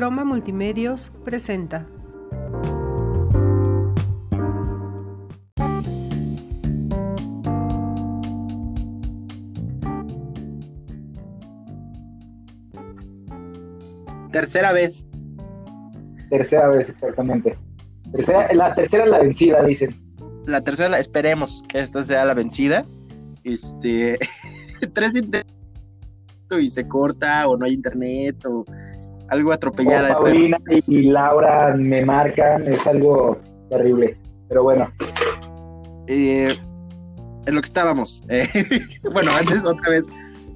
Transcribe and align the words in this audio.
Croma 0.00 0.24
Multimedios 0.24 1.12
presenta. 1.26 1.86
Tercera 14.32 14.72
vez. 14.72 15.04
Tercera 16.30 16.68
vez, 16.68 16.88
exactamente. 16.88 17.58
la 18.54 18.74
tercera 18.74 19.04
es 19.04 19.10
la 19.10 19.18
vencida, 19.18 19.62
dicen. 19.62 19.94
La 20.46 20.62
tercera, 20.62 20.98
esperemos 20.98 21.62
que 21.68 21.78
esta 21.78 22.02
sea 22.04 22.24
la 22.24 22.32
vencida. 22.32 22.86
Este, 23.44 24.18
tres 24.94 25.14
intentos 25.14 25.52
y 26.58 26.70
se 26.70 26.88
corta 26.88 27.46
o 27.46 27.58
no 27.58 27.66
hay 27.66 27.74
internet 27.74 28.46
o 28.46 28.64
algo 29.30 29.52
atropellada. 29.52 30.12
O 30.18 30.24
Paulina 30.24 30.58
y 30.86 31.10
Laura 31.10 31.74
me 31.76 32.04
marcan, 32.04 32.66
es 32.66 32.86
algo 32.86 33.40
terrible, 33.70 34.18
pero 34.48 34.64
bueno. 34.64 34.92
Eh, 36.08 36.56
en 37.46 37.54
lo 37.54 37.60
que 37.60 37.66
estábamos. 37.66 38.22
Eh, 38.28 38.48
bueno, 39.12 39.30
antes 39.32 39.64
otra 39.64 39.90
vez 39.90 40.06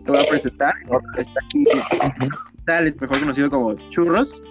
te 0.05 0.10
voy 0.10 0.20
a 0.20 0.28
presentar. 0.28 0.74
Está 1.16 1.41
aquí 1.47 1.64
es 2.87 3.00
mejor 3.00 3.20
conocido 3.20 3.50
como 3.50 3.74
Churros, 3.91 4.42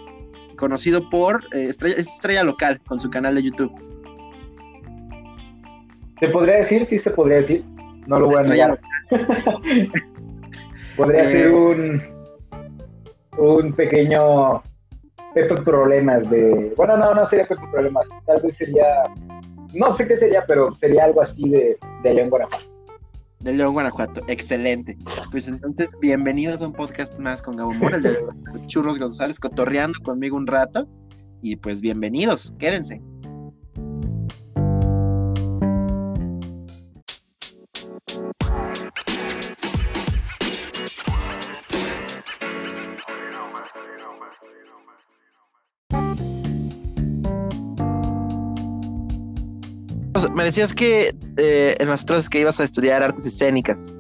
conocido 0.57 1.09
por 1.09 1.43
eh, 1.53 1.67
estrella, 1.69 1.95
es 1.97 2.07
estrella 2.07 2.43
local 2.43 2.79
con 2.87 2.99
su 2.99 3.09
canal 3.09 3.35
de 3.35 3.43
YouTube. 3.43 3.71
¿Se 6.19 6.27
podría 6.29 6.57
decir? 6.57 6.85
Sí, 6.85 6.97
se 6.97 7.11
podría 7.11 7.37
decir. 7.37 7.65
No 8.07 8.19
lo 8.19 8.27
voy 8.27 8.37
a 8.37 8.43
negar. 8.43 8.79
podría 10.95 11.23
ser 11.25 11.51
un 11.51 12.12
un 13.37 13.73
pequeño 13.73 14.61
Pepe 15.33 15.55
Problemas 15.61 16.29
de... 16.29 16.73
Bueno, 16.77 16.97
no, 16.97 17.13
no 17.13 17.25
sería 17.25 17.47
Pepe 17.47 17.63
Problemas, 17.71 18.07
tal 18.25 18.41
vez 18.41 18.55
sería... 18.55 19.03
No 19.73 19.89
sé 19.89 20.07
qué 20.07 20.15
sería, 20.15 20.45
pero 20.45 20.69
sería 20.71 21.05
algo 21.05 21.21
así 21.21 21.49
de, 21.49 21.77
de 22.03 22.13
León, 22.13 22.29
Guanajuato. 22.29 22.65
De 23.39 23.53
León, 23.53 23.73
Guanajuato, 23.73 24.21
excelente. 24.27 24.95
Pues 25.31 25.47
entonces, 25.47 25.91
bienvenidos 25.99 26.61
a 26.61 26.67
un 26.67 26.73
podcast 26.73 27.17
más 27.17 27.41
con 27.41 27.57
Gabo 27.57 27.71
el 27.71 28.01
de 28.03 28.17
Churros 28.67 28.99
González, 28.99 29.39
cotorreando 29.39 29.99
conmigo 30.03 30.37
un 30.37 30.47
rato. 30.47 30.87
Y 31.41 31.55
pues 31.55 31.81
bienvenidos, 31.81 32.53
quédense. 32.59 33.01
Me 50.33 50.43
decías 50.43 50.73
que 50.73 51.15
eh, 51.37 51.75
en 51.79 51.89
las 51.89 52.05
clases 52.05 52.29
que 52.29 52.39
ibas 52.39 52.59
a 52.59 52.63
estudiar 52.63 53.03
artes 53.03 53.25
escénicas. 53.25 53.95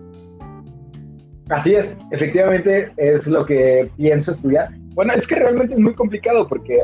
Así 1.49 1.75
es, 1.75 1.97
efectivamente 2.11 2.91
es 2.97 3.27
lo 3.27 3.45
que 3.45 3.89
pienso 3.97 4.31
estudiar. 4.31 4.69
Bueno, 4.95 5.13
es 5.13 5.27
que 5.27 5.35
realmente 5.35 5.73
es 5.73 5.79
muy 5.79 5.93
complicado 5.93 6.47
porque, 6.47 6.83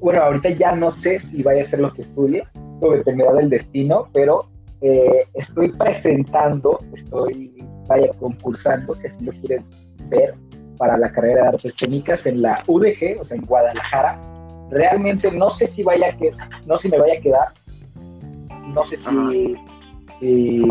bueno, 0.00 0.22
ahorita 0.22 0.50
ya 0.50 0.72
no 0.72 0.88
sé 0.88 1.18
si 1.18 1.42
vaya 1.42 1.60
a 1.60 1.64
ser 1.64 1.80
lo 1.80 1.92
que 1.92 2.02
estudie, 2.02 2.44
todo 2.80 2.92
dependerá 2.92 3.32
del 3.34 3.50
destino, 3.50 4.08
pero 4.12 4.48
eh, 4.80 5.26
estoy 5.34 5.68
presentando, 5.68 6.80
estoy, 6.92 7.52
vaya, 7.86 8.08
concursando, 8.18 8.92
si 8.92 9.06
así 9.06 9.24
lo 9.24 9.32
quieres 9.32 9.64
ver, 10.08 10.34
para 10.76 10.98
la 10.98 11.12
carrera 11.12 11.42
de 11.42 11.48
artes 11.48 11.72
escénicas 11.74 12.26
en 12.26 12.42
la 12.42 12.62
UDG, 12.66 13.20
o 13.20 13.22
sea, 13.22 13.36
en 13.36 13.46
Guadalajara. 13.46 14.20
Realmente 14.70 15.30
no 15.30 15.48
sé 15.48 15.68
si 15.68 15.84
vaya 15.84 16.08
a 16.08 16.16
que, 16.16 16.32
no 16.66 16.76
sé 16.76 16.82
si 16.82 16.88
me 16.88 16.98
vaya 16.98 17.18
a 17.18 17.20
quedar, 17.20 17.48
no 18.68 18.82
sé 18.82 18.96
si, 18.96 20.62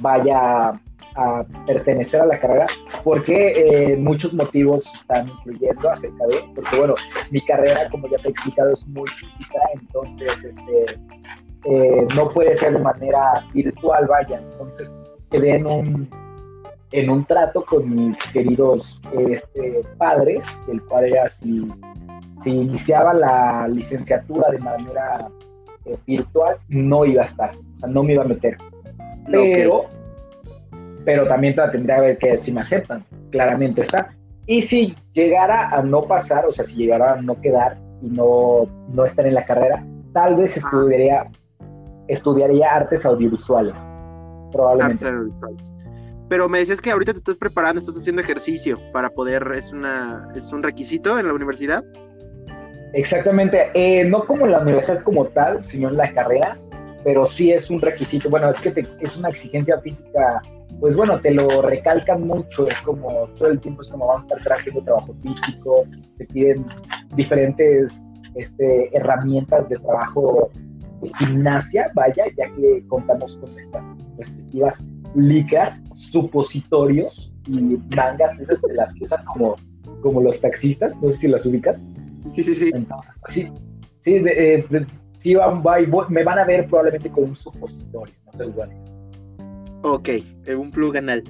vaya 0.00 0.80
a 1.14 1.44
pertenecer 1.66 2.22
a 2.22 2.26
la 2.26 2.40
carrera, 2.40 2.64
porque 3.04 3.50
eh, 3.50 3.96
muchos 3.96 4.32
motivos 4.32 4.86
están 4.94 5.28
influyendo 5.28 5.90
acerca 5.90 6.24
de, 6.28 6.42
porque 6.54 6.76
bueno, 6.76 6.94
mi 7.30 7.44
carrera, 7.44 7.90
como 7.90 8.08
ya 8.08 8.16
te 8.18 8.28
he 8.28 8.30
explicado, 8.30 8.72
es 8.72 8.86
muy 8.86 9.06
física, 9.10 9.58
entonces 9.74 10.44
este, 10.44 10.98
eh, 11.64 12.06
no 12.14 12.30
puede 12.30 12.54
ser 12.54 12.72
de 12.72 12.78
manera 12.78 13.46
virtual, 13.52 14.06
vaya, 14.06 14.40
entonces 14.52 14.92
quedé 15.30 15.56
en 15.56 15.66
un, 15.66 16.10
en 16.92 17.10
un 17.10 17.24
trato 17.26 17.62
con 17.62 17.94
mis 17.94 18.16
queridos 18.32 19.00
este, 19.18 19.82
padres, 19.98 20.44
el 20.68 20.80
cual 20.82 21.06
era 21.06 21.28
si 21.28 21.70
iniciaba 22.44 23.12
la 23.14 23.68
licenciatura 23.68 24.50
de 24.50 24.58
manera 24.58 25.28
eh, 25.84 25.96
virtual 26.06 26.56
no 26.68 27.04
iba 27.04 27.22
a 27.22 27.26
estar, 27.26 27.50
o 27.50 27.76
sea, 27.76 27.88
no 27.88 28.02
me 28.02 28.14
iba 28.14 28.24
a 28.24 28.26
meter. 28.26 28.56
Pero, 29.30 29.84
pero 31.04 31.26
también 31.26 31.54
tendría 31.54 31.96
que 31.96 32.02
ver 32.02 32.16
que 32.16 32.36
si 32.36 32.52
me 32.52 32.60
aceptan, 32.60 33.04
claramente 33.30 33.80
está. 33.80 34.14
Y 34.46 34.60
si 34.60 34.94
llegara 35.12 35.68
a 35.68 35.82
no 35.82 36.02
pasar, 36.02 36.46
o 36.46 36.50
sea, 36.50 36.64
si 36.64 36.74
llegara 36.74 37.14
a 37.14 37.22
no 37.22 37.40
quedar 37.40 37.78
y 38.02 38.08
no, 38.08 38.68
no 38.88 39.04
estar 39.04 39.26
en 39.26 39.34
la 39.34 39.44
carrera, 39.44 39.84
tal 40.12 40.36
vez 40.36 40.56
estudiaría, 40.56 41.30
estudiaría 42.08 42.74
artes 42.74 43.06
audiovisuales, 43.06 43.76
probablemente. 44.50 45.06
Pero 46.28 46.48
me 46.48 46.58
decías 46.58 46.80
que 46.80 46.90
ahorita 46.90 47.12
te 47.12 47.18
estás 47.18 47.38
preparando, 47.38 47.78
estás 47.78 47.96
haciendo 47.96 48.22
ejercicio 48.22 48.78
para 48.92 49.10
poder, 49.10 49.52
es, 49.54 49.72
una, 49.72 50.28
es 50.34 50.52
un 50.52 50.62
requisito 50.62 51.18
en 51.18 51.26
la 51.26 51.34
universidad. 51.34 51.84
Exactamente, 52.94 53.70
eh, 53.74 54.04
no 54.04 54.24
como 54.24 54.46
la 54.46 54.60
universidad 54.60 55.02
como 55.02 55.26
tal, 55.26 55.62
sino 55.62 55.88
en 55.88 55.96
la 55.96 56.12
carrera, 56.12 56.58
pero 57.04 57.24
sí 57.24 57.50
es 57.52 57.70
un 57.70 57.80
requisito. 57.80 58.28
Bueno, 58.28 58.50
es 58.50 58.60
que 58.60 58.72
es 59.00 59.16
una 59.16 59.30
exigencia 59.30 59.80
física, 59.80 60.42
pues 60.80 60.94
bueno, 60.94 61.18
te 61.18 61.30
lo 61.32 61.62
recalcan 61.62 62.26
mucho, 62.26 62.66
es 62.66 62.78
como 62.78 63.28
todo 63.38 63.48
el 63.48 63.60
tiempo 63.60 63.82
es 63.82 63.88
como 63.88 64.06
vamos 64.08 64.30
a 64.30 64.36
estar 64.36 64.52
haciendo 64.54 64.82
trabajo 64.82 65.14
físico, 65.22 65.84
te 66.18 66.26
piden 66.26 66.64
diferentes 67.14 68.02
este, 68.34 68.96
herramientas 68.96 69.68
de 69.68 69.78
trabajo 69.78 70.50
de 71.00 71.10
gimnasia, 71.18 71.90
vaya, 71.94 72.24
ya 72.36 72.50
que 72.54 72.84
contamos 72.88 73.36
con 73.36 73.58
estas 73.58 73.86
respectivas 74.18 74.82
licas, 75.14 75.80
supositorios 75.92 77.32
y 77.46 77.78
mangas, 77.96 78.38
esas 78.38 78.60
de 78.62 78.74
las 78.74 78.92
que 78.94 79.04
usan 79.04 79.24
como, 79.24 79.56
como 80.02 80.20
los 80.20 80.40
taxistas, 80.40 81.00
no 81.02 81.08
sé 81.08 81.16
si 81.16 81.28
las 81.28 81.44
ubicas. 81.44 81.82
Sí, 82.32 82.42
sí, 82.42 82.54
sí. 82.54 82.72
sí, 83.28 83.52
sí, 84.00 84.22
eh, 84.26 84.66
sí 85.14 85.34
me 86.08 86.24
van 86.24 86.38
a 86.38 86.44
ver 86.44 86.66
probablemente 86.66 87.10
con 87.10 87.24
un 87.24 87.34
supositorio, 87.34 88.14
no 88.26 88.32
sé 88.32 88.46
igual. 88.46 88.70
Ok, 89.82 90.08
un 90.56 90.70
plug 90.70 90.96
anal. 90.96 91.22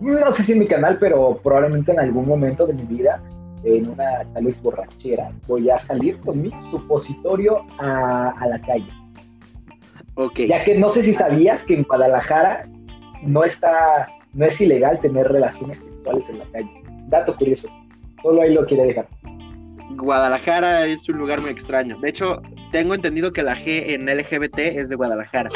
No 0.00 0.32
sé 0.32 0.42
si 0.42 0.52
en 0.52 0.60
mi 0.60 0.66
canal, 0.66 0.98
pero 0.98 1.38
probablemente 1.42 1.92
en 1.92 2.00
algún 2.00 2.26
momento 2.26 2.66
de 2.66 2.72
mi 2.72 2.84
vida, 2.84 3.22
en 3.64 3.90
una 3.90 4.24
tal 4.32 4.44
vez 4.44 4.62
borrachera, 4.62 5.30
voy 5.46 5.68
a 5.68 5.76
salir 5.76 6.18
con 6.20 6.40
mi 6.40 6.50
supositorio 6.70 7.66
a, 7.78 8.30
a 8.30 8.46
la 8.46 8.60
calle. 8.62 8.90
Ok. 10.14 10.40
Ya 10.48 10.64
que 10.64 10.78
no 10.78 10.88
sé 10.88 11.02
si 11.02 11.12
sabías 11.12 11.62
que 11.64 11.74
en 11.74 11.82
Guadalajara 11.82 12.66
no 13.22 13.44
está, 13.44 14.08
no 14.32 14.46
es 14.46 14.60
ilegal 14.60 14.98
tener 15.00 15.28
relaciones 15.28 15.78
sexuales 15.78 16.28
en 16.30 16.38
la 16.38 16.46
calle. 16.52 16.82
Dato 17.08 17.36
curioso. 17.36 17.68
Solo 18.22 18.42
ahí 18.42 18.54
lo 18.54 18.64
quiere 18.64 18.86
dejar. 18.86 19.08
Guadalajara 19.96 20.86
es 20.86 21.08
un 21.08 21.18
lugar 21.18 21.40
muy 21.40 21.50
extraño. 21.50 21.98
De 22.00 22.08
hecho, 22.08 22.40
tengo 22.70 22.94
entendido 22.94 23.32
que 23.32 23.42
la 23.42 23.56
G 23.56 23.94
en 23.94 24.06
LGBT 24.06 24.58
es 24.58 24.88
de 24.88 24.96
Guadalajara. 24.96 25.50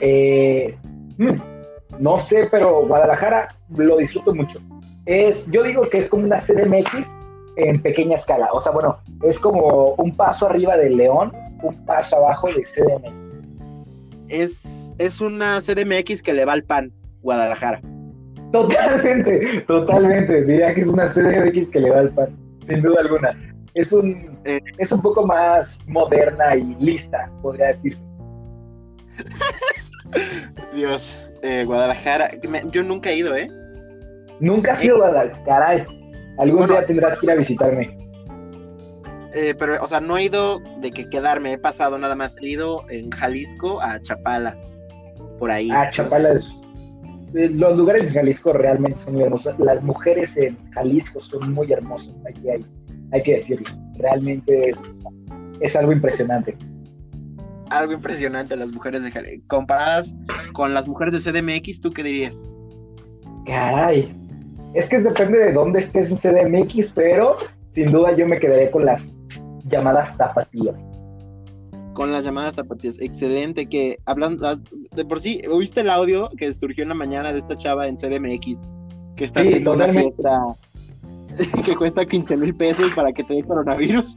Eh, 0.00 0.76
hmm, 1.18 1.34
no 1.98 2.16
sé, 2.16 2.48
pero 2.50 2.86
Guadalajara 2.86 3.48
lo 3.76 3.96
disfruto 3.96 4.34
mucho. 4.34 4.60
Es, 5.06 5.50
yo 5.50 5.62
digo 5.62 5.88
que 5.88 5.98
es 5.98 6.08
como 6.08 6.24
una 6.24 6.36
CDMX 6.36 7.12
en 7.56 7.82
pequeña 7.82 8.14
escala. 8.14 8.48
O 8.52 8.60
sea, 8.60 8.72
bueno, 8.72 8.98
es 9.22 9.38
como 9.38 9.94
un 9.94 10.14
paso 10.16 10.46
arriba 10.46 10.76
de 10.76 10.90
León, 10.90 11.32
un 11.62 11.84
paso 11.84 12.16
abajo 12.16 12.48
de 12.48 12.62
CDMX. 12.62 13.14
Es, 14.28 14.94
es 14.98 15.20
una 15.20 15.60
CDMX 15.60 16.22
que 16.22 16.32
le 16.32 16.44
va 16.44 16.54
al 16.54 16.64
pan, 16.64 16.92
Guadalajara. 17.20 17.80
Totalmente, 18.52 19.60
totalmente. 19.66 20.44
Diría 20.44 20.74
que 20.74 20.82
es 20.82 20.88
una 20.88 21.06
CDMX 21.06 21.70
que 21.70 21.80
le 21.80 21.90
va 21.90 22.00
al 22.00 22.10
pan 22.10 22.41
sin 22.66 22.82
duda 22.82 23.00
alguna. 23.00 23.30
Es 23.74 23.92
un, 23.92 24.38
eh, 24.44 24.60
es 24.78 24.92
un 24.92 25.00
poco 25.00 25.26
más 25.26 25.80
moderna 25.86 26.56
y 26.56 26.74
lista, 26.78 27.30
podría 27.42 27.66
decirse. 27.66 28.04
Dios, 30.74 31.22
eh, 31.42 31.64
Guadalajara, 31.66 32.30
yo 32.70 32.82
nunca 32.82 33.10
he 33.10 33.16
ido, 33.16 33.34
¿eh? 33.36 33.48
Nunca 34.40 34.72
has 34.72 34.84
ido 34.84 34.96
a 34.96 35.10
Guadalajara, 35.10 35.86
Algún 36.38 36.66
día 36.66 36.84
tendrás 36.86 37.18
que 37.18 37.26
ir 37.26 37.32
a 37.32 37.34
visitarme. 37.36 37.96
Eh, 39.34 39.54
pero, 39.58 39.82
o 39.82 39.88
sea, 39.88 40.00
no 40.00 40.18
he 40.18 40.24
ido 40.24 40.60
de 40.80 40.90
que 40.90 41.08
quedarme, 41.08 41.52
he 41.52 41.58
pasado 41.58 41.98
nada 41.98 42.14
más. 42.14 42.36
He 42.42 42.48
ido 42.48 42.84
en 42.90 43.10
Jalisco 43.10 43.80
a 43.80 44.00
Chapala, 44.00 44.56
por 45.38 45.50
ahí. 45.50 45.70
Ah, 45.70 45.88
Chapala 45.88 46.32
es, 46.32 46.48
eh, 46.48 46.61
los 47.32 47.76
lugares 47.76 48.06
en 48.06 48.12
Jalisco 48.12 48.52
realmente 48.52 48.98
son 48.98 49.14
muy 49.14 49.22
hermosos. 49.22 49.58
Las 49.58 49.82
mujeres 49.82 50.36
en 50.36 50.56
Jalisco 50.72 51.18
son 51.18 51.52
muy 51.52 51.72
hermosas, 51.72 52.14
hay 52.26 52.34
que, 52.34 52.50
hay, 52.50 52.66
hay 53.12 53.22
que 53.22 53.32
decirlo. 53.32 53.66
Realmente 53.98 54.68
es, 54.68 54.80
es 55.60 55.76
algo 55.76 55.92
impresionante. 55.92 56.56
Algo 57.70 57.94
impresionante 57.94 58.56
las 58.56 58.70
mujeres 58.70 59.02
de 59.02 59.10
Jalisco. 59.10 59.44
Comparadas 59.48 60.14
con 60.52 60.74
las 60.74 60.86
mujeres 60.86 61.24
de 61.24 61.32
CDMX, 61.32 61.80
¿tú 61.80 61.90
qué 61.90 62.02
dirías? 62.02 62.44
Caray. 63.46 64.12
Es 64.74 64.88
que 64.88 65.00
depende 65.00 65.38
de 65.38 65.52
dónde 65.52 65.80
estés 65.80 66.10
en 66.10 66.16
CDMX, 66.16 66.92
pero 66.94 67.34
sin 67.68 67.90
duda 67.90 68.14
yo 68.16 68.26
me 68.26 68.38
quedaré 68.38 68.70
con 68.70 68.84
las 68.84 69.10
llamadas 69.64 70.16
tapatías. 70.16 70.84
Con 71.94 72.10
las 72.10 72.24
llamadas 72.24 72.54
tapatías, 72.54 73.00
excelente. 73.00 73.66
Que 73.66 73.98
hablan 74.06 74.38
de 74.38 75.04
por 75.04 75.20
sí, 75.20 75.42
¿oíste 75.50 75.80
el 75.80 75.90
audio 75.90 76.30
que 76.36 76.52
surgió 76.52 76.82
en 76.82 76.88
la 76.88 76.94
mañana 76.94 77.32
de 77.32 77.38
esta 77.38 77.56
chava 77.56 77.86
en 77.86 77.96
CDMX? 77.96 78.66
Que 79.16 79.24
está 79.24 79.40
haciendo 79.40 79.72
una 79.74 79.88
fiesta 79.92 80.40
que 81.64 81.76
cuesta 81.76 82.04
15 82.04 82.36
mil 82.36 82.54
pesos 82.54 82.92
para 82.94 83.12
que 83.12 83.24
te 83.24 83.34
dé 83.34 83.42
coronavirus. 83.42 84.16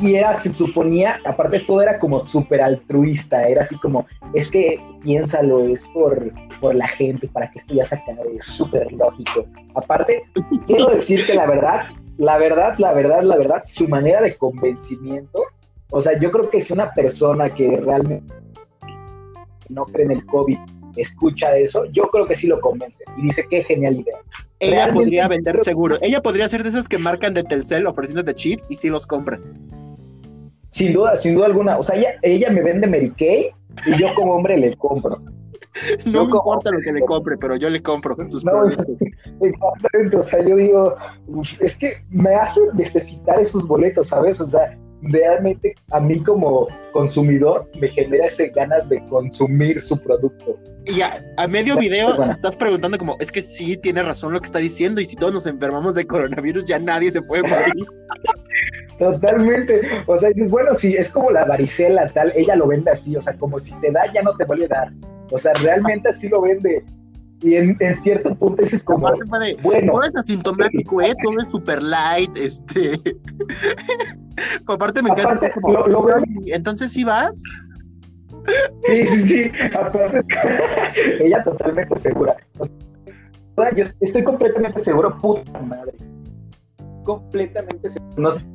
Y 0.00 0.14
era, 0.14 0.36
se 0.36 0.48
suponía, 0.50 1.18
aparte 1.24 1.58
todo 1.60 1.82
era 1.82 1.98
como 1.98 2.22
súper 2.22 2.62
altruista, 2.62 3.48
era 3.48 3.62
así 3.62 3.76
como, 3.78 4.06
es 4.32 4.48
que 4.48 4.80
piénsalo, 5.02 5.64
es 5.64 5.84
por, 5.88 6.32
por 6.60 6.74
la 6.76 6.86
gente, 6.86 7.26
para 7.26 7.50
que 7.50 7.58
esto 7.58 7.74
ya 7.74 7.82
se 7.82 7.96
acabe, 7.96 8.32
es 8.36 8.44
súper 8.44 8.92
lógico. 8.92 9.44
Aparte, 9.74 10.22
quiero 10.66 10.90
decir 10.90 11.26
que 11.26 11.34
la 11.34 11.46
verdad, 11.46 11.86
la 12.18 12.38
verdad, 12.38 12.74
la 12.78 12.92
verdad, 12.92 13.22
la 13.24 13.36
verdad, 13.36 13.62
su 13.64 13.88
manera 13.88 14.22
de 14.22 14.36
convencimiento, 14.36 15.42
o 15.90 16.00
sea, 16.00 16.16
yo 16.18 16.30
creo 16.30 16.48
que 16.48 16.60
si 16.60 16.72
una 16.72 16.92
persona 16.92 17.52
que 17.52 17.76
realmente 17.76 18.32
no 19.68 19.84
cree 19.86 20.06
en 20.06 20.12
el 20.12 20.26
COVID 20.26 20.58
escucha 20.96 21.56
eso, 21.56 21.84
yo 21.86 22.04
creo 22.04 22.26
que 22.26 22.34
sí 22.34 22.46
lo 22.46 22.60
convence 22.60 23.04
y 23.16 23.22
dice 23.22 23.46
qué 23.48 23.64
genial 23.64 24.00
idea. 24.00 24.18
Ella 24.58 24.92
podría 24.92 25.28
vender 25.28 25.62
seguro. 25.62 25.96
Ella 26.00 26.20
podría 26.20 26.48
ser 26.48 26.62
de 26.62 26.68
esas 26.68 26.88
que 26.88 26.98
marcan 26.98 27.34
de 27.34 27.44
Telcel 27.44 27.86
ofreciéndote 27.86 28.34
chips 28.34 28.66
y 28.68 28.76
sí 28.76 28.88
los 28.88 29.06
compras. 29.06 29.50
Sin 30.68 30.92
duda, 30.92 31.14
sin 31.16 31.34
duda 31.34 31.46
alguna. 31.46 31.78
O 31.78 31.82
sea, 31.82 31.96
ella, 31.96 32.14
ella 32.22 32.50
me 32.50 32.62
vende 32.62 32.86
Mary 32.86 33.10
Kay 33.10 33.50
y 33.86 33.98
yo 33.98 34.12
como 34.14 34.34
hombre 34.34 34.56
le 34.56 34.76
compro. 34.76 35.20
No 36.04 36.24
me 36.24 36.32
importa 36.32 36.70
lo 36.72 36.80
que 36.80 36.92
le 36.92 37.00
compre, 37.02 37.36
pero 37.38 37.54
yo 37.54 37.70
le 37.70 37.80
compro 37.80 38.16
sus 38.28 38.42
productos. 38.42 38.86
Exactamente, 39.40 40.16
o 40.16 40.20
sea, 40.20 40.44
yo 40.44 40.56
digo, 40.56 40.94
es 41.60 41.76
que 41.76 42.02
me 42.10 42.34
hace 42.34 42.60
necesitar 42.74 43.38
esos 43.38 43.66
boletos, 43.68 44.08
¿sabes? 44.08 44.40
O 44.40 44.46
sea, 44.46 44.76
realmente 45.02 45.74
a 45.92 46.00
mí 46.00 46.22
como 46.22 46.68
consumidor 46.92 47.68
me 47.80 47.88
genera 47.88 48.26
ese 48.26 48.48
ganas 48.48 48.88
de 48.88 49.04
consumir 49.08 49.80
su 49.80 49.98
producto. 50.00 50.58
Y 50.86 51.00
a 51.02 51.46
medio 51.48 51.76
video 51.76 52.22
estás 52.24 52.56
preguntando 52.56 52.96
como, 52.98 53.16
es 53.20 53.30
que 53.30 53.42
sí, 53.42 53.76
tiene 53.76 54.02
razón 54.02 54.32
lo 54.32 54.40
que 54.40 54.46
está 54.46 54.58
diciendo 54.58 55.00
y 55.00 55.06
si 55.06 55.16
todos 55.16 55.32
nos 55.32 55.46
enfermamos 55.46 55.94
de 55.94 56.06
coronavirus 56.06 56.64
ya 56.64 56.78
nadie 56.78 57.10
se 57.12 57.22
puede 57.22 57.42
morir. 57.42 57.86
Totalmente. 58.98 59.80
O 60.06 60.16
sea, 60.16 60.30
dices, 60.30 60.50
bueno, 60.50 60.74
sí, 60.74 60.94
es 60.94 61.10
como 61.10 61.30
la 61.30 61.44
varicela 61.44 62.08
tal, 62.08 62.32
ella 62.36 62.56
lo 62.56 62.66
vende 62.66 62.90
así, 62.90 63.16
o 63.16 63.20
sea, 63.20 63.34
como 63.34 63.58
si 63.58 63.72
te 63.80 63.90
da 63.90 64.02
ya 64.12 64.22
no 64.22 64.36
te 64.36 64.44
vuelve 64.44 64.66
a 64.66 64.68
dar. 64.68 64.92
O 65.30 65.38
sea, 65.38 65.52
realmente 65.62 66.08
así 66.08 66.28
lo 66.28 66.42
vende. 66.42 66.84
Y 67.42 67.56
en, 67.56 67.76
cierto 68.02 68.34
punto 68.34 68.62
es 68.62 68.82
como, 68.84 69.08
bueno. 69.62 69.92
Todo 69.92 70.04
es 70.04 70.16
asintomático, 70.16 71.00
¿eh? 71.00 71.14
Todo 71.24 71.40
es 71.40 71.50
super 71.50 71.82
light, 71.82 72.36
este... 72.36 73.00
aparte 74.66 75.02
me 75.02 75.10
encanta 75.10 75.50
como, 75.52 75.78
entonces 76.46 76.92
sí 76.92 77.02
vas. 77.02 77.42
Sí, 78.82 79.04
sí, 79.04 79.18
sí. 79.22 79.52
Aparte, 79.74 80.22
ella 81.20 81.42
totalmente 81.42 81.96
segura. 81.96 82.36
yo 83.74 83.84
estoy 84.00 84.24
completamente 84.24 84.78
seguro, 84.80 85.16
puta 85.18 85.60
madre. 85.60 85.92
Completamente 87.04 87.88
seguro. 87.88 88.14
No 88.18 88.30
sé, 88.30 88.48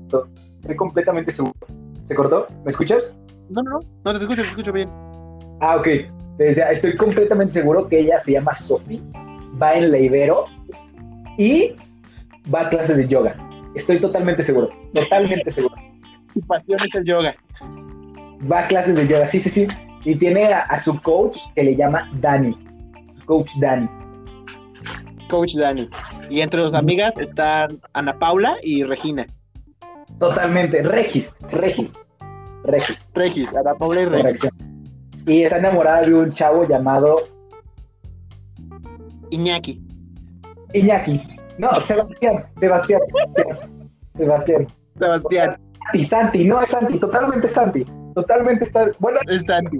estoy 0.61 0.75
completamente 0.75 1.31
seguro. 1.31 1.55
¿Se 2.03 2.13
cortó? 2.13 2.47
¿Me 2.63 2.71
escuchas? 2.71 3.15
No, 3.49 3.63
no, 3.63 3.71
no. 3.71 3.79
No 4.03 4.11
te 4.11 4.19
escucho, 4.19 4.43
te 4.43 4.49
escucho 4.49 4.71
bien. 4.71 4.89
Ah, 5.59 5.77
ok 5.77 5.87
estoy 6.39 6.95
completamente 6.95 7.53
seguro 7.53 7.87
que 7.87 7.99
ella 7.99 8.19
se 8.19 8.33
llama 8.33 8.53
Sophie, 8.53 9.01
va 9.61 9.75
en 9.75 9.91
la 9.91 9.99
Ibero 9.99 10.45
y 11.37 11.73
va 12.53 12.61
a 12.61 12.69
clases 12.69 12.97
de 12.97 13.07
yoga. 13.07 13.35
Estoy 13.75 13.99
totalmente 13.99 14.43
seguro, 14.43 14.69
totalmente 14.93 15.49
seguro. 15.49 15.75
Su 16.33 16.41
pasión 16.41 16.79
es 16.79 16.95
el 16.95 17.05
yoga. 17.05 17.35
Va 18.51 18.61
a 18.61 18.65
clases 18.65 18.97
de 18.97 19.07
yoga, 19.07 19.25
sí, 19.25 19.39
sí, 19.39 19.49
sí. 19.49 19.65
Y 20.03 20.15
tiene 20.15 20.53
a, 20.53 20.77
su 20.79 21.01
coach 21.01 21.37
que 21.55 21.63
le 21.63 21.75
llama 21.75 22.09
Dani. 22.19 22.55
Coach 23.25 23.49
Dani. 23.59 23.89
Coach 25.29 25.55
Dani. 25.55 25.89
Y 26.29 26.41
entre 26.41 26.61
sus 26.63 26.75
amigas 26.75 27.17
están 27.17 27.81
Ana 27.93 28.17
Paula 28.19 28.57
y 28.61 28.83
Regina. 28.83 29.25
Totalmente. 30.19 30.83
Regis, 30.83 31.33
Regis. 31.49 31.93
Regis. 32.65 33.09
Regis, 33.15 33.53
Ana 33.55 33.73
Paula 33.75 34.01
y 34.01 34.05
Regis 34.05 34.41
y 35.25 35.43
está 35.43 35.57
enamorada 35.57 36.01
de 36.01 36.13
un 36.13 36.31
chavo 36.31 36.67
llamado 36.67 37.23
Iñaki. 39.31 39.81
Iñaki. 40.73 41.21
No, 41.57 41.73
Sebastián, 41.75 42.45
Sebastián. 42.59 43.01
Sebastián. 44.15 44.67
Sebastián. 44.95 45.57
Y 45.93 46.03
Santi, 46.03 46.43
no 46.45 46.61
es 46.61 46.69
Santi, 46.69 46.99
totalmente 46.99 47.47
Santi. 47.47 47.85
Totalmente 48.13 48.65
está. 48.65 48.91
Bueno, 48.99 49.19
es 49.27 49.45
Santi. 49.45 49.77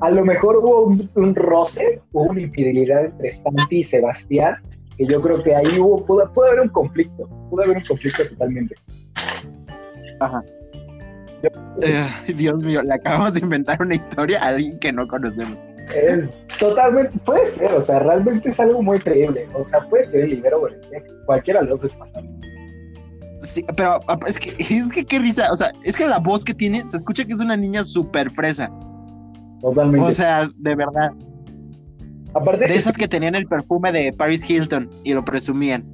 A 0.00 0.10
lo 0.10 0.24
mejor 0.24 0.58
hubo 0.58 0.94
un, 1.14 1.34
roce, 1.34 2.00
hubo 2.12 2.24
una 2.24 2.40
infidelidad 2.40 3.06
entre 3.06 3.30
Santi 3.30 3.78
y 3.78 3.82
Sebastián, 3.82 4.56
que 4.96 5.06
yo 5.06 5.20
creo 5.22 5.42
que 5.42 5.54
ahí 5.54 5.78
hubo, 5.78 6.04
pudo, 6.04 6.30
pudo 6.32 6.46
haber 6.46 6.60
un 6.60 6.68
conflicto, 6.68 7.28
pudo 7.50 7.62
haber 7.62 7.78
un 7.78 7.82
conflicto 7.82 8.26
totalmente. 8.28 8.74
Ajá. 10.20 10.42
Eh, 11.82 12.08
Dios 12.36 12.62
mío, 12.62 12.82
le 12.82 12.94
acabamos 12.94 13.34
de 13.34 13.40
inventar 13.40 13.80
una 13.80 13.94
historia 13.94 14.42
a 14.42 14.48
alguien 14.48 14.78
que 14.78 14.92
no 14.92 15.06
conocemos. 15.06 15.58
Es 15.94 16.30
totalmente, 16.58 17.16
puede 17.24 17.46
ser, 17.46 17.72
o 17.72 17.80
sea, 17.80 18.00
realmente 18.00 18.48
es 18.48 18.58
algo 18.58 18.82
muy 18.82 18.98
creíble. 18.98 19.46
O 19.54 19.62
sea, 19.62 19.80
puede 19.88 20.06
ser 20.06 20.24
el 20.24 20.30
libero 20.30 20.66
cualquiera 21.26 21.60
de 21.60 21.68
los 21.68 21.80
dos 21.80 21.90
es 21.90 21.96
pasable. 21.96 22.30
Sí, 23.40 23.64
pero 23.76 24.00
es 24.26 24.40
que, 24.40 24.56
es 24.58 24.90
que 24.92 25.04
qué 25.04 25.18
risa, 25.18 25.52
o 25.52 25.56
sea, 25.56 25.72
es 25.84 25.96
que 25.96 26.06
la 26.06 26.18
voz 26.18 26.44
que 26.44 26.54
tiene 26.54 26.82
se 26.82 26.96
escucha 26.96 27.24
que 27.24 27.32
es 27.32 27.40
una 27.40 27.56
niña 27.56 27.84
súper 27.84 28.30
fresa. 28.30 28.70
Totalmente. 29.60 30.06
O 30.06 30.10
sea, 30.10 30.50
de 30.56 30.74
verdad. 30.74 31.10
Aparte 32.34 32.66
de 32.66 32.74
esas 32.74 32.96
que 32.96 33.08
tenían 33.08 33.34
el 33.34 33.46
perfume 33.46 33.92
de 33.92 34.12
Paris 34.12 34.48
Hilton 34.48 34.90
y 35.04 35.14
lo 35.14 35.24
presumían. 35.24 35.84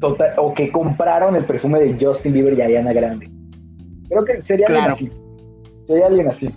Total, 0.00 0.32
o 0.38 0.54
que 0.54 0.70
compraron 0.70 1.36
el 1.36 1.44
perfume 1.44 1.80
de 1.80 1.96
Justin 2.04 2.32
Bieber 2.32 2.54
y 2.54 2.62
Ariana 2.62 2.92
Grande. 2.92 3.30
Creo 4.12 4.24
que 4.26 4.38
sería 4.38 4.66
alguien 4.66 4.90
así. 4.90 5.12
Sería 5.86 6.06
alguien 6.06 6.28
así. 6.28 6.54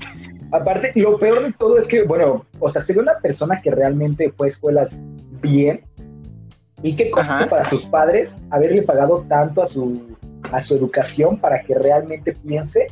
Aparte, 0.52 0.92
lo 0.96 1.18
peor 1.18 1.44
de 1.44 1.54
todo 1.54 1.78
es 1.78 1.86
que, 1.86 2.04
bueno, 2.04 2.46
o 2.60 2.70
sea, 2.70 2.84
sería 2.84 3.02
una 3.02 3.18
persona 3.20 3.62
que 3.62 3.72
realmente 3.72 4.32
fue 4.36 4.48
a 4.48 4.50
escuelas 4.50 4.98
bien 5.42 5.82
y 6.84 6.94
qué 6.94 7.10
cosa 7.10 7.48
para 7.50 7.68
sus 7.70 7.86
padres 7.86 8.38
haberle 8.52 8.84
pagado 8.84 9.26
tanto 9.30 9.62
a 9.62 9.66
su, 9.66 10.02
a 10.52 10.60
su 10.60 10.76
educación 10.76 11.38
para 11.38 11.62
que 11.62 11.76
realmente 11.76 12.34
piense 12.34 12.88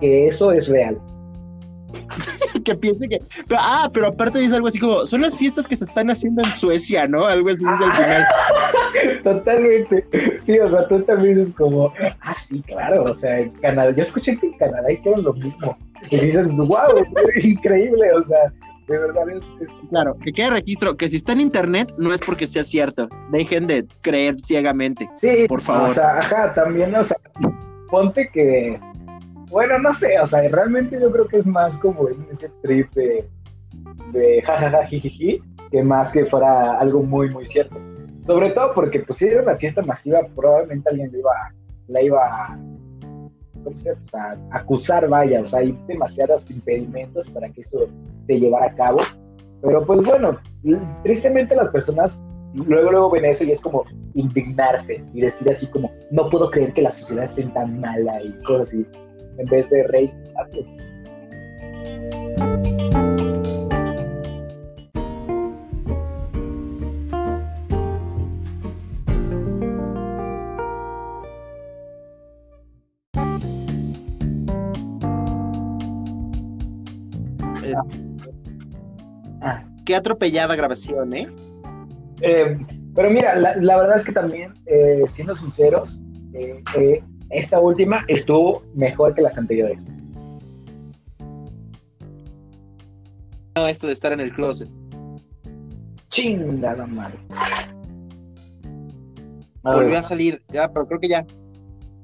que 0.00 0.26
eso 0.26 0.50
es 0.50 0.66
real. 0.66 0.98
Que 2.66 2.74
piense 2.74 3.08
que. 3.08 3.20
ah, 3.56 3.88
pero 3.92 4.08
aparte 4.08 4.38
dice 4.40 4.56
algo 4.56 4.68
así 4.68 4.78
como: 4.78 5.06
son 5.06 5.22
las 5.22 5.36
fiestas 5.36 5.66
que 5.66 5.76
se 5.76 5.84
están 5.84 6.10
haciendo 6.10 6.42
en 6.44 6.52
Suecia, 6.54 7.06
¿no? 7.06 7.26
Algo 7.26 7.48
así 7.48 7.64
al 7.64 7.92
final. 7.92 8.26
Totalmente. 9.22 10.06
Sí, 10.38 10.58
o 10.58 10.68
sea, 10.68 10.86
tú 10.86 11.00
también 11.02 11.36
dices 11.38 11.54
como: 11.54 11.92
ah, 12.20 12.34
sí, 12.34 12.60
claro. 12.62 13.04
O 13.04 13.14
sea, 13.14 13.38
en 13.38 13.50
Canadá. 13.60 13.92
Yo 13.92 14.02
escuché 14.02 14.36
que 14.38 14.48
en 14.48 14.58
Canadá 14.58 14.90
hicieron 14.90 15.22
lo 15.22 15.32
mismo. 15.32 15.76
Y 16.10 16.20
dices: 16.20 16.48
wow, 16.56 17.06
increíble. 17.42 18.12
O 18.12 18.22
sea, 18.22 18.52
de 18.88 18.98
verdad 18.98 19.30
es, 19.30 19.68
Claro, 19.88 20.16
que 20.22 20.32
quede 20.32 20.50
registro 20.50 20.96
que 20.96 21.08
si 21.08 21.16
está 21.16 21.32
en 21.32 21.40
internet 21.40 21.92
no 21.98 22.12
es 22.12 22.20
porque 22.20 22.46
sea 22.46 22.64
cierto. 22.64 23.08
Dejen 23.30 23.66
de 23.66 23.86
creer 24.02 24.36
ciegamente. 24.44 25.08
Sí, 25.20 25.46
por 25.48 25.62
favor. 25.62 25.90
O 25.90 25.94
sea, 25.94 26.16
ajá, 26.16 26.52
también, 26.54 26.94
o 26.94 27.02
sea, 27.02 27.16
ponte 27.88 28.28
que 28.32 28.78
bueno, 29.50 29.78
no 29.78 29.92
sé, 29.92 30.18
o 30.18 30.26
sea, 30.26 30.46
realmente 30.48 30.98
yo 31.00 31.10
creo 31.10 31.28
que 31.28 31.36
es 31.36 31.46
más 31.46 31.78
como 31.78 32.08
ese 32.30 32.50
trip 32.62 32.92
de, 32.94 33.28
de 34.12 34.42
jajaja, 34.42 34.84
jijiji, 34.86 35.40
que 35.70 35.82
más 35.82 36.10
que 36.10 36.24
fuera 36.24 36.78
algo 36.78 37.02
muy, 37.02 37.30
muy 37.30 37.44
cierto. 37.44 37.76
Sobre 38.26 38.50
todo 38.50 38.72
porque, 38.74 39.00
pues, 39.00 39.18
si 39.18 39.26
era 39.26 39.42
una 39.42 39.56
fiesta 39.56 39.82
masiva, 39.82 40.20
probablemente 40.34 40.90
alguien 40.90 41.12
iba, 41.14 41.32
la 41.88 42.02
iba 42.02 42.58
¿cómo 43.62 43.76
se 43.76 43.94
llama? 44.12 44.36
acusar, 44.50 45.08
vaya, 45.08 45.40
o 45.40 45.44
sea, 45.44 45.60
hay 45.60 45.78
demasiados 45.86 46.50
impedimentos 46.50 47.28
para 47.30 47.48
que 47.50 47.60
eso 47.60 47.86
se 48.26 48.40
llevara 48.40 48.66
a 48.66 48.74
cabo. 48.74 49.00
Pero, 49.62 49.86
pues, 49.86 50.04
bueno, 50.06 50.38
tristemente 51.04 51.54
las 51.54 51.68
personas 51.68 52.22
luego, 52.54 52.90
luego 52.90 53.10
ven 53.10 53.26
eso 53.26 53.44
y 53.44 53.50
es 53.50 53.60
como 53.60 53.84
indignarse 54.14 55.04
y 55.12 55.20
decir 55.20 55.48
así 55.50 55.66
como, 55.66 55.90
no 56.10 56.28
puedo 56.28 56.50
creer 56.50 56.72
que 56.72 56.82
la 56.82 56.90
sociedad 56.90 57.24
esté 57.24 57.44
tan 57.44 57.80
mala 57.80 58.22
y 58.22 58.32
cosas 58.44 58.68
así 58.68 58.86
en 59.38 59.46
vez 59.46 59.70
de 59.70 59.82
Rey 59.84 60.08
Qué 79.84 79.94
atropellada 79.94 80.56
grabación, 80.56 81.14
¿eh? 81.14 81.28
¿eh? 82.20 82.58
pero 82.92 83.08
mira, 83.08 83.36
la, 83.36 83.54
la, 83.54 83.76
verdad 83.76 83.98
es 83.98 84.04
que 84.04 84.10
también, 84.10 84.52
eh, 84.66 85.04
siendo 85.06 85.32
sinceros, 85.32 86.00
eh, 86.34 86.60
eh 86.76 87.02
esta 87.30 87.60
última 87.60 88.04
estuvo 88.08 88.62
mejor 88.74 89.14
que 89.14 89.22
las 89.22 89.36
anteriores. 89.38 89.84
No, 93.56 93.66
esto 93.66 93.86
de 93.86 93.94
estar 93.94 94.12
en 94.12 94.20
el 94.20 94.32
closet. 94.32 94.68
Chingada 96.08 96.86
madre. 96.86 97.18
Volvió 99.62 99.98
a 99.98 100.02
salir, 100.02 100.42
ya, 100.52 100.72
pero 100.72 100.86
creo 100.86 101.00
que 101.00 101.08
ya. 101.08 101.26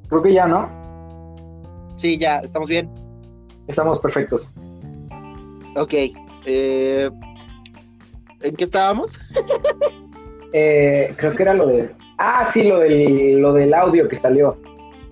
creo 0.08 0.22
que 0.22 0.32
ya, 0.32 0.46
¿no? 0.46 0.68
Sí, 1.96 2.18
ya, 2.18 2.38
estamos 2.38 2.68
bien. 2.68 2.90
Estamos 3.68 4.00
perfectos. 4.00 4.50
Ok. 5.76 5.94
eh, 6.46 7.10
¿En 8.40 8.56
qué 8.56 8.64
estábamos? 8.64 9.18
Eh, 10.54 11.14
creo 11.16 11.34
que 11.34 11.42
era 11.44 11.54
lo 11.54 11.66
de. 11.68 11.90
Ah, 12.18 12.44
sí, 12.52 12.64
lo 12.64 12.80
del, 12.80 13.38
lo 13.38 13.54
del 13.54 13.72
audio 13.72 14.06
que 14.06 14.16
salió. 14.16 14.58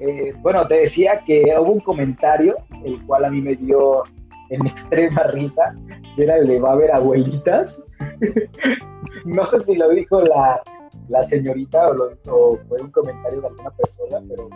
Eh, 0.00 0.32
bueno, 0.40 0.66
te 0.66 0.74
decía 0.76 1.20
que 1.26 1.44
hubo 1.58 1.72
un 1.72 1.80
comentario, 1.80 2.56
el 2.84 3.00
cual 3.06 3.26
a 3.26 3.30
mí 3.30 3.40
me 3.40 3.54
dio 3.56 4.02
en 4.48 4.66
extrema 4.66 5.22
risa, 5.24 5.74
y 6.16 6.22
era 6.22 6.36
el 6.36 6.46
de 6.48 6.58
va 6.58 6.70
a 6.70 6.72
haber 6.72 6.90
abuelitas. 6.92 7.78
no 9.24 9.44
sé 9.44 9.60
si 9.60 9.74
lo 9.76 9.88
dijo 9.90 10.22
la, 10.22 10.62
la 11.08 11.22
señorita 11.22 11.90
o, 11.90 12.56
fue 12.68 12.80
un 12.80 12.90
comentario 12.90 13.40
de 13.40 13.46
alguna 13.48 13.70
persona, 13.70 14.18
pero 14.28 14.48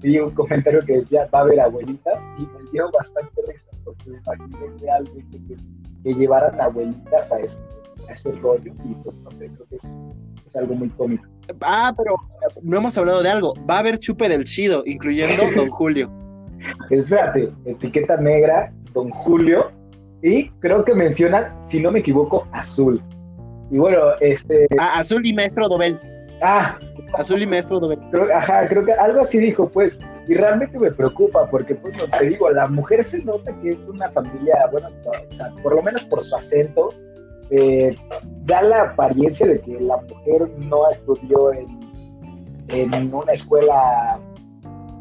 vi 0.00 0.18
un 0.18 0.30
comentario 0.30 0.80
que 0.84 0.94
decía 0.94 1.28
va 1.32 1.38
a 1.40 1.42
haber 1.42 1.60
abuelitas 1.60 2.28
y 2.38 2.42
me 2.42 2.70
dio 2.70 2.90
bastante 2.92 3.40
risa, 3.48 3.66
porque 3.84 4.10
me 4.10 4.18
imaginé 4.18 4.76
que 4.78 4.90
alguien 4.90 5.30
que, 5.30 5.38
que- 5.46 5.56
que 6.02 6.12
llevaran 6.12 6.60
abuelitas 6.60 7.32
a 7.32 7.40
ese, 7.40 7.58
a 7.58 7.93
ese 8.10 8.32
rollo, 8.32 8.72
y 8.84 8.94
pues 9.02 9.16
no 9.18 9.28
sé, 9.30 9.46
creo 9.46 9.66
que 9.68 9.76
es, 9.76 9.88
es 10.46 10.56
algo 10.56 10.74
muy 10.74 10.88
cómico. 10.90 11.24
Ah, 11.60 11.92
pero 11.96 12.16
no 12.62 12.78
hemos 12.78 12.96
hablado 12.98 13.22
de 13.22 13.30
algo. 13.30 13.54
Va 13.68 13.76
a 13.76 13.78
haber 13.80 13.98
chupe 13.98 14.28
del 14.28 14.44
chido, 14.44 14.82
incluyendo 14.86 15.44
Don 15.54 15.68
Julio. 15.70 16.10
Espérate, 16.90 17.52
etiqueta 17.66 18.16
negra, 18.16 18.72
Don 18.92 19.10
Julio, 19.10 19.70
y 20.22 20.48
creo 20.60 20.84
que 20.84 20.94
mencionan, 20.94 21.52
si 21.68 21.80
no 21.80 21.90
me 21.90 21.98
equivoco, 22.00 22.46
azul. 22.52 23.02
Y 23.70 23.78
bueno, 23.78 23.98
este, 24.20 24.66
Ah, 24.78 25.00
Azul 25.00 25.26
y 25.26 25.32
Maestro 25.34 25.68
Dobel. 25.68 25.98
ah, 26.42 26.78
Azul 27.18 27.42
y 27.42 27.46
Maestro 27.46 27.80
Dobel. 27.80 27.98
creo, 28.10 28.34
ajá, 28.34 28.66
creo 28.68 28.84
que 28.84 28.92
algo 28.92 29.20
así 29.20 29.38
dijo, 29.38 29.68
pues, 29.68 29.98
y 30.26 30.34
realmente 30.34 30.78
me 30.78 30.90
preocupa, 30.90 31.48
porque, 31.50 31.74
pues, 31.74 31.96
no 31.98 32.06
te 32.06 32.24
digo, 32.26 32.48
la 32.50 32.66
mujer 32.68 33.04
se 33.04 33.22
nota 33.24 33.52
que 33.60 33.70
es 33.70 33.78
una 33.86 34.08
familia, 34.10 34.54
bueno, 34.72 34.88
o 35.04 35.34
sea, 35.34 35.50
por 35.62 35.74
lo 35.74 35.82
menos 35.82 36.02
por 36.04 36.20
su 36.20 36.34
acento, 36.34 36.90
eh, 37.50 37.96
da 38.44 38.62
la 38.62 38.82
apariencia 38.82 39.46
de 39.46 39.60
que 39.60 39.80
la 39.80 39.96
mujer 39.96 40.50
no 40.58 40.88
estudió 40.88 41.52
en, 41.52 41.66
en 42.68 43.14
una 43.14 43.32
escuela, 43.32 44.18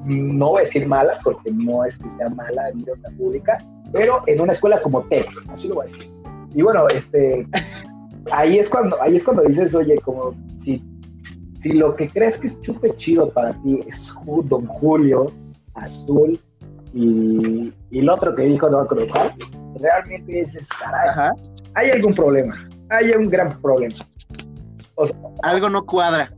no 0.06 0.50
voy 0.50 0.62
a 0.62 0.64
decir 0.64 0.88
mala, 0.88 1.20
porque 1.24 1.52
no 1.52 1.86
es 1.86 1.98
que 1.98 2.08
sea 2.10 2.30
mala 2.30 2.70
en 2.70 2.80
una 2.82 3.18
pública, 3.18 3.58
pero 3.92 4.24
en 4.28 4.42
una 4.42 4.54
escuela 4.54 4.82
como 4.82 5.02
TEC, 5.04 5.28
así 5.50 5.68
lo 5.68 5.76
voy 5.76 5.86
a 5.88 5.92
decir. 5.92 6.12
Y 6.54 6.62
bueno, 6.62 6.88
este, 6.90 7.48
ahí 8.32 8.58
es 8.58 8.70
cuando, 8.70 9.02
ahí 9.02 9.16
es 9.16 9.24
cuando 9.24 9.44
dices, 9.44 9.74
oye, 9.74 9.98
como 10.00 10.34
si, 10.56 10.84
si 11.56 11.74
lo 11.74 11.96
que 11.96 12.10
crees 12.10 12.38
que 12.38 12.48
es 12.48 12.60
chupe 12.62 12.94
chido 12.96 13.30
para 13.30 13.54
ti 13.62 13.80
es 13.88 14.14
Don 14.46 14.66
Julio, 14.68 15.32
Azul 15.76 16.40
y, 16.94 17.74
el 17.92 18.10
otro 18.10 18.36
que 18.36 18.44
dijo, 18.44 18.70
no 18.70 18.88
cuál, 18.88 19.34
realmente 19.80 20.40
es, 20.40 20.68
caray. 20.80 21.32
Hay 21.76 21.90
algún 21.92 22.14
problema, 22.14 22.56
hay 22.90 23.10
un 23.18 23.30
gran 23.30 23.60
problema. 23.62 23.96
Algo 25.42 25.70
no 25.70 25.86
cuadra. 25.86 26.32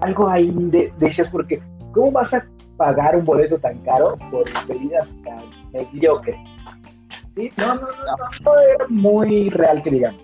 Algo 0.00 0.28
ahí 0.28 0.50
de- 0.54 0.92
decías, 0.98 1.28
porque 1.28 1.60
¿cómo 1.92 2.12
vas 2.12 2.32
a 2.34 2.44
pagar 2.76 3.16
un 3.16 3.24
boleto 3.24 3.58
tan 3.58 3.78
caro 3.78 4.16
por 4.30 4.44
bebidas 4.66 5.14
tan 5.24 5.38
mediocres? 5.72 6.36
Sí, 7.34 7.50
no, 7.58 7.74
no, 7.76 7.80
no, 7.82 8.16
no, 8.44 8.58
era 8.58 8.86
muy 8.88 9.50
real 9.50 9.82
que 9.82 9.90
digamos. 9.90 10.20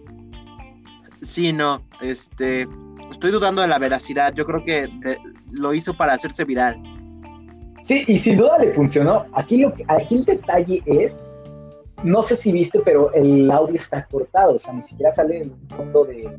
Sí, 1.23 1.53
no. 1.53 1.83
Este. 2.01 2.67
Estoy 3.11 3.31
dudando 3.31 3.63
de 3.63 3.69
la 3.69 3.79
veracidad. 3.79 4.35
Yo 4.35 4.45
creo 4.45 4.65
que 4.65 4.89
de- 5.01 5.19
lo 5.51 5.73
hizo 5.73 5.95
para 5.95 6.13
hacerse 6.15 6.45
viral. 6.45 6.77
Sí, 7.81 8.03
y 8.09 8.17
sin 8.17 8.37
duda 8.37 8.59
le 8.59 8.73
funcionó. 8.73 9.27
Aquí, 9.35 9.59
lo 9.59 9.73
que, 9.75 9.85
aquí 9.89 10.17
el 10.17 10.25
detalle 10.25 10.83
es, 10.87 11.23
no 12.05 12.23
sé 12.23 12.37
si 12.37 12.53
viste, 12.53 12.81
pero 12.85 13.13
el 13.15 13.51
audio 13.51 13.75
está 13.77 14.05
cortado, 14.07 14.55
o 14.55 14.59
sea, 14.59 14.73
ni 14.73 14.83
siquiera 14.83 15.11
sale 15.11 15.39
en 15.39 15.43
el 15.71 15.77
fondo 15.77 16.05
de, 16.05 16.31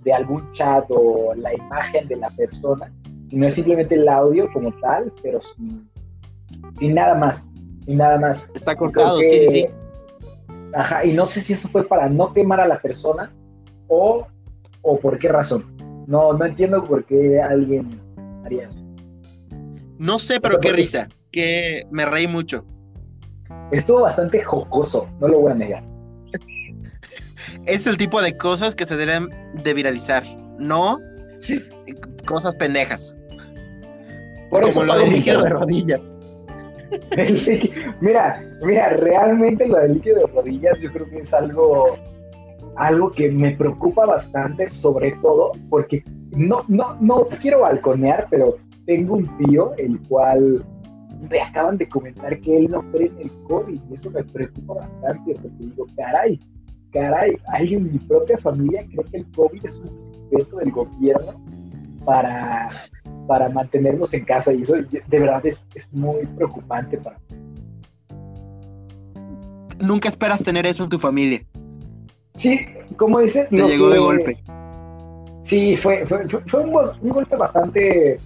de 0.00 0.12
algún 0.12 0.50
chat 0.50 0.84
o 0.88 1.32
la 1.36 1.54
imagen 1.54 2.08
de 2.08 2.16
la 2.16 2.28
persona, 2.30 2.92
sino 3.30 3.46
es 3.46 3.54
simplemente 3.54 3.94
el 3.94 4.08
audio 4.08 4.50
como 4.52 4.72
tal, 4.80 5.12
pero 5.22 5.38
sin, 5.40 5.88
sin 6.78 6.94
nada 6.94 7.14
más, 7.14 7.48
sin 7.86 7.96
nada 7.98 8.18
más. 8.18 8.46
Está 8.54 8.74
cortado, 8.76 9.20
sí, 9.22 9.30
que- 9.30 9.48
sí, 9.48 9.48
sí. 9.50 9.66
Ajá, 10.74 11.04
y 11.04 11.12
no 11.12 11.24
sé 11.24 11.40
si 11.40 11.52
eso 11.52 11.68
fue 11.68 11.84
para 11.86 12.08
no 12.08 12.32
quemar 12.32 12.58
a 12.60 12.66
la 12.66 12.80
persona 12.82 13.32
o, 13.86 14.26
o 14.82 14.98
por 14.98 15.18
qué 15.18 15.28
razón. 15.28 15.64
No, 16.08 16.32
no 16.32 16.44
entiendo 16.44 16.82
por 16.82 17.04
qué 17.04 17.40
alguien 17.40 18.00
haría 18.44 18.64
eso. 18.66 18.78
No 19.98 20.18
sé, 20.18 20.40
pero 20.40 20.58
qué 20.58 20.72
risa. 20.72 21.08
Que 21.30 21.86
me 21.92 22.04
reí 22.04 22.26
mucho. 22.26 22.64
Estuvo 23.74 24.02
bastante 24.02 24.42
jocoso, 24.42 25.08
no 25.20 25.28
lo 25.28 25.40
voy 25.40 25.52
a 25.52 25.54
negar. 25.54 25.84
Es 27.66 27.86
el 27.86 27.96
tipo 27.96 28.22
de 28.22 28.36
cosas 28.36 28.74
que 28.74 28.86
se 28.86 28.96
deben 28.96 29.28
de 29.62 29.74
viralizar. 29.74 30.24
No 30.58 30.98
Sí, 31.44 31.62
cosas 32.26 32.54
pendejas. 32.54 33.14
por 34.48 34.60
como 34.60 34.70
eso 34.70 34.84
lo 34.84 34.98
del 34.98 35.10
líquido 35.10 35.42
de 35.42 35.50
rodillas. 35.50 36.14
Mira, 38.00 38.40
mira, 38.62 38.90
realmente 38.90 39.66
lo 39.66 39.78
del 39.78 39.94
líquido 39.94 40.20
de 40.20 40.26
rodillas 40.28 40.80
yo 40.80 40.92
creo 40.92 41.08
que 41.10 41.18
es 41.18 41.34
algo, 41.34 41.96
algo 42.76 43.10
que 43.10 43.32
me 43.32 43.50
preocupa 43.56 44.06
bastante, 44.06 44.64
sobre 44.66 45.10
todo 45.20 45.52
porque 45.68 46.04
no, 46.30 46.64
no, 46.68 46.96
no 47.00 47.26
quiero 47.42 47.60
balconear, 47.60 48.28
pero 48.30 48.56
tengo 48.86 49.14
un 49.14 49.38
tío 49.38 49.72
el 49.76 50.00
cual 50.08 50.64
me 51.30 51.40
acaban 51.40 51.76
de 51.78 51.88
comentar 51.88 52.38
que 52.40 52.56
él 52.56 52.70
no 52.70 52.82
cree 52.92 53.06
en 53.08 53.20
el 53.22 53.30
COVID 53.44 53.80
y 53.90 53.94
eso 53.94 54.10
me 54.10 54.22
preocupa 54.24 54.74
bastante 54.74 55.34
porque 55.34 55.56
digo, 55.58 55.86
caray, 55.96 56.38
caray, 56.92 57.36
alguien 57.48 57.86
en 57.86 57.92
mi 57.92 57.98
propia 57.98 58.38
familia 58.38 58.84
cree 58.86 59.04
que 59.10 59.16
el 59.18 59.26
COVID 59.32 59.60
es 59.64 59.78
un 59.78 60.12
invento 60.30 60.56
del 60.58 60.70
gobierno 60.70 61.44
para, 62.04 62.68
para 63.26 63.48
mantenernos 63.48 64.12
en 64.14 64.24
casa 64.24 64.52
y 64.52 64.60
eso 64.60 64.74
de 64.74 65.18
verdad 65.18 65.44
es, 65.46 65.66
es 65.74 65.92
muy 65.92 66.26
preocupante 66.36 66.98
para 66.98 67.18
mí. 67.30 67.36
Nunca 69.80 70.08
esperas 70.08 70.42
tener 70.44 70.66
eso 70.66 70.84
en 70.84 70.88
tu 70.90 70.98
familia. 70.98 71.42
Sí, 72.34 72.60
como 72.96 73.20
dice, 73.20 73.46
Te 73.50 73.56
lo 73.56 73.68
llegó 73.68 73.90
de 73.90 73.98
golpe. 73.98 74.38
Sí, 75.42 75.76
fue, 75.76 76.06
fue, 76.06 76.26
fue- 76.26 76.40
fue 76.46 76.60
un, 76.64 76.72
go- 76.72 76.92
un 77.02 77.10
golpe 77.10 77.36
bastante 77.36 78.18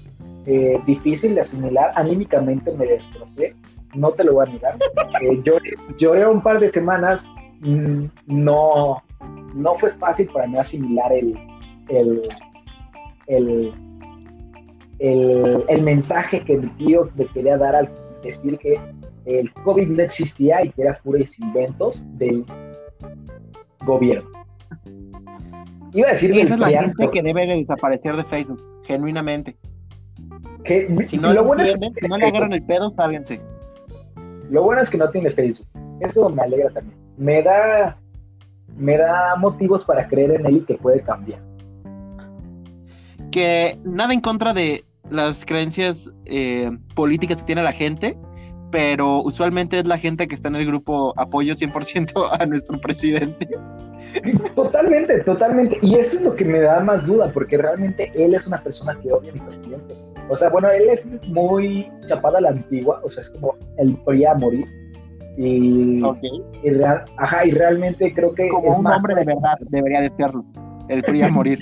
eh, 0.50 0.80
difícil 0.86 1.34
de 1.34 1.42
asimilar. 1.42 1.92
Anímicamente 1.94 2.72
me 2.72 2.86
destrocé, 2.86 3.54
no 3.94 4.10
te 4.12 4.24
lo 4.24 4.32
voy 4.34 4.46
a 4.48 4.52
negar. 4.52 4.78
Eh, 5.20 5.40
lloré, 5.42 5.70
lloré 5.98 6.26
un 6.26 6.40
par 6.40 6.58
de 6.58 6.68
semanas. 6.68 7.30
mm, 7.60 8.04
No, 8.26 9.02
no 9.54 9.74
fue 9.74 9.92
fácil 9.98 10.28
para 10.32 10.46
mí 10.46 10.56
asimilar 10.56 11.12
el, 11.12 11.38
el, 11.88 12.22
el, 13.26 13.72
el, 15.00 15.64
el 15.68 15.82
mensaje 15.82 16.42
que 16.44 16.56
mi 16.56 16.68
tío 16.78 17.10
me 17.16 17.26
quería 17.26 17.58
dar 17.58 17.74
al 17.76 17.90
decir 18.22 18.56
que 18.58 18.80
el 19.26 19.52
COVID 19.52 19.86
no 19.88 20.02
existía 20.02 20.64
y 20.64 20.70
que 20.70 20.82
era 20.82 20.98
puros 21.04 21.38
inventos 21.38 22.02
del 22.16 22.46
gobierno. 23.84 24.30
Iba 25.92 26.08
a 26.08 26.12
decir 26.12 26.30
Esa 26.30 26.54
es 26.54 26.60
la 26.60 26.68
gente 26.68 27.10
que 27.12 27.22
debe 27.22 27.46
de 27.46 27.56
desaparecer 27.56 28.16
de 28.16 28.24
Facebook, 28.24 28.62
genuinamente. 28.84 29.56
Que- 30.68 31.06
Si 31.06 31.16
no 31.18 31.32
lo, 31.32 31.44
bueno 31.44 31.62
es, 31.62 31.72
si 31.72 32.08
no 32.08 32.16
le 32.18 32.26
agarran 32.26 32.52
el 32.52 32.62
pedo, 32.62 32.90
sálganse. 32.94 33.40
lo 34.50 34.62
bueno 34.62 34.80
es 34.80 34.88
que 34.88 34.98
no 34.98 35.10
tiene 35.10 35.30
Facebook. 35.30 35.66
Eso 36.00 36.28
me 36.28 36.42
alegra 36.42 36.70
también. 36.70 36.96
Me 37.16 37.42
da, 37.42 37.98
me 38.76 38.96
da 38.96 39.34
motivos 39.36 39.84
para 39.84 40.06
creer 40.06 40.30
en 40.32 40.46
él 40.46 40.56
y 40.58 40.60
que 40.60 40.74
puede 40.74 41.00
cambiar. 41.00 41.40
Que 43.30 43.78
nada 43.84 44.12
en 44.14 44.20
contra 44.20 44.54
de 44.54 44.84
las 45.10 45.44
creencias 45.44 46.12
eh, 46.26 46.70
políticas 46.94 47.38
que 47.40 47.46
tiene 47.46 47.62
la 47.62 47.72
gente, 47.72 48.16
pero 48.70 49.22
usualmente 49.22 49.78
es 49.78 49.86
la 49.86 49.98
gente 49.98 50.28
que 50.28 50.34
está 50.34 50.48
en 50.48 50.56
el 50.56 50.66
grupo 50.66 51.12
apoyo 51.16 51.54
100% 51.54 52.28
a 52.40 52.46
nuestro 52.46 52.78
presidente. 52.78 53.48
Totalmente, 54.54 55.18
totalmente. 55.20 55.76
Y 55.82 55.96
eso 55.96 56.16
es 56.16 56.22
lo 56.22 56.34
que 56.34 56.44
me 56.44 56.60
da 56.60 56.80
más 56.80 57.04
duda, 57.06 57.30
porque 57.32 57.58
realmente 57.58 58.10
él 58.14 58.32
es 58.34 58.46
una 58.46 58.56
persona 58.62 58.98
que 59.02 59.12
odia 59.12 59.30
a 59.32 59.34
mi 59.34 59.40
presidente. 59.40 59.94
O 60.28 60.34
sea, 60.34 60.48
bueno, 60.50 60.70
él 60.70 60.88
es 60.90 61.06
muy 61.28 61.90
chapada 62.06 62.38
a 62.38 62.40
la 62.42 62.48
antigua, 62.50 63.00
o 63.02 63.08
sea, 63.08 63.20
es 63.20 63.30
como 63.30 63.56
el 63.78 63.94
PRI 64.04 64.24
a 64.24 64.34
morir. 64.34 64.66
Y, 65.36 66.02
y, 66.64 66.70
real, 66.70 67.04
ajá, 67.16 67.46
y 67.46 67.52
realmente 67.52 68.12
creo 68.12 68.34
que. 68.34 68.48
Como 68.48 68.76
un 68.76 68.86
hombre 68.86 69.14
de 69.14 69.24
verdad 69.24 69.56
debería 69.70 70.00
de 70.00 70.10
serlo. 70.10 70.44
El 70.88 71.02
PRI 71.02 71.22
a 71.22 71.28
morir. 71.30 71.60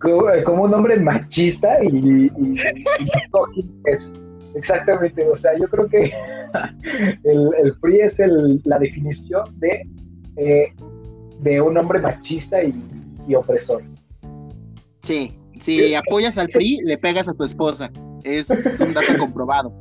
como, 0.00 0.62
un 0.62 0.74
hombre 0.74 0.96
machista 0.98 1.82
y, 1.84 2.26
y, 2.26 2.56
exactamente. 4.54 5.28
O 5.28 5.34
sea, 5.34 5.56
yo 5.58 5.68
creo 5.68 5.88
que 5.88 6.12
el, 7.24 7.50
el 7.62 7.74
PRI 7.80 8.00
es 8.00 8.18
el, 8.20 8.60
la 8.64 8.78
definición 8.78 9.44
de, 9.58 9.86
eh, 10.36 10.72
de 11.40 11.60
un 11.60 11.76
hombre 11.76 12.00
machista 12.00 12.62
y, 12.62 13.34
opresor. 13.34 13.82
Sí, 15.02 15.37
si 15.58 15.94
apoyas 15.94 16.38
al 16.38 16.48
PRI, 16.48 16.80
le 16.84 16.98
pegas 16.98 17.28
a 17.28 17.34
tu 17.34 17.44
esposa. 17.44 17.90
Es 18.24 18.80
un 18.80 18.94
dato 18.94 19.16
comprobado 19.18 19.72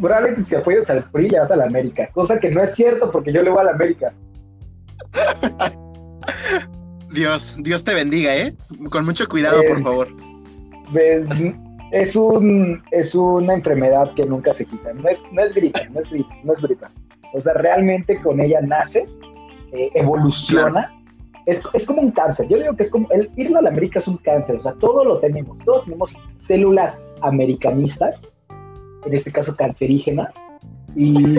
probablemente 0.00 0.42
si 0.42 0.54
apoyas 0.54 0.88
al 0.90 1.04
PRI 1.10 1.28
le 1.28 1.38
vas 1.40 1.50
a 1.50 1.56
la 1.56 1.64
América, 1.64 2.08
cosa 2.12 2.38
que 2.38 2.50
no 2.50 2.62
es 2.62 2.74
cierto 2.74 3.10
porque 3.10 3.32
yo 3.32 3.42
le 3.42 3.50
voy 3.50 3.60
a 3.60 3.64
la 3.64 3.72
América. 3.72 4.12
Dios, 7.12 7.56
Dios 7.60 7.84
te 7.84 7.94
bendiga, 7.94 8.36
¿eh? 8.36 8.54
Con 8.90 9.04
mucho 9.04 9.26
cuidado, 9.26 9.62
por 9.66 9.78
eh, 9.78 9.82
favor. 9.82 10.08
Es 11.90 12.14
un 12.14 12.82
es 12.90 13.14
una 13.14 13.54
enfermedad 13.54 14.12
que 14.14 14.26
nunca 14.26 14.52
se 14.52 14.66
quita. 14.66 14.92
No 14.92 15.08
es, 15.08 15.22
no 15.32 15.42
es 15.42 15.54
gripa, 15.54 15.80
no 15.90 16.00
es 16.00 16.10
gripa, 16.10 16.34
no 16.44 16.52
es 16.52 16.60
gripa. 16.60 16.90
O 17.34 17.40
sea, 17.40 17.54
realmente 17.54 18.20
con 18.20 18.40
ella 18.40 18.60
naces, 18.60 19.18
eh, 19.72 19.90
evoluciona. 19.94 20.94
Es, 21.48 21.62
es, 21.72 21.86
como 21.86 22.02
un 22.02 22.10
cáncer. 22.10 22.46
Yo 22.48 22.58
digo 22.58 22.76
que 22.76 22.82
es 22.82 22.90
como 22.90 23.10
el 23.10 23.30
irlo 23.36 23.58
a 23.58 23.62
la 23.62 23.70
América 23.70 23.98
es 23.98 24.06
un 24.06 24.18
cáncer. 24.18 24.56
O 24.56 24.60
sea, 24.60 24.72
todo 24.74 25.04
lo 25.04 25.18
tenemos. 25.18 25.58
Todos 25.60 25.84
tenemos 25.84 26.16
células 26.34 27.02
americanistas 27.22 28.28
en 29.04 29.14
este 29.14 29.30
caso 29.30 29.56
cancerígenas, 29.56 30.34
y, 30.94 31.38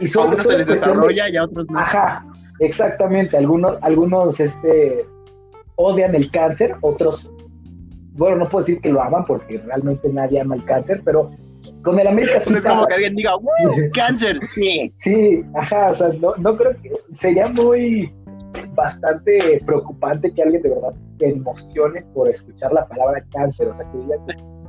y 0.00 0.06
son, 0.06 0.24
a 0.24 0.26
unos 0.28 0.42
se 0.42 0.58
les 0.58 0.66
desarrolla 0.66 1.28
y 1.28 1.36
a 1.36 1.44
otros 1.44 1.66
no. 1.70 1.78
Ajá, 1.78 2.24
exactamente, 2.60 3.36
algunos, 3.36 3.82
algunos 3.82 4.40
este, 4.40 5.04
odian 5.76 6.14
el 6.14 6.30
cáncer, 6.30 6.76
otros, 6.80 7.30
bueno, 8.12 8.36
no 8.36 8.48
puedo 8.48 8.64
decir 8.64 8.80
que 8.80 8.90
lo 8.90 9.02
aman 9.02 9.24
porque 9.24 9.58
realmente 9.58 10.08
nadie 10.08 10.40
ama 10.40 10.54
el 10.56 10.64
cáncer, 10.64 11.02
pero 11.04 11.30
con 11.82 11.98
el 11.98 12.06
América 12.06 12.40
sí. 12.40 12.54
Es 12.54 12.64
como 12.64 12.86
que 12.86 12.94
alguien 12.94 13.14
diga, 13.14 13.32
¡Cáncer! 13.92 14.40
Sí. 14.54 14.92
Sí, 14.98 15.44
ajá, 15.54 15.88
o 15.88 15.92
sea, 15.92 16.08
no, 16.20 16.34
no 16.36 16.56
creo 16.56 16.72
que 16.82 16.92
sería 17.08 17.48
muy 17.48 18.12
bastante 18.74 19.60
preocupante 19.64 20.32
que 20.32 20.42
alguien 20.42 20.62
de 20.62 20.70
verdad 20.70 20.94
se 21.18 21.28
emocione 21.28 22.02
por 22.14 22.28
escuchar 22.28 22.72
la 22.72 22.86
palabra 22.86 23.24
cáncer, 23.32 23.68
o 23.68 23.74
sea, 23.74 23.84
que 23.90 23.98
digan, 23.98 24.20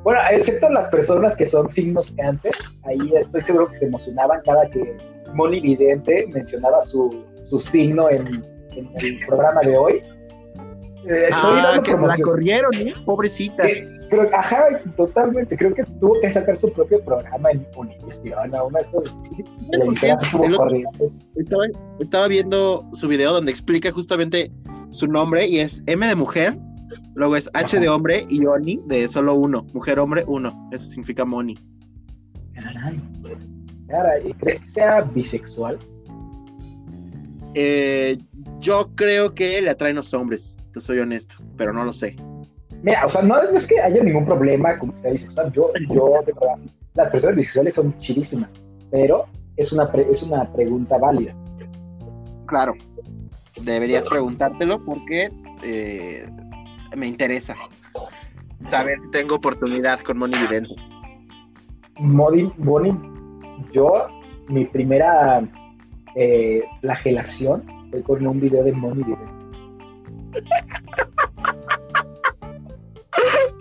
bueno, 0.04 0.20
excepto 0.32 0.70
las 0.70 0.86
personas 0.88 1.36
que 1.36 1.46
son 1.46 1.68
signos 1.68 2.12
cáncer, 2.12 2.54
ahí 2.84 3.14
estoy 3.16 3.42
seguro 3.42 3.68
que 3.68 3.76
se 3.76 3.86
emocionaban 3.86 4.42
cada 4.46 4.70
que 4.70 4.96
Moni 5.34 5.60
Vidente 5.60 6.28
mencionaba 6.34 6.80
su, 6.80 7.24
su 7.42 7.58
signo 7.58 8.10
en, 8.10 8.44
el 8.76 9.18
programa 9.28 9.62
de 9.62 9.76
hoy. 9.76 10.04
Eh, 11.10 11.30
ah, 11.32 11.80
que 11.84 11.94
la 11.94 12.18
corrieron, 12.18 12.74
¿eh? 12.76 12.94
pobrecita. 13.06 13.64
pero, 14.10 14.30
ajá, 14.34 14.82
totalmente. 14.96 15.56
Creo 15.56 15.74
que 15.74 15.84
tuvo 16.00 16.20
que 16.20 16.30
sacar 16.30 16.56
su 16.56 16.72
propio 16.72 17.02
programa 17.02 17.52
en 17.52 17.66
Univision, 17.76 18.54
a 18.54 18.64
una 18.64 18.80
de 18.80 18.86
esas 18.86 19.16
estaba, 21.36 21.64
estaba 22.00 22.28
viendo 22.28 22.86
su 22.94 23.08
video 23.08 23.34
donde 23.34 23.52
explica 23.52 23.92
justamente 23.92 24.52
su 24.92 25.08
nombre 25.08 25.48
y 25.48 25.60
es 25.60 25.82
M 25.86 26.06
de 26.06 26.16
mujer, 26.16 26.58
Luego 27.18 27.36
es 27.36 27.50
H 27.56 27.80
de 27.80 27.90
hombre 27.90 28.26
y 28.30 28.46
Oni 28.46 28.80
de 28.86 29.08
solo 29.08 29.34
uno. 29.34 29.66
Mujer, 29.74 30.00
hombre, 30.00 30.24
uno. 30.28 30.70
Eso 30.72 30.86
significa 30.86 31.26
Moni. 31.26 31.58
Caray. 33.88 34.36
¿Crees 34.40 34.60
que 34.60 34.70
sea 34.70 35.02
bisexual? 35.02 35.80
Eh, 37.56 38.20
yo 38.60 38.92
creo 38.94 39.34
que 39.34 39.60
le 39.64 39.72
atraen 39.72 39.96
los 39.96 40.14
hombres, 40.14 40.58
te 40.78 40.86
soy 40.86 41.00
honesto, 41.00 41.36
pero 41.58 41.74
no 41.74 41.84
lo 41.84 41.94
sé. 41.94 42.16
Mira, 42.84 43.06
o 43.06 43.10
sea, 43.10 43.22
no, 43.22 43.42
es 43.42 43.66
que 43.66 43.82
haya 43.82 44.04
ningún 44.04 44.26
problema 44.26 44.78
con 44.78 44.92
que 44.92 44.98
sea 44.98 45.12
bisexual. 45.12 45.52
Yo, 45.52 45.72
yo, 45.90 46.22
de 46.26 46.34
verdad, 46.34 46.58
las 46.94 47.10
personas 47.10 47.36
bisexuales 47.36 47.74
son 47.74 47.96
chidísimas, 47.98 48.54
pero 48.92 49.26
es 49.56 49.72
una, 49.72 49.90
es 50.10 50.24
una 50.24 50.52
pregunta 50.54 50.98
válida. 50.98 51.36
Claro, 52.46 52.76
deberías 53.62 54.06
preguntártelo 54.06 54.84
porque 54.86 55.30
eh, 55.64 56.30
me 56.96 57.08
interesa 57.08 57.56
saber 58.64 59.00
si 59.00 59.10
tengo 59.12 59.36
oportunidad 59.36 60.00
con 60.02 60.18
Moni 60.18 60.38
Vidente. 60.38 60.76
Moni, 62.00 62.52
Moni, 62.58 62.96
yo, 63.74 64.08
mi 64.48 64.66
primera 64.66 65.42
eh, 66.16 66.64
flagelación 66.82 67.66
fue 67.90 68.04
con 68.04 68.26
un 68.26 68.40
video 68.40 68.64
de 68.64 68.72
Moni 68.72 69.04
Vidente. 69.04 69.37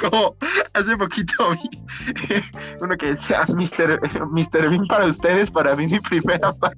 Como 0.00 0.36
hace 0.74 0.96
poquito 0.96 1.32
vi 1.50 1.70
uno 2.80 2.96
que 2.96 3.06
decía 3.06 3.44
Mr. 3.48 4.00
Mr. 4.30 4.68
Bean 4.68 4.86
para 4.86 5.06
ustedes, 5.06 5.50
para 5.50 5.74
mí 5.74 5.86
mi 5.86 6.00
primera 6.00 6.52
paca. 6.52 6.76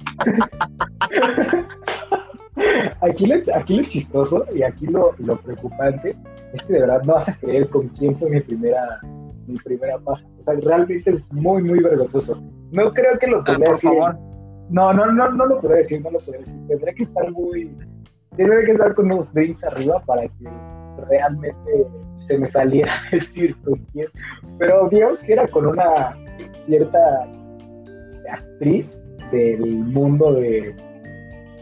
Aquí 3.02 3.26
lo, 3.26 3.36
aquí 3.54 3.76
lo 3.76 3.84
chistoso 3.86 4.44
y 4.54 4.62
aquí 4.62 4.86
lo, 4.86 5.14
lo 5.18 5.36
preocupante 5.40 6.16
es 6.52 6.62
que 6.64 6.74
de 6.74 6.80
verdad 6.80 7.02
no 7.04 7.14
vas 7.14 7.28
a 7.28 7.36
creer 7.36 7.68
con 7.68 7.88
quién 7.88 8.18
fue 8.18 8.30
mi 8.30 8.40
primera, 8.40 9.00
mi 9.46 9.58
primera 9.58 9.98
paja. 9.98 10.24
O 10.38 10.40
sea, 10.40 10.54
realmente 10.54 11.10
es 11.10 11.32
muy, 11.32 11.62
muy 11.62 11.80
vergonzoso. 11.80 12.42
No 12.72 12.92
creo 12.92 13.18
que 13.18 13.26
lo 13.26 13.40
ah, 13.40 13.44
podría 13.44 13.68
decir. 13.68 13.90
No, 14.70 14.92
no, 14.92 15.06
no, 15.12 15.30
no 15.30 15.46
lo 15.46 15.60
podría 15.60 15.78
decir, 15.78 16.02
no 16.02 16.10
lo 16.10 16.18
podría 16.18 16.40
decir. 16.40 16.54
Tendría 16.68 16.94
que 16.94 17.02
estar 17.02 17.30
muy. 17.30 17.76
Tendría 18.38 18.64
que 18.64 18.70
estar 18.70 18.94
con 18.94 19.06
unos 19.06 19.34
drinks 19.34 19.64
arriba 19.64 20.00
para 20.06 20.22
que 20.22 20.48
realmente 21.08 21.86
se 22.18 22.38
me 22.38 22.46
saliera 22.46 22.92
a 22.92 23.10
decir 23.10 23.56
con 23.64 23.74
quién. 23.92 24.06
Pero 24.60 24.88
digamos 24.88 25.20
que 25.20 25.32
era 25.32 25.48
con 25.48 25.66
una 25.66 26.16
cierta 26.64 27.26
actriz 28.30 28.96
del 29.32 29.66
mundo 29.66 30.34
de, 30.34 30.72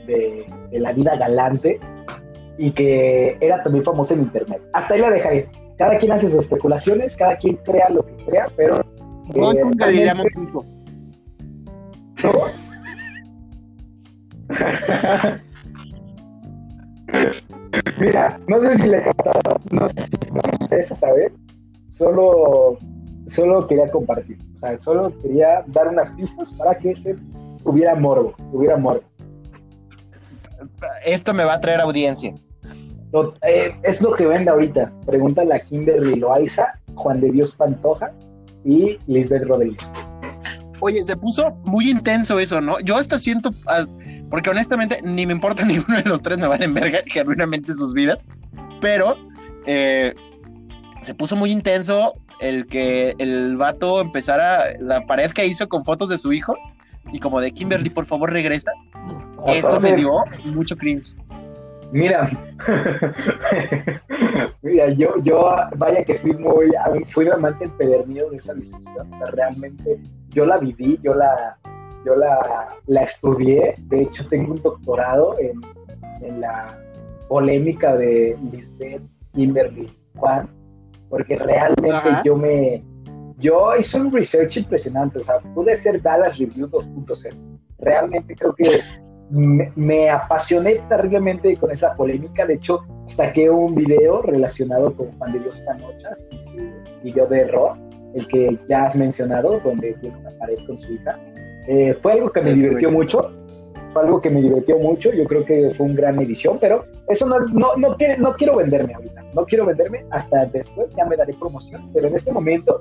de, 0.06 0.46
de 0.70 0.78
la 0.78 0.92
vida 0.92 1.16
galante 1.16 1.80
y 2.58 2.70
que 2.70 3.38
era 3.40 3.62
también 3.62 3.82
famoso 3.82 4.12
en 4.12 4.24
internet. 4.24 4.60
Hasta 4.74 4.96
ahí 4.96 5.00
la 5.00 5.10
dejaré. 5.10 5.48
Cada 5.78 5.96
quien 5.96 6.12
hace 6.12 6.28
sus 6.28 6.42
especulaciones, 6.42 7.16
cada 7.16 7.36
quien 7.36 7.56
crea 7.56 7.88
lo 7.88 8.04
que 8.04 8.16
crea, 8.26 8.48
pero. 8.54 8.84
No, 9.34 9.52
eh, 9.52 9.64
nunca 9.64 9.86
diríamos 9.86 10.26
Mira, 17.99 18.40
no 18.46 18.61
sé 18.61 18.77
si 18.77 18.88
le 18.88 19.03
no 19.70 19.88
sé 19.88 20.03
si 20.03 20.33
me 20.33 20.40
interesa 20.61 20.94
saber, 20.94 21.33
solo, 21.90 22.79
solo 23.27 23.66
quería 23.66 23.90
compartir, 23.90 24.38
o 24.55 24.59
sea, 24.59 24.79
solo 24.79 25.12
quería 25.22 25.64
dar 25.68 25.88
unas 25.88 26.11
pistas 26.11 26.51
para 26.53 26.77
que 26.77 26.92
se 26.92 27.16
hubiera 27.64 27.94
morbo, 27.94 28.35
hubiera 28.53 28.77
morbo. 28.77 29.03
Esto 31.05 31.33
me 31.33 31.44
va 31.44 31.55
a 31.55 31.61
traer 31.61 31.81
audiencia. 31.81 32.35
Eh, 33.42 33.75
es 33.83 34.01
lo 34.03 34.12
que 34.12 34.27
vende 34.27 34.51
ahorita. 34.51 34.92
Pregúntale 35.07 35.55
a 35.55 35.61
Kimberly 35.61 36.16
Loaiza, 36.16 36.79
Juan 36.94 37.20
de 37.20 37.31
Dios 37.31 37.53
Pantoja 37.53 38.12
y 38.64 38.99
Lisbeth 39.07 39.44
Rodríguez. 39.44 39.81
Oye, 40.81 41.03
se 41.03 41.16
puso 41.16 41.53
muy 41.64 41.90
intenso 41.90 42.38
eso, 42.38 42.61
¿no? 42.61 42.79
Yo 42.81 42.96
hasta 42.96 43.16
siento, 43.16 43.51
ah, 43.66 43.87
porque 44.30 44.50
honestamente 44.50 45.00
ni 45.02 45.26
me 45.26 45.32
importa 45.32 45.64
ninguno 45.66 45.98
de 45.98 46.08
los 46.08 46.22
tres, 46.22 46.38
me 46.38 46.46
van 46.46 46.62
en 46.62 46.74
verga 46.74 47.00
genuinamente 47.06 47.74
sus 47.74 47.94
vidas, 47.94 48.26
pero 48.80 49.16
eh, 49.66 50.14
se 51.02 51.14
puso 51.14 51.36
muy 51.36 51.50
intenso 51.50 52.14
el 52.40 52.66
que 52.66 53.14
el 53.18 53.56
vato 53.56 54.00
empezara 54.00 54.78
la 54.78 55.06
pared 55.06 55.30
que 55.30 55.46
hizo 55.46 55.68
con 55.68 55.84
fotos 55.84 56.08
de 56.08 56.18
su 56.18 56.32
hijo 56.32 56.54
y 57.12 57.18
como 57.18 57.40
de 57.40 57.52
Kimberly, 57.52 57.90
por 57.90 58.04
favor 58.04 58.32
regresa. 58.32 58.72
Eso 59.48 59.80
me 59.80 59.94
dio 59.94 60.24
mucho 60.44 60.76
cringe. 60.76 61.14
Mira, 61.92 62.28
mira, 64.62 64.90
yo, 64.90 65.14
yo, 65.22 65.48
vaya 65.76 66.04
que 66.04 66.18
fui 66.18 66.32
muy, 66.32 66.72
fui 67.10 67.26
realmente 67.26 67.64
empedernido 67.64 68.28
de 68.30 68.36
esa 68.36 68.54
discusión. 68.54 69.12
O 69.12 69.18
sea, 69.18 69.28
realmente 69.28 70.00
yo 70.30 70.46
la 70.46 70.58
viví, 70.58 70.98
yo 71.02 71.14
la, 71.14 71.56
yo 72.07 72.14
la, 72.16 72.69
la 72.87 73.03
estudié. 73.03 73.75
De 73.88 74.03
hecho, 74.03 74.27
tengo 74.29 74.53
un 74.53 74.62
doctorado 74.62 75.37
en, 75.38 75.61
en 76.23 76.40
la 76.40 76.79
polémica 77.29 77.97
de 77.97 78.38
Lisbeth 78.53 79.03
Kimberly 79.35 79.92
Juan, 80.16 80.49
porque 81.11 81.37
realmente 81.37 81.97
yo 82.25 82.37
me, 82.37 82.83
yo 83.38 83.77
hice 83.77 84.01
un 84.01 84.12
research 84.12 84.57
impresionante. 84.57 85.19
O 85.19 85.23
sea, 85.23 85.40
pude 85.55 85.77
ser 85.77 86.01
Dallas 86.01 86.38
Review 86.38 86.69
2.0. 86.69 87.35
Realmente 87.79 88.35
creo 88.35 88.55
que 88.55 88.81
me, 89.31 90.09
apasioné 90.09 90.77
terriblemente 90.88 91.57
con 91.57 91.71
esa 91.71 91.95
polémica. 91.95 92.47
De 92.47 92.55
hecho, 92.55 92.81
saqué 93.07 93.51
un 93.51 93.75
video 93.75 94.23
relacionado 94.23 94.92
con 94.95 95.11
Juan 95.19 95.33
de 95.33 95.40
Dios 95.40 95.61
Panochas 95.61 96.25
y 96.31 96.38
su 96.38 96.51
video 97.03 97.27
de 97.27 97.40
error, 97.40 97.77
el 98.14 98.27
que 98.29 98.59
ya 98.69 98.85
has 98.85 98.97
mencionado, 98.97 99.61
donde 99.61 99.95
tiene 99.95 100.16
una 100.19 100.31
pared 100.38 100.59
con 100.66 100.77
su 100.77 100.92
hija. 100.92 101.19
Eh, 101.68 101.96
fue 102.00 102.12
algo 102.12 102.31
que 102.31 102.40
me 102.42 102.50
Es 102.50 102.57
divirtió 102.57 102.90
correcto. 102.92 103.18
mucho. 103.20 103.31
Fue 103.92 104.02
algo 104.02 104.20
que 104.20 104.31
me 104.31 104.42
divirtió 104.42 104.79
mucho. 104.79 105.12
Yo 105.12 105.24
creo 105.24 105.44
que 105.44 105.70
fue 105.76 105.87
una 105.87 105.94
gran 105.94 106.20
edición, 106.20 106.59
pero 106.61 106.85
eso 107.09 107.26
no, 107.26 107.40
no, 107.52 107.76
no, 107.76 107.96
no 108.18 108.35
quiero 108.35 108.57
venderme 108.57 108.94
ahorita. 108.94 109.24
No 109.35 109.44
quiero 109.44 109.66
venderme 109.66 110.05
hasta 110.11 110.46
después, 110.46 110.90
ya 110.96 111.05
me 111.07 111.16
daré 111.16 111.33
promoción. 111.35 111.88
Pero 111.94 112.09
en 112.09 112.14
este 112.14 112.31
momento, 112.33 112.79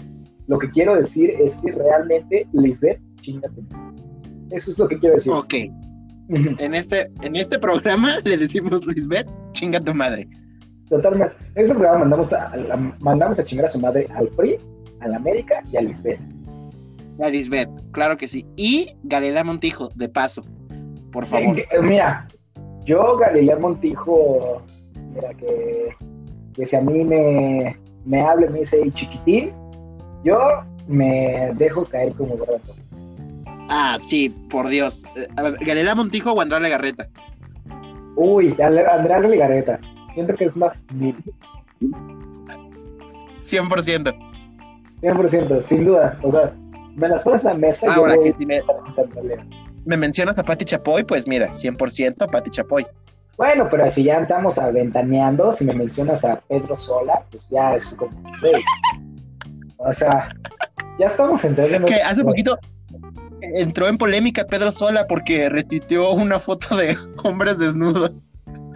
lo 0.48 0.58
que 0.60 0.70
quiero 0.70 0.96
decir 0.96 1.32
es 1.40 1.56
que 1.56 1.72
realmente 1.72 2.48
Lisbeth, 2.54 3.00
chingate. 3.22 3.62
Eso 4.52 4.72
es 4.72 4.78
lo 4.78 4.88
que 4.88 4.98
quiero 5.00 5.16
decir. 5.16 5.32
Ok, 5.32 5.54
en 6.30 6.74
este, 6.76 7.12
en 7.22 7.36
este 7.36 7.60
programa 7.60 8.20
le 8.24 8.38
decimos 8.38 8.86
Lisbeth, 8.88 9.28
chinga 9.54 9.80
tu 9.80 9.94
madre. 9.94 10.28
Totalmente. 10.90 11.34
En 11.56 11.62
este 11.64 11.74
programa 11.74 12.00
mandamos 12.00 12.32
a, 12.34 12.48
a- 12.48 12.96
mandamos 13.00 13.40
a 13.40 13.44
chingar 13.44 13.66
a 13.66 13.70
su 13.70 13.80
madre 13.80 14.08
al 14.16 14.28
PRI, 14.30 14.58
a 15.00 15.08
la 15.08 15.18
América 15.18 15.62
y 15.72 15.78
a 15.78 15.82
Lisbeth. 15.82 16.20
Claro 17.92 18.18
que 18.18 18.28
sí. 18.28 18.46
Y 18.56 18.96
Galilea 19.04 19.44
Montijo, 19.44 19.90
de 19.96 20.10
paso, 20.10 20.44
por 21.12 21.26
favor. 21.26 21.58
Eh, 21.58 21.66
Mira, 21.82 22.28
yo, 22.86 23.18
Galilea 23.18 23.58
Montijo, 23.58 24.62
mira, 25.14 25.34
que, 25.34 25.90
que 26.54 26.66
si 26.66 26.76
a 26.76 26.82
mí 26.82 27.04
me, 27.04 27.78
me 28.06 28.22
habla 28.22 28.50
me 28.50 28.60
dice 28.60 28.80
"Hey, 28.84 28.92
chiquitín, 28.92 29.52
yo 30.24 30.38
me 30.88 31.52
dejo 31.56 31.86
caer 31.86 32.14
como 32.14 32.36
gordo. 32.38 32.60
Ah, 33.70 33.98
sí, 34.04 34.30
por 34.50 34.68
Dios. 34.68 35.04
Eh, 35.16 35.28
Galilea 35.62 35.96
Montijo 35.96 36.32
o 36.34 36.42
Andrea 36.42 36.60
Legarreta. 36.60 37.08
Uy, 38.16 38.56
Andrea 38.62 39.20
Legarreta. 39.20 39.80
Siento 40.14 40.36
que 40.36 40.46
es 40.46 40.56
más 40.56 40.84
mil, 40.94 41.16
100%. 43.42 44.16
100%, 45.02 45.62
sin 45.62 45.86
duda. 45.86 46.18
O 46.24 46.32
sea, 46.32 46.56
me 46.96 47.10
las 47.10 47.22
pones 47.22 47.46
a 47.46 47.50
la 47.50 47.58
mesa 47.58 47.86
y 47.88 47.90
Ahora 47.90 48.16
yo 48.16 48.24
que 48.24 48.34
si 48.34 48.46
me, 48.46 48.58
a 48.58 48.64
me 49.86 49.98
mencionas 49.98 50.40
a 50.40 50.44
Pati 50.44 50.66
Chapoy, 50.66 51.04
pues 51.04 51.28
mira, 51.28 51.52
100% 51.52 52.32
Pati 52.32 52.50
Chapoy. 52.50 52.86
Bueno, 53.38 53.68
pero 53.70 53.90
si 53.90 54.04
ya 54.04 54.20
estamos 54.20 54.58
aventaneando, 54.58 55.52
si 55.52 55.66
me 55.66 55.74
mencionas 55.74 56.24
a 56.24 56.40
Pedro 56.48 56.74
Sola, 56.74 57.24
pues 57.30 57.44
ya 57.50 57.76
es 57.76 57.90
como. 57.92 58.12
O 59.78 59.92
sea, 59.92 60.30
ya 60.98 61.08
estamos 61.08 61.44
entrando 61.44 61.76
en 61.76 61.86
Que 61.86 61.96
hace 61.96 62.24
poquito 62.24 62.58
entró 63.42 63.88
en 63.88 63.98
polémica 63.98 64.46
Pedro 64.46 64.72
Sola 64.72 65.06
porque 65.08 65.50
retuiteó 65.50 66.12
una 66.12 66.40
foto 66.40 66.78
de 66.78 66.98
hombres 67.24 67.60
desnudos. 67.60 68.12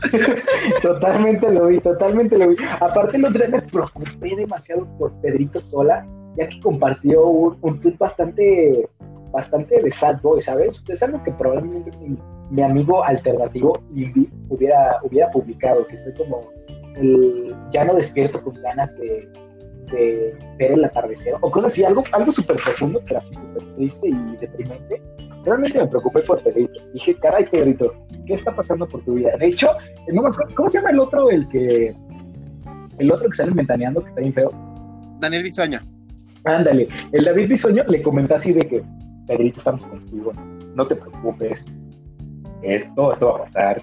Totalmente 0.81 1.49
lo 1.51 1.67
vi, 1.67 1.79
totalmente 1.79 2.37
lo 2.37 2.47
vi. 2.47 2.55
Aparte, 2.79 3.17
el 3.17 3.25
otro 3.25 3.45
día 3.45 3.57
me 3.57 3.61
preocupé 3.61 4.35
demasiado 4.35 4.85
por 4.97 5.11
Pedrito 5.21 5.59
Sola, 5.59 6.05
ya 6.39 6.47
que 6.47 6.59
compartió 6.61 7.27
un, 7.27 7.57
un 7.61 7.77
tweet 7.77 7.97
bastante, 7.97 8.89
bastante 9.31 9.81
de 9.81 9.89
sad 9.89 10.21
boy, 10.21 10.39
¿sabes? 10.39 10.83
Es 10.87 11.03
algo 11.03 11.21
que 11.23 11.31
probablemente 11.33 11.91
mi, 11.97 12.17
mi 12.49 12.61
amigo 12.63 13.03
alternativo 13.03 13.73
Invi 13.93 14.29
hubiera, 14.47 14.99
hubiera 15.03 15.29
publicado, 15.31 15.85
que 15.85 15.97
fue 15.97 16.13
como 16.13 16.49
el 16.95 17.55
ya 17.69 17.83
no 17.83 17.93
despierto 17.93 18.41
con 18.41 18.53
ganas 18.61 18.95
de, 18.97 19.29
de 19.91 20.35
ver 20.57 20.71
el 20.71 20.85
atardecer, 20.85 21.35
o 21.41 21.51
cosas 21.51 21.73
así, 21.73 21.83
algo, 21.83 22.01
algo 22.13 22.31
súper 22.31 22.57
profundo, 22.63 23.01
pero 23.05 23.17
así 23.17 23.33
súper 23.33 23.63
triste 23.75 24.07
y 24.07 24.37
deprimente. 24.37 25.01
Realmente 25.45 25.79
me 25.79 25.87
preocupé 25.87 26.21
por 26.21 26.41
Pedrito. 26.43 26.73
Dije, 26.93 27.15
caray, 27.15 27.45
Pedrito, 27.49 27.93
¿qué 28.25 28.33
está 28.33 28.55
pasando 28.55 28.87
por 28.87 29.01
tu 29.03 29.13
vida? 29.13 29.31
De 29.37 29.47
hecho, 29.47 29.69
acuerdo, 29.71 30.55
¿cómo 30.55 30.69
se 30.69 30.77
llama 30.77 30.91
el 30.91 30.99
otro, 30.99 31.29
el 31.29 31.47
que, 31.47 31.93
el 32.97 33.11
otro 33.11 33.29
que 33.29 33.35
sale 33.35 33.51
ventaneando, 33.51 34.01
que 34.01 34.09
está 34.09 34.21
bien 34.21 34.33
feo? 34.33 34.51
Daniel 35.19 35.43
Bisoño. 35.43 35.98
Ándale, 36.45 36.87
el 37.11 37.25
David 37.25 37.49
Bisoño 37.49 37.83
le 37.87 38.01
comentó 38.01 38.35
así 38.35 38.53
de 38.53 38.61
que, 38.61 38.83
Pedrito, 39.27 39.57
estamos 39.57 39.83
contigo, 39.83 40.31
no 40.75 40.85
te 40.85 40.95
preocupes, 40.95 41.65
esto, 42.63 43.11
esto 43.13 43.25
va 43.27 43.35
a 43.35 43.37
pasar, 43.39 43.81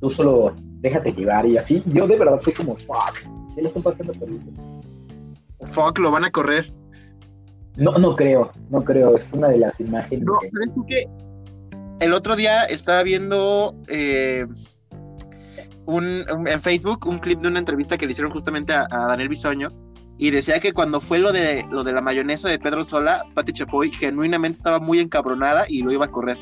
tú 0.00 0.08
solo 0.08 0.54
déjate 0.80 1.12
llevar 1.12 1.46
y 1.46 1.56
así. 1.56 1.82
Yo 1.86 2.06
de 2.06 2.18
verdad 2.18 2.38
fui 2.40 2.52
como, 2.52 2.76
fuck, 2.76 3.14
¿qué 3.54 3.62
le 3.62 3.66
están 3.68 3.82
pasando 3.82 4.12
a? 4.12 5.66
Fuck, 5.66 5.98
lo 5.98 6.10
van 6.10 6.24
a 6.24 6.30
correr. 6.30 6.72
No, 7.76 7.92
no 7.92 8.14
creo, 8.14 8.50
no 8.68 8.82
creo, 8.84 9.16
es 9.16 9.32
una 9.32 9.48
de 9.48 9.58
las 9.58 9.80
imágenes. 9.80 10.24
No, 10.24 10.38
que- 10.40 10.50
¿sabes 10.50 10.74
tú 10.74 10.84
qué? 10.86 11.06
El 12.00 12.12
otro 12.12 12.36
día 12.36 12.64
estaba 12.64 13.02
viendo 13.04 13.74
eh, 13.88 14.44
un, 15.86 16.24
un- 16.36 16.48
en 16.48 16.60
Facebook 16.60 17.06
un 17.06 17.18
clip 17.18 17.40
de 17.40 17.48
una 17.48 17.60
entrevista 17.60 17.96
que 17.96 18.06
le 18.06 18.12
hicieron 18.12 18.32
justamente 18.32 18.72
a, 18.72 18.86
a 18.90 19.06
Daniel 19.06 19.28
Bisoño 19.28 19.68
y 20.24 20.30
decía 20.30 20.60
que 20.60 20.72
cuando 20.72 21.00
fue 21.00 21.18
lo 21.18 21.32
de 21.32 21.66
lo 21.70 21.82
de 21.82 21.92
la 21.92 22.00
mayonesa 22.00 22.48
de 22.48 22.58
Pedro 22.60 22.84
Sola, 22.84 23.24
Pati 23.34 23.52
Chapoy 23.52 23.90
genuinamente 23.90 24.56
estaba 24.56 24.78
muy 24.78 25.00
encabronada 25.00 25.64
y 25.68 25.82
lo 25.82 25.90
iba 25.90 26.04
a 26.04 26.10
correr. 26.12 26.38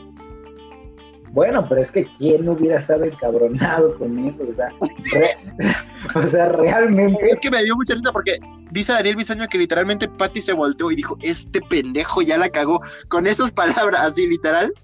Bueno, 1.33 1.65
pero 1.67 1.81
es 1.81 1.91
que 1.91 2.05
quién 2.19 2.45
no 2.45 2.53
hubiera 2.53 2.77
estado 2.77 3.05
encabronado 3.05 3.97
con 3.97 4.19
eso, 4.27 4.43
o 4.47 4.53
sea, 4.53 4.69
re- 5.13 5.75
o 6.15 6.23
sea, 6.27 6.49
realmente, 6.51 7.25
Es 7.31 7.41
que 7.41 7.51
me 7.51 7.63
dio 7.63 7.75
mucha 7.75 7.95
risa 7.95 8.13
porque 8.13 8.39
dice 8.71 8.93
Daniel 8.93 9.17
Bisoño 9.17 9.47
que 9.49 9.57
literalmente 9.57 10.09
Pati 10.09 10.43
se 10.43 10.53
volteó 10.53 10.91
y 10.91 10.97
dijo, 10.97 11.17
este 11.23 11.61
pendejo 11.63 12.21
ya 12.21 12.37
la 12.37 12.51
cagó 12.51 12.83
con 13.09 13.27
esas 13.27 13.51
palabras 13.51 14.01
así 14.03 14.27
literal. 14.27 14.75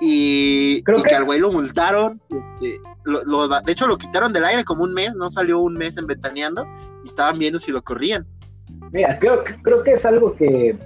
Y, 0.00 0.82
Creo 0.82 0.98
y 0.98 1.02
que- 1.02 1.08
que 1.10 1.14
al 1.14 1.24
güey 1.24 1.38
lo 1.40 1.52
multaron. 1.52 2.20
este, 2.30 2.80
lo- 3.04 3.22
lo- 3.24 3.48
de 3.48 3.72
hecho, 3.72 3.86
lo 3.86 3.98
quitaron 3.98 4.32
del 4.32 4.44
aire 4.44 4.64
como 4.64 4.84
un 4.84 4.94
mes, 4.94 5.14
no 5.14 5.28
salió 5.30 5.60
un 5.60 5.74
mes 5.74 5.96
en 5.98 6.06
Ventaneando 6.06 6.64
y 7.04 7.08
estaban 7.08 7.38
viendo 7.38 7.58
si 7.58 7.70
lo 7.72 7.82
corrían. 7.82 8.26
mira, 8.92 9.18
creo, 9.18 9.42
creo 9.62 9.82
que 9.82 9.92
es 9.92 10.04
algo 10.04 10.34
que, 10.34 10.76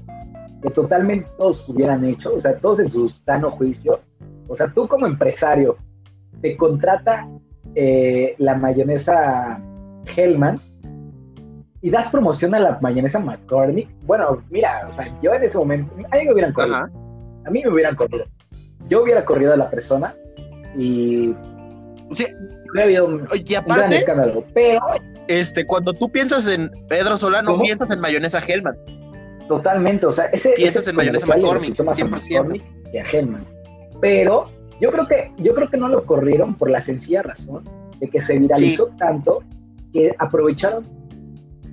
que 0.62 0.70
totalmente 0.70 1.28
todos 1.38 1.68
hubieran 1.68 2.04
hecho, 2.04 2.34
o 2.34 2.38
sea, 2.38 2.56
todos 2.58 2.78
en 2.80 2.88
su 2.88 3.08
sano 3.08 3.50
juicio. 3.50 4.00
O 4.48 4.54
sea, 4.54 4.68
tú 4.72 4.86
como 4.88 5.06
empresario, 5.06 5.76
te 6.42 6.56
contrata 6.56 7.26
eh, 7.76 8.34
la 8.38 8.54
mayonesa 8.56 9.58
Hellmann's 10.16 10.74
y 11.80 11.90
das 11.90 12.08
promoción 12.10 12.54
a 12.54 12.60
la 12.60 12.78
mayonesa 12.80 13.18
McCormick. 13.20 13.88
Bueno, 14.06 14.42
mira, 14.50 14.82
o 14.86 14.90
sea, 14.90 15.12
yo 15.22 15.32
en 15.34 15.42
ese 15.44 15.56
momento, 15.58 15.92
a 15.94 16.16
mí 16.16 16.24
me 16.24 16.32
hubieran 16.32 16.52
corrido. 16.52 16.76
Ajá. 16.76 16.90
A 17.46 17.50
mí 17.50 17.62
me 17.64 17.70
hubieran 17.70 17.94
corrido. 17.96 18.24
Yo 18.88 19.02
hubiera 19.02 19.24
corrido 19.24 19.52
a 19.52 19.56
la 19.56 19.70
persona 19.70 20.14
y 20.76 21.34
Sí, 22.10 22.26
hubiera 22.70 22.84
habido 22.84 23.06
un, 23.06 23.28
y 23.32 23.38
un 23.38 23.44
gran 23.44 23.64
aparte, 23.64 23.96
escándalo. 23.96 24.44
Pero 24.52 24.80
este, 25.28 25.66
cuando 25.66 25.94
tú 25.94 26.10
piensas 26.10 26.46
en 26.46 26.70
Pedro 26.88 27.16
Sola, 27.16 27.42
no 27.42 27.52
¿Cómo? 27.52 27.64
piensas 27.64 27.90
en 27.90 28.00
mayonesa 28.00 28.40
Hellmann's. 28.46 28.84
Totalmente, 29.48 30.06
o 30.06 30.10
sea, 30.10 30.26
ese 30.26 30.50
Piensas 30.50 30.82
ese 30.82 30.90
en 30.90 30.96
mayonesa 30.96 31.26
McCormick, 31.26 31.70
resultó 31.70 31.84
más 31.84 31.98
a 31.98 32.04
100%. 32.04 32.10
McCormick 32.10 32.62
que 32.90 33.00
a 33.00 33.04
Hellmann's. 33.04 33.54
Pero 34.00 34.50
yo 34.80 34.90
creo 34.90 35.06
que 35.06 35.32
yo 35.38 35.54
creo 35.54 35.68
que 35.68 35.76
no 35.76 35.88
lo 35.88 36.04
corrieron 36.04 36.54
por 36.54 36.70
la 36.70 36.80
sencilla 36.80 37.22
razón 37.22 37.64
de 38.00 38.08
que 38.08 38.20
se 38.20 38.38
viralizó 38.38 38.88
tanto 38.98 39.42
que 39.92 40.14
aprovecharon 40.18 40.84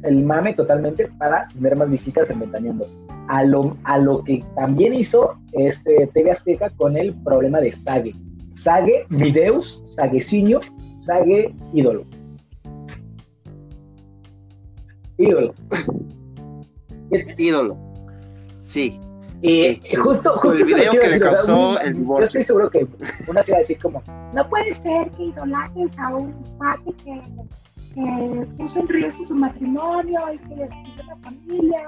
el 0.04 0.24
mame 0.24 0.54
totalmente 0.54 1.08
para 1.18 1.48
tener 1.50 1.76
más 1.76 1.90
visitas 1.90 2.30
en 2.30 2.40
Ventaneando. 2.40 2.88
A 3.28 3.44
lo, 3.44 3.78
a 3.84 3.98
lo 3.98 4.24
que 4.24 4.44
también 4.56 4.94
hizo 4.94 5.36
este 5.54 6.08
TV 6.14 6.32
Azteca 6.32 6.70
con 6.72 6.98
el 6.98 7.14
problema 7.24 7.60
de 7.60 7.72
Sage. 7.72 8.14
Sage, 8.54 9.06
Videus, 9.10 9.80
Sagueciño, 9.96 10.58
Sage, 11.06 11.54
ídolo. 11.74 12.04
Ídolo. 15.18 15.54
Ídolo. 17.38 17.78
Sí. 18.64 19.00
Y 19.44 19.62
Este, 19.66 19.96
justo, 19.96 20.32
justo 20.38 20.54
el 20.54 20.64
video 20.66 20.92
que 20.92 20.98
le 21.00 21.04
decir, 21.20 21.24
o 21.26 21.30
sea, 21.30 21.36
causó 21.36 21.70
un- 21.72 21.78
el 21.82 21.94
Yo 21.94 22.00
divorcio. 22.00 22.26
estoy 22.26 22.44
seguro 22.44 22.70
que 22.70 22.88
una 23.28 23.42
se 23.44 23.52
va 23.52 23.58
a 23.58 23.60
decir 23.62 23.78
como, 23.82 24.04
No 24.34 24.48
puede 24.50 24.72
ser 24.74 25.10
que 25.12 25.24
idolatres 25.26 25.98
a 25.98 26.16
un 26.16 26.34
padre 26.60 26.94
que, 27.04 27.22
que 27.94 28.48
puso 28.58 28.80
en 28.80 28.88
riesgo 28.88 29.24
su 29.24 29.36
matrimonio 29.36 30.20
y 30.34 30.38
que 30.40 30.56
destruyó 30.56 31.04
la 31.08 31.16
familia 31.18 31.82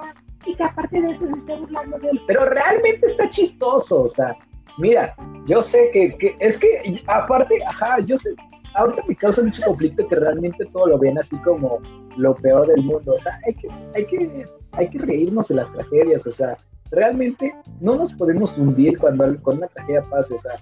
y 0.46 0.56
que 0.56 0.64
aparte 0.64 1.02
de 1.02 1.10
eso 1.10 1.28
se 1.28 1.34
esté 1.36 1.56
burlando 1.58 1.98
de 2.00 2.10
él. 2.10 2.22
pero 2.28 2.46
realmente 2.46 3.08
está 3.08 3.30
chistoso, 3.30 4.04
o 4.04 4.08
sea, 4.08 4.36
mira, 4.78 5.16
yo 5.46 5.62
sé 5.62 5.90
que, 5.94 6.16
que- 6.18 6.36
es 6.40 6.58
que 6.58 6.68
aparte, 7.08 7.56
ajá, 7.68 8.00
yo 8.02 8.16
sé, 8.16 8.34
ahorita 8.76 9.04
me 9.08 9.16
causa 9.16 9.42
mucho 9.42 9.62
conflicto 9.64 10.08
que 10.08 10.16
realmente 10.16 10.66
todo 10.74 10.88
lo 10.88 10.98
ven 11.00 11.18
así 11.18 11.38
como 11.38 11.80
lo 12.18 12.36
peor 12.36 12.68
del 12.68 12.84
mundo, 12.84 13.14
o 13.14 13.18
sea, 13.18 13.40
hay 13.46 13.54
que, 13.56 13.68
hay 13.96 14.06
que, 14.06 14.46
hay 14.74 14.90
que 14.90 15.00
reírnos 15.00 15.48
de 15.48 15.56
las 15.56 15.72
tragedias, 15.72 16.26
o 16.28 16.32
sea, 16.32 16.58
realmente 16.92 17.54
no 17.80 17.96
nos 17.96 18.14
podemos 18.14 18.58
hundir 18.58 18.98
cuando, 19.00 19.24
cuando 19.42 19.62
una 19.64 19.68
tragedia 19.70 20.04
pase, 20.10 20.34
o 20.36 20.40
sea, 20.40 20.56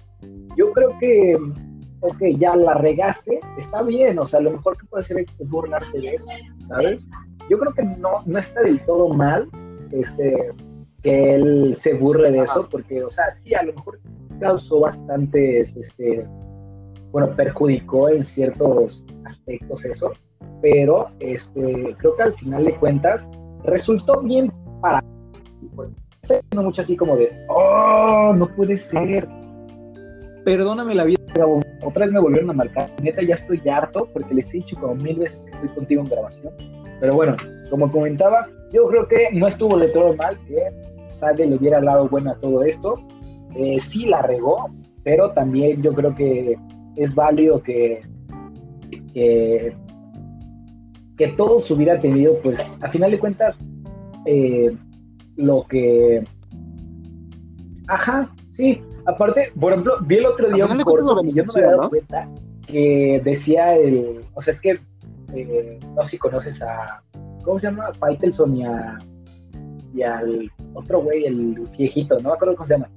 yo 0.56 0.72
creo 0.72 0.96
que, 0.98 1.36
ok, 2.02 2.22
ya 2.36 2.54
la 2.56 2.74
regaste, 2.74 3.40
está 3.56 3.82
bien, 3.82 4.18
o 4.18 4.24
sea, 4.24 4.40
lo 4.40 4.50
mejor 4.50 4.76
que 4.76 4.86
puedes 4.86 5.06
hacer 5.06 5.24
es 5.38 5.48
burlarte 5.48 6.00
de 6.00 6.12
eso, 6.12 6.28
¿sabes? 6.68 7.06
Yo 7.48 7.58
creo 7.58 7.72
que 7.72 7.82
no, 7.82 8.22
no 8.26 8.38
está 8.38 8.62
del 8.62 8.84
todo 8.84 9.08
mal, 9.08 9.48
este, 9.92 10.52
que 11.02 11.34
él 11.34 11.74
se 11.76 11.94
burle 11.94 12.30
de 12.30 12.40
eso, 12.40 12.68
porque, 12.70 13.02
o 13.02 13.08
sea, 13.08 13.30
sí, 13.30 13.54
a 13.54 13.62
lo 13.62 13.72
mejor 13.72 14.00
causó 14.40 14.80
bastantes, 14.80 15.76
este, 15.76 16.26
bueno, 17.12 17.34
perjudicó 17.36 18.08
en 18.08 18.22
ciertos 18.22 19.04
aspectos 19.24 19.84
eso, 19.84 20.12
pero 20.60 21.08
este, 21.20 21.96
creo 21.98 22.14
que 22.16 22.22
al 22.22 22.34
final 22.34 22.64
de 22.64 22.76
cuentas 22.76 23.28
resultó 23.64 24.20
bien 24.22 24.52
para 24.80 25.02
está 26.22 26.62
mucho 26.62 26.80
así 26.80 26.96
como 26.96 27.16
de, 27.16 27.30
oh, 27.48 28.32
no 28.34 28.48
puede 28.54 28.76
ser. 28.76 29.28
Perdóname 30.44 30.94
la 30.94 31.04
vida. 31.04 31.18
Otra 31.84 32.04
vez 32.06 32.14
me 32.14 32.20
volvieron 32.20 32.50
a 32.50 32.52
marcar. 32.52 32.90
Neta, 33.02 33.22
ya 33.22 33.34
estoy 33.34 33.60
harto 33.68 34.08
porque 34.12 34.34
les 34.34 34.50
he 34.50 34.58
dicho 34.58 34.76
como 34.80 34.94
mil 34.94 35.18
veces 35.18 35.40
que 35.42 35.50
estoy 35.52 35.68
contigo 35.70 36.02
en 36.02 36.08
grabación. 36.08 36.52
Pero 37.00 37.14
bueno, 37.14 37.34
como 37.70 37.90
comentaba, 37.90 38.48
yo 38.72 38.86
creo 38.88 39.08
que 39.08 39.28
no 39.32 39.46
estuvo 39.46 39.78
de 39.78 39.88
todo 39.88 40.14
mal 40.14 40.36
que 40.46 40.62
Sage 41.18 41.46
le 41.46 41.58
diera 41.58 41.80
lado 41.80 42.08
bueno 42.08 42.30
a 42.32 42.36
todo 42.36 42.62
esto. 42.62 42.94
Eh, 43.56 43.76
sí 43.78 44.06
la 44.06 44.22
regó, 44.22 44.70
pero 45.02 45.32
también 45.32 45.82
yo 45.82 45.92
creo 45.92 46.14
que 46.14 46.56
es 46.96 47.14
válido 47.14 47.62
que, 47.62 48.00
que, 49.12 49.74
que 51.16 51.28
todos 51.28 51.70
hubiera 51.70 51.98
tenido, 51.98 52.34
pues, 52.42 52.58
a 52.80 52.88
final 52.88 53.10
de 53.10 53.18
cuentas, 53.18 53.58
eh, 54.26 54.74
lo 55.36 55.64
que... 55.68 56.22
Ajá, 57.88 58.32
sí. 58.50 58.80
Aparte, 59.06 59.52
por 59.58 59.72
ejemplo, 59.72 59.94
vi 60.02 60.16
el 60.16 60.26
otro 60.26 60.48
día 60.50 60.66
un 60.66 60.78
corto 60.82 61.20
y 61.24 61.32
yo 61.32 61.42
no 61.42 61.52
me 61.54 61.60
había 61.60 61.70
dado 61.70 61.82
¿no? 61.82 61.88
cuenta 61.90 62.28
que 62.66 63.20
decía 63.24 63.76
el... 63.76 64.24
O 64.34 64.40
sea, 64.40 64.52
es 64.52 64.60
que 64.60 64.78
eh, 65.34 65.78
no 65.94 66.02
sé 66.02 66.10
si 66.10 66.18
conoces 66.18 66.62
a... 66.62 67.02
¿Cómo 67.44 67.58
se 67.58 67.66
llama? 67.66 67.92
Faitelson 67.98 68.56
y 68.56 68.64
a... 68.64 68.98
Y 69.94 70.02
al 70.02 70.50
otro 70.74 71.00
güey, 71.02 71.26
el 71.26 71.68
viejito, 71.76 72.18
no 72.20 72.30
me 72.30 72.34
acuerdo 72.34 72.54
cómo 72.54 72.64
se 72.66 72.74
llama. 72.74 72.88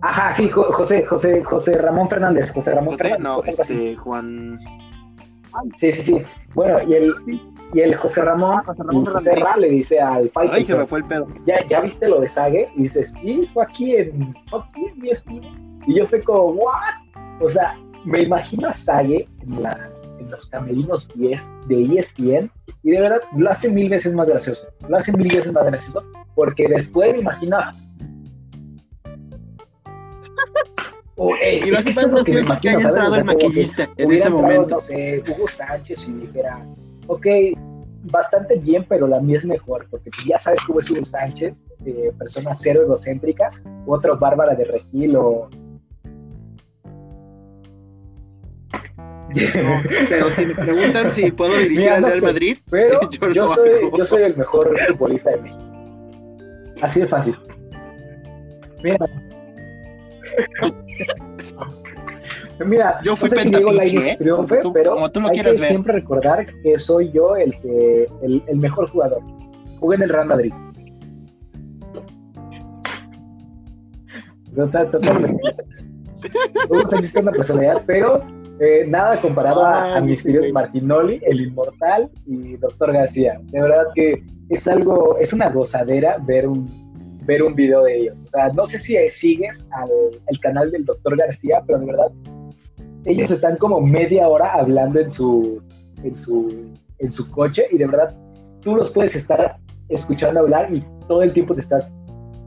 Ajá, 0.00 0.32
sí, 0.32 0.48
Jo- 0.48 0.66
José, 0.72 1.04
José, 1.06 1.44
José 1.44 1.72
Ramón 1.74 2.08
Fernández, 2.08 2.50
José 2.50 2.72
Ramón 2.72 2.94
José, 2.94 3.10
Fernández. 3.10 3.22
no, 3.24 3.44
este, 3.44 3.96
Juan. 3.96 4.58
Sí, 5.78 5.92
sí, 5.92 6.02
sí. 6.02 6.22
Bueno, 6.54 6.82
y 6.82 6.94
el, 6.94 7.14
y 7.72 7.80
el 7.80 7.94
José 7.96 8.22
Ramón, 8.22 8.62
José 8.64 8.82
Ramón 8.82 9.02
y 9.02 9.06
José 9.06 9.30
Fernández. 9.30 9.44
Ra 9.54 9.56
le 9.56 9.68
dice 9.70 10.00
al 10.00 10.30
Ay, 10.34 10.64
se 10.64 10.74
me 10.76 10.84
fue 10.86 10.98
el 11.00 11.04
pedo. 11.06 11.26
¿ya, 11.46 11.64
¿ya 11.66 11.80
viste 11.80 12.08
lo 12.08 12.20
de 12.20 12.28
Sage? 12.28 12.68
Y 12.76 12.82
dice, 12.82 13.02
sí, 13.02 13.48
fue 13.54 13.64
aquí 13.64 13.96
en, 13.96 14.34
fue 14.50 14.60
aquí 14.60 14.84
en 14.86 15.06
ESPN. 15.06 15.82
Y 15.86 15.94
yo 15.98 16.06
fue 16.06 16.22
como, 16.22 16.48
¿what? 16.52 16.74
O 17.40 17.48
sea, 17.48 17.76
me 18.04 18.22
imagino 18.22 18.68
a 18.68 18.70
Sage 18.72 19.26
en, 19.42 19.62
las, 19.62 20.02
en 20.18 20.30
los 20.30 20.46
camerinos 20.46 21.08
10 21.14 21.46
de 21.68 21.84
ESPN 21.96 22.50
y 22.82 22.90
de 22.90 23.00
verdad 23.00 23.20
lo 23.36 23.48
hace 23.50 23.68
mil 23.70 23.88
veces 23.88 24.12
más 24.14 24.28
gracioso. 24.28 24.66
Lo 24.88 24.96
hace 24.96 25.12
mil 25.12 25.32
veces 25.34 25.52
más 25.52 25.64
gracioso 25.64 26.02
porque 26.34 26.68
después 26.68 27.12
me 27.14 27.20
imagino 27.20 27.56
a- 27.58 27.74
Oh, 31.16 31.30
eh, 31.42 31.60
Y 31.64 31.70
lo 31.70 31.78
hace 31.78 31.92
más 31.92 31.94
que 31.96 32.10
gracioso 32.10 32.24
que 32.24 32.32
el 33.18 33.24
maquillista 33.24 33.82
en 33.96 34.10
ese 34.12 34.26
entrado, 34.28 34.42
momento. 34.42 34.66
no 34.68 34.76
sé, 34.78 35.22
Hugo 35.28 35.46
Sánchez 35.46 36.08
y 36.08 36.12
dijera, 36.14 36.66
ok, 37.06 37.26
bastante 38.04 38.56
bien, 38.56 38.84
pero 38.88 39.06
la 39.06 39.20
mía 39.20 39.36
es 39.36 39.44
mejor, 39.44 39.86
porque 39.90 40.10
pues 40.14 40.26
ya 40.26 40.38
sabes 40.38 40.60
cómo 40.66 40.78
es 40.78 40.90
Hugo 40.90 41.02
Sánchez, 41.02 41.64
eh, 41.84 42.12
persona 42.18 42.54
cero 42.54 42.82
egocéntrica, 42.82 43.48
u 43.86 43.94
otro 43.94 44.18
Bárbara 44.18 44.54
de 44.54 44.64
Regil 44.64 45.16
o... 45.16 45.48
No, 49.34 49.82
pero 50.10 50.30
si 50.30 50.44
me 50.44 50.54
preguntan 50.54 51.10
si 51.10 51.30
puedo 51.30 51.52
dirigir 51.56 51.78
Mira, 51.78 51.96
al 51.96 52.02
Real 52.02 52.20
sé. 52.20 52.26
Madrid, 52.26 52.58
Pero 52.70 53.00
Yo 53.32 53.44
soy, 53.44 53.70
yo 53.96 54.04
soy 54.04 54.22
el 54.24 54.36
mejor 54.36 54.78
futbolista 54.88 55.30
de 55.30 55.36
México. 55.38 55.62
Así 56.82 57.00
de 57.00 57.06
fácil. 57.06 57.36
Mira. 58.82 58.98
Mira, 62.64 63.00
Yo 63.04 63.16
fui 63.16 63.28
no 63.30 63.36
sé 63.72 63.84
si 63.86 63.96
¿eh? 63.98 64.16
triunfe, 64.18 64.56
Como 64.60 64.62
tú- 64.62 64.72
pero 64.72 64.94
como 64.94 65.10
tú 65.10 65.20
lo 65.20 65.28
hay 65.28 65.34
que 65.36 65.42
ver. 65.42 65.54
siempre 65.56 65.92
recordar 65.94 66.46
que 66.62 66.78
soy 66.78 67.10
yo 67.12 67.36
el 67.36 67.58
que 67.60 68.08
el, 68.22 68.42
el 68.46 68.56
mejor 68.56 68.88
jugador. 68.90 69.20
Jugué 69.80 69.96
en 69.96 70.02
el 70.02 70.08
Real 70.08 70.26
Madrid. 70.26 70.52
Total, 74.54 74.90
totalmente. 74.90 75.42
Hugo 76.68 76.88
Sánchez 76.88 77.14
es 77.14 77.22
una 77.22 77.32
personalidad, 77.32 77.82
pero 77.86 78.22
eh, 78.60 78.84
nada 78.86 79.16
comparado 79.20 79.64
a, 79.64 80.00
mis 80.00 80.18
sí, 80.18 80.24
queridos. 80.24 80.52
Martinoli, 80.52 81.20
el 81.22 81.40
inmortal 81.40 82.10
y 82.26 82.56
Doctor 82.58 82.92
García. 82.92 83.40
De 83.44 83.62
verdad 83.62 83.84
que 83.94 84.22
es 84.50 84.68
algo, 84.68 85.16
es 85.18 85.32
una 85.32 85.48
gozadera 85.50 86.18
ver 86.26 86.46
un, 86.46 86.68
ver 87.24 87.42
un 87.42 87.54
video 87.54 87.82
de 87.84 87.96
ellos. 87.96 88.22
O 88.24 88.28
sea, 88.28 88.48
no 88.50 88.64
sé 88.64 88.78
si 88.78 88.96
sigues 89.08 89.66
al, 89.72 89.90
el 90.26 90.38
canal 90.40 90.70
del 90.70 90.84
Doctor 90.84 91.16
García, 91.16 91.62
pero 91.66 91.78
de 91.80 91.86
verdad, 91.86 92.12
ellos 93.04 93.30
están 93.30 93.56
como 93.56 93.80
media 93.80 94.28
hora 94.28 94.52
hablando 94.52 95.00
en 95.00 95.10
su, 95.10 95.62
en 96.02 96.14
su, 96.14 96.72
en 96.98 97.10
su 97.10 97.28
coche 97.30 97.66
y 97.70 97.78
de 97.78 97.86
verdad 97.86 98.14
tú 98.60 98.76
los 98.76 98.90
puedes 98.90 99.14
estar 99.14 99.56
escuchando 99.88 100.40
hablar 100.40 100.72
y 100.72 100.84
todo 101.08 101.22
el 101.22 101.32
tiempo 101.32 101.54
te 101.54 101.60
estás 101.60 101.92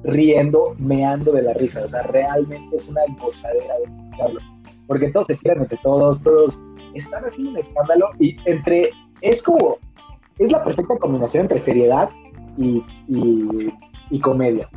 riendo, 0.04 0.76
meando 0.78 1.32
de 1.34 1.42
la 1.42 1.54
risa. 1.54 1.84
O 1.84 1.88
sea, 1.88 2.04
realmente 2.04 2.76
es 2.76 2.88
una 2.88 3.02
gozadera 3.20 3.76
de 3.80 3.92
escucharlos. 3.92 4.44
Porque 4.88 5.12
todos 5.12 5.26
se 5.26 5.36
tiran 5.36 5.62
entre 5.62 5.78
todos, 5.84 6.22
todos 6.22 6.60
están 6.94 7.24
haciendo 7.26 7.52
un 7.52 7.58
escándalo 7.58 8.10
y 8.20 8.38
entre, 8.46 8.92
es 9.22 9.42
como, 9.42 9.78
es 10.40 10.52
la 10.52 10.64
perfecta 10.64 10.98
combinación 10.98 11.44
entre 11.44 11.58
seriedad 11.58 12.10
y, 12.58 12.84
y, 13.08 13.74
y 14.12 14.20
comedia. 14.20 14.70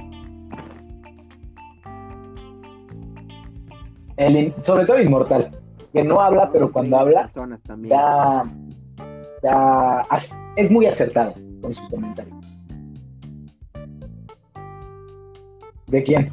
El 4.17 4.53
sobre 4.61 4.85
todo 4.85 4.97
el 4.97 5.07
inmortal, 5.07 5.51
que 6.03 6.09
no 6.09 6.21
habla, 6.21 6.51
pero 6.53 6.71
cuando 6.73 6.97
habla 6.99 7.23
Personas 7.25 7.61
también. 7.63 7.91
da, 7.97 8.43
da- 9.43 10.07
es 10.57 10.71
muy 10.71 10.87
acertado 10.87 11.35
con 11.61 11.73
sus 11.73 11.89
comentarios. 11.89 12.35
¿De 15.87 16.03
quién? 16.03 16.33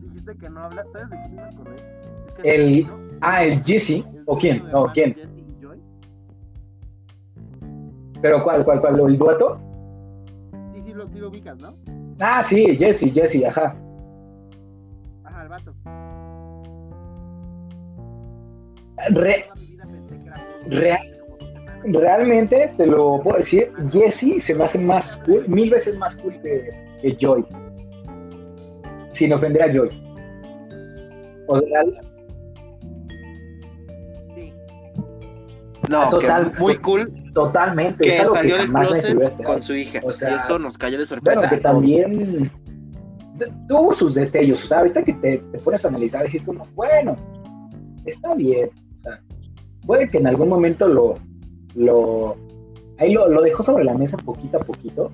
Dijiste 0.00 0.36
que 0.38 0.48
no 0.50 0.60
habla, 0.60 0.84
¿sabes 0.92 1.10
de 1.10 1.16
quién 1.16 1.34
me 1.36 1.42
acordé? 1.42 1.76
Es 2.28 2.34
que 2.34 2.54
El- 2.54 2.86
¿no? 2.86 2.98
Ah, 3.20 3.44
el 3.44 3.62
Jesse. 3.64 3.90
El 3.90 4.22
¿O 4.26 4.36
quién? 4.36 4.58
dueto 4.60 4.66
de 4.68 4.74
¿O 4.74 4.80
Juan, 4.82 4.92
quién? 4.94 5.16
Y 5.36 5.62
Joy. 5.64 5.80
¿Pero 8.22 8.44
cuál, 8.44 8.64
cuál, 8.64 8.80
cuál? 8.80 9.00
¿El 9.00 9.18
dueto? 9.18 9.60
Sí, 10.74 10.82
sí, 10.84 10.92
lo, 10.92 11.08
sí 11.08 11.18
lo 11.18 11.28
ubicas, 11.28 11.58
¿no? 11.58 11.74
Ah, 12.20 12.42
sí, 12.42 12.76
Jesse, 12.76 13.12
Jesse, 13.12 13.44
ajá. 13.44 13.62
Ajá, 13.66 13.76
Re- 19.10 19.46
Real- 20.68 21.12
realmente, 21.84 22.72
te 22.76 22.86
lo 22.86 23.20
puedo 23.22 23.36
decir, 23.36 23.70
Jesse 23.92 24.42
se 24.42 24.54
me 24.54 24.64
hace 24.64 24.78
más 24.78 25.14
cool, 25.24 25.48
mil 25.48 25.70
veces 25.70 25.96
más 25.98 26.14
cool 26.16 26.34
que, 26.42 26.70
que 27.00 27.16
Joy. 27.20 27.44
Sin 29.10 29.32
ofender 29.32 29.62
a 29.62 29.72
Joy. 29.72 29.90
O 31.46 31.58
sea, 31.58 31.82
Sí. 34.34 34.52
No, 35.88 36.08
Total. 36.10 36.50
que 36.50 36.58
muy 36.58 36.76
cool 36.78 37.12
totalmente. 37.32 38.04
que 38.04 38.16
es 38.16 38.28
salió 38.30 38.56
que 38.56 38.62
del 38.62 38.72
closet 38.72 39.42
con 39.44 39.62
su 39.62 39.74
hija. 39.74 40.00
O 40.02 40.10
sea, 40.10 40.32
y 40.32 40.34
eso 40.34 40.58
nos 40.58 40.76
cayó 40.76 40.98
de 40.98 41.06
sorpresa. 41.06 41.40
Bueno, 41.40 41.54
que 41.54 41.60
también 41.62 42.50
tuvo 43.68 43.92
sus 43.92 44.14
detalles. 44.14 44.64
O 44.64 44.66
sea, 44.66 44.78
ahorita 44.78 45.04
que 45.04 45.12
te, 45.12 45.38
te 45.38 45.58
pones 45.58 45.84
a 45.84 45.88
analizar, 45.88 46.24
decís 46.24 46.42
como, 46.42 46.66
bueno, 46.74 47.14
está 48.04 48.34
bien. 48.34 48.70
Sea, 49.06 49.20
puede 49.86 50.08
que 50.08 50.18
en 50.18 50.26
algún 50.26 50.48
momento 50.48 50.88
lo, 50.88 51.14
lo, 51.74 52.36
ahí 52.98 53.12
lo, 53.12 53.28
lo 53.28 53.42
dejó 53.42 53.62
sobre 53.62 53.84
la 53.84 53.94
mesa 53.94 54.16
poquito 54.16 54.56
a 54.58 54.60
poquito. 54.60 55.10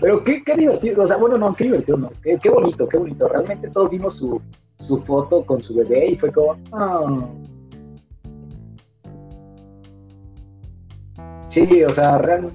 Pero 0.00 0.22
qué, 0.22 0.42
qué 0.42 0.54
divertido, 0.56 1.02
o 1.02 1.06
sea, 1.06 1.16
bueno, 1.18 1.36
no, 1.36 1.52
qué 1.54 1.64
divertido, 1.64 1.98
no, 1.98 2.10
qué, 2.22 2.38
qué 2.42 2.48
bonito, 2.50 2.88
qué 2.88 2.96
bonito. 2.98 3.28
Realmente 3.28 3.68
todos 3.68 3.90
vimos 3.90 4.14
su, 4.16 4.40
su 4.78 4.98
foto 4.98 5.44
con 5.44 5.60
su 5.60 5.74
bebé 5.74 6.10
y 6.12 6.16
fue 6.16 6.32
como, 6.32 6.56
ah. 6.72 7.26
Sí, 11.46 11.66
o 11.82 11.90
sea, 11.90 12.18
real- 12.18 12.50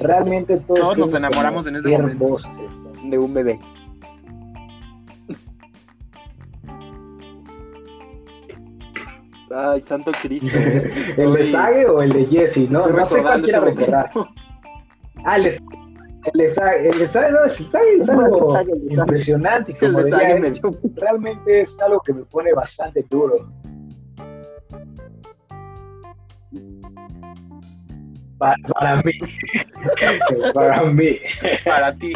realmente 0.00 0.56
todos, 0.58 0.80
Todos 0.80 0.98
nos 0.98 1.14
enamoramos 1.14 1.66
en 1.66 1.76
ese 1.76 1.90
momento. 1.90 2.24
hermosos. 2.24 2.50
de 3.04 3.18
un 3.18 3.34
bebé. 3.34 3.60
Ay, 9.56 9.80
santo 9.80 10.10
Cristo. 10.20 10.48
eh. 10.58 11.14
¿El 11.16 11.32
de 11.32 11.44
Sage 11.52 11.86
o 11.86 12.02
el 12.02 12.10
de 12.10 12.26
Jesse? 12.26 12.68
No, 12.68 12.86
no 12.88 13.04
sé 13.04 13.22
cuál 13.22 13.40
quiera 13.40 13.60
recordar. 13.60 14.10
Ah, 15.24 15.36
el 15.36 15.44
de 15.44 15.58
el 16.32 16.40
de 16.40 16.46
Sage, 16.48 16.88
el 16.88 16.98
de 16.98 17.04
Sage, 17.04 17.30
no, 17.32 17.44
el 17.44 17.50
Sage 17.50 17.94
es 17.94 18.08
algo 18.08 18.56
impresionante. 18.88 19.72
El 19.72 19.78
Como 19.78 19.98
de 19.98 20.04
diría 20.04 20.36
me 20.36 20.50
dio 20.50 20.70
realmente 20.96 21.60
es 21.60 21.78
algo 21.80 22.00
que 22.00 22.12
me 22.14 22.24
pone 22.24 22.52
bastante 22.52 23.04
duro. 23.10 23.36
Pa- 28.38 28.56
Para, 28.74 29.02
mí. 29.02 29.12
para 30.54 30.82
mí. 30.84 31.16
para 31.64 31.94
ti. 31.94 32.12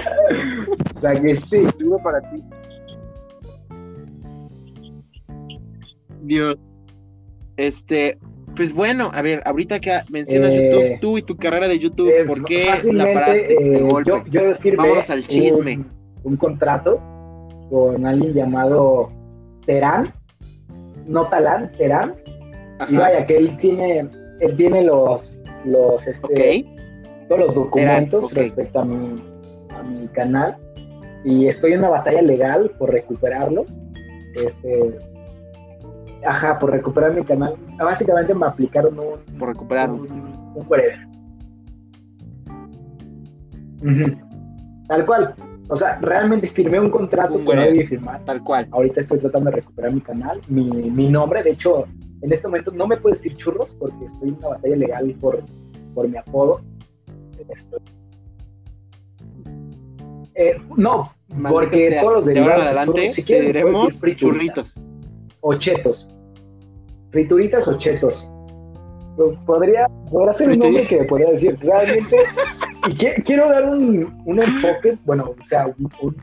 O 0.96 1.00
sea 1.00 1.12
que 1.14 1.34
sí. 1.34 1.62
Duro 1.78 1.98
para 2.02 2.20
ti. 2.22 2.42
Dios. 6.22 6.56
Este, 7.58 8.18
Pues 8.56 8.72
bueno, 8.72 9.10
a 9.12 9.20
ver, 9.20 9.42
ahorita 9.44 9.78
que 9.78 9.92
mencionas 10.10 10.54
Eh, 10.54 10.70
YouTube, 10.72 11.00
tú 11.00 11.18
y 11.18 11.22
tu 11.22 11.36
carrera 11.36 11.68
de 11.68 11.78
YouTube, 11.78 12.08
Eh, 12.08 12.24
¿por 12.24 12.42
qué 12.44 12.66
la 12.92 13.04
paraste 13.12 13.46
de 13.48 13.76
eh, 13.76 13.80
golpe? 13.82 14.10
yo, 14.10 14.22
yo 14.30 14.54
firmé 14.54 14.82
Vámonos 14.84 15.10
al 15.10 15.22
chisme. 15.26 15.76
Un, 15.76 15.86
un 16.24 16.36
contrato 16.36 16.98
con 17.70 18.06
alguien 18.06 18.32
llamado 18.32 19.12
Terán, 19.66 20.12
no 21.06 21.26
Talán, 21.28 21.70
Terán, 21.72 22.14
y 22.88 22.96
vaya 22.96 23.24
que 23.26 23.36
él 23.36 23.56
tiene, 23.58 24.08
él 24.40 24.56
tiene 24.56 24.82
los, 24.84 25.36
los, 25.66 26.06
este, 26.06 26.64
todos 27.28 27.40
los 27.42 27.54
documentos 27.54 28.32
respecto 28.32 28.80
a 28.80 28.84
mi, 28.86 29.22
a 29.78 29.82
mi 29.82 30.08
canal 30.08 30.56
y 31.24 31.46
estoy 31.46 31.72
en 31.72 31.80
una 31.80 31.90
batalla 31.90 32.22
legal 32.22 32.70
por 32.78 32.90
recuperarlos. 32.90 33.76
Este, 34.42 34.96
ajá, 36.26 36.58
por 36.58 36.70
recuperar 36.70 37.14
mi 37.14 37.24
canal. 37.24 37.54
Básicamente 37.78 38.34
me 38.34 38.46
aplicaron 38.46 38.98
un, 38.98 39.38
Por 39.38 39.48
recuperar. 39.50 39.90
un, 39.90 40.00
un 40.54 40.66
forever. 40.66 40.98
Ujú. 43.82 44.16
Tal 44.88 45.06
cual. 45.06 45.34
O 45.70 45.74
sea, 45.76 45.98
realmente 46.00 46.48
firmé 46.48 46.80
un 46.80 46.90
contrato 46.90 47.34
Un 47.34 47.40
que 47.40 47.44
no 47.44 47.50
whatever. 47.50 47.72
debí 47.72 47.86
firmar. 47.86 48.24
Tal 48.24 48.42
cual. 48.42 48.66
Ahorita 48.70 49.00
estoy 49.00 49.18
tratando 49.18 49.50
de 49.50 49.56
recuperar 49.56 49.92
mi 49.92 50.00
canal, 50.00 50.40
mi, 50.48 50.64
mi 50.70 51.08
nombre. 51.08 51.42
De 51.42 51.50
hecho, 51.50 51.84
en 52.22 52.32
este 52.32 52.48
momento 52.48 52.70
no 52.72 52.86
me 52.86 52.96
puedes 52.96 53.18
decir 53.22 53.36
churros 53.36 53.70
porque 53.78 54.04
estoy 54.04 54.30
en 54.30 54.36
una 54.36 54.48
batalla 54.48 54.76
legal 54.76 55.14
por, 55.20 55.42
por 55.94 56.08
mi 56.08 56.16
apodo. 56.16 56.60
Estoy- 57.48 57.80
Eh, 60.34 60.56
no, 60.76 61.10
Maldita 61.28 61.48
porque 61.50 61.88
sea. 61.88 62.00
todos 62.00 62.14
los 62.14 62.24
de 62.26 62.38
ahora 62.38 62.56
de 62.58 62.62
adelante 62.62 62.92
churros, 63.00 63.14
si 63.14 63.22
te 63.22 63.26
quieres, 63.26 63.42
puedes 63.50 63.64
diremos 63.64 63.86
decir 63.86 64.00
frituritas 64.00 64.74
churritos. 64.74 64.87
O 65.48 65.54
chetos. 65.56 66.08
Frituritas 67.10 67.66
o 67.66 67.76
chetos. 67.76 68.28
Podría, 69.46 69.88
podría 70.10 70.32
ser 70.34 70.50
un 70.50 70.58
nombre 70.58 70.82
que 70.86 71.04
podría 71.04 71.30
decir 71.30 71.58
realmente. 71.60 72.16
y 72.86 72.90
qui- 72.92 73.22
quiero 73.24 73.48
dar 73.48 73.64
un, 73.68 74.22
un 74.26 74.40
enfoque, 74.40 74.96
bueno, 75.04 75.34
o 75.38 75.42
sea, 75.42 75.66
un- 75.78 75.90
un- 76.02 76.16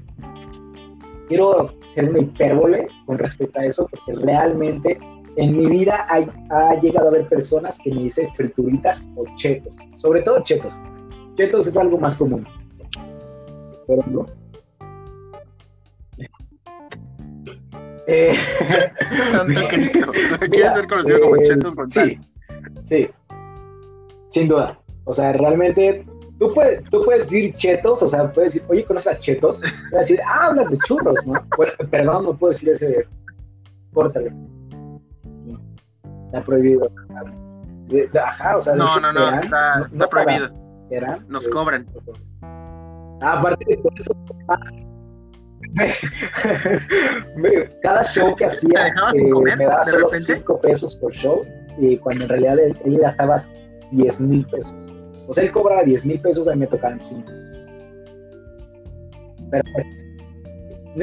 quiero 1.28 1.70
hacer 1.92 2.10
una 2.10 2.20
hipérbole 2.20 2.88
con 3.06 3.18
respecto 3.18 3.60
a 3.60 3.66
eso, 3.66 3.88
porque 3.90 4.14
realmente 4.26 4.98
en 5.38 5.58
mi 5.58 5.66
vida 5.68 6.06
hay- 6.08 6.30
ha 6.52 6.76
llegado 6.76 7.08
a 7.08 7.10
haber 7.10 7.28
personas 7.28 7.78
que 7.80 7.92
me 7.94 8.04
dicen 8.04 8.32
frituritas 8.34 9.06
o 9.18 9.26
chetos, 9.36 9.78
sobre 9.96 10.22
todo 10.22 10.42
chetos. 10.42 10.80
Chetos 11.36 11.68
es 11.68 11.76
algo 11.76 11.98
más 11.98 12.16
común. 12.16 12.48
Pero 13.88 14.02
no. 14.08 14.26
Eh, 18.08 18.34
Santo 19.32 19.62
Cristo. 19.70 20.00
Mira, 20.14 20.38
¿Quieres 20.50 20.74
ser 20.74 20.88
conocido 20.88 21.22
como 21.22 21.36
eh, 21.38 21.42
Chetos 21.44 21.76
González? 21.76 22.20
Sí, 22.84 23.08
sí, 23.08 23.10
sin 24.28 24.48
duda. 24.48 24.80
O 25.06 25.14
sea, 25.14 25.34
realmente 25.34 26.06
tú 26.40 26.54
puedes, 26.54 26.84
tú 26.90 27.04
puedes 27.06 27.24
decir 27.30 27.54
chetos, 27.56 28.02
o 28.02 28.08
sea, 28.08 28.32
puedes 28.32 28.54
decir, 28.54 28.68
oye, 28.70 28.84
¿conoces 28.84 29.14
a 29.14 29.18
chetos? 29.18 29.62
Puedes 29.90 30.08
decir, 30.08 30.20
ah, 30.26 30.48
hablas 30.48 30.70
de 30.72 30.78
churros, 30.88 31.16
¿no? 31.26 31.34
Bueno, 31.58 31.74
perdón, 31.90 32.26
no 32.26 32.36
puedo 32.38 32.52
decir 32.52 32.70
ese. 32.70 33.08
Córtale. 33.94 34.34
Está 36.28 36.44
prohibido. 36.44 36.92
De- 37.88 38.10
Ajá, 38.20 38.58
o 38.58 38.60
sea, 38.60 38.76
No, 38.76 39.00
no, 39.00 39.14
no, 39.14 39.30
está, 39.36 39.80
no- 39.80 39.86
está 39.86 40.08
para- 40.10 40.24
prohibido. 40.26 40.50
Terán, 40.90 41.26
Nos 41.30 41.44
es- 41.46 41.50
cobran. 41.54 41.88
Ah, 43.22 43.40
aparte 43.40 43.64
de 43.68 43.74
eso, 43.76 43.90
cada 47.82 48.04
show 48.04 48.36
que 48.36 48.46
hacía 48.46 48.70
¿Te 48.70 48.84
dejabas 48.84 49.16
sin 49.16 49.28
eh, 49.28 49.32
comer, 49.32 49.58
me 49.58 49.66
daba 49.66 49.84
solo 49.84 50.08
repente? 50.08 50.36
5 50.36 50.62
pesos 50.62 50.96
por 50.98 51.12
show 51.14 51.46
y 51.78 51.98
cuando 51.98 52.24
en 52.24 52.30
realidad 52.30 52.60
él, 52.60 52.78
él 52.86 52.98
gastaba 53.00 53.42
10 53.92 54.22
mil 54.22 54.46
pesos. 54.48 54.74
O 55.28 55.34
sea, 55.34 55.44
él 55.44 55.52
cobraba 55.52 55.84
10 55.84 56.06
mil 56.06 56.20
pesos, 56.20 56.48
a 56.48 56.54
mí 56.54 56.60
me 56.60 56.68
tocaban 56.68 57.00
5. 57.00 57.24
Pero 59.52 59.64
pues, 59.74 59.86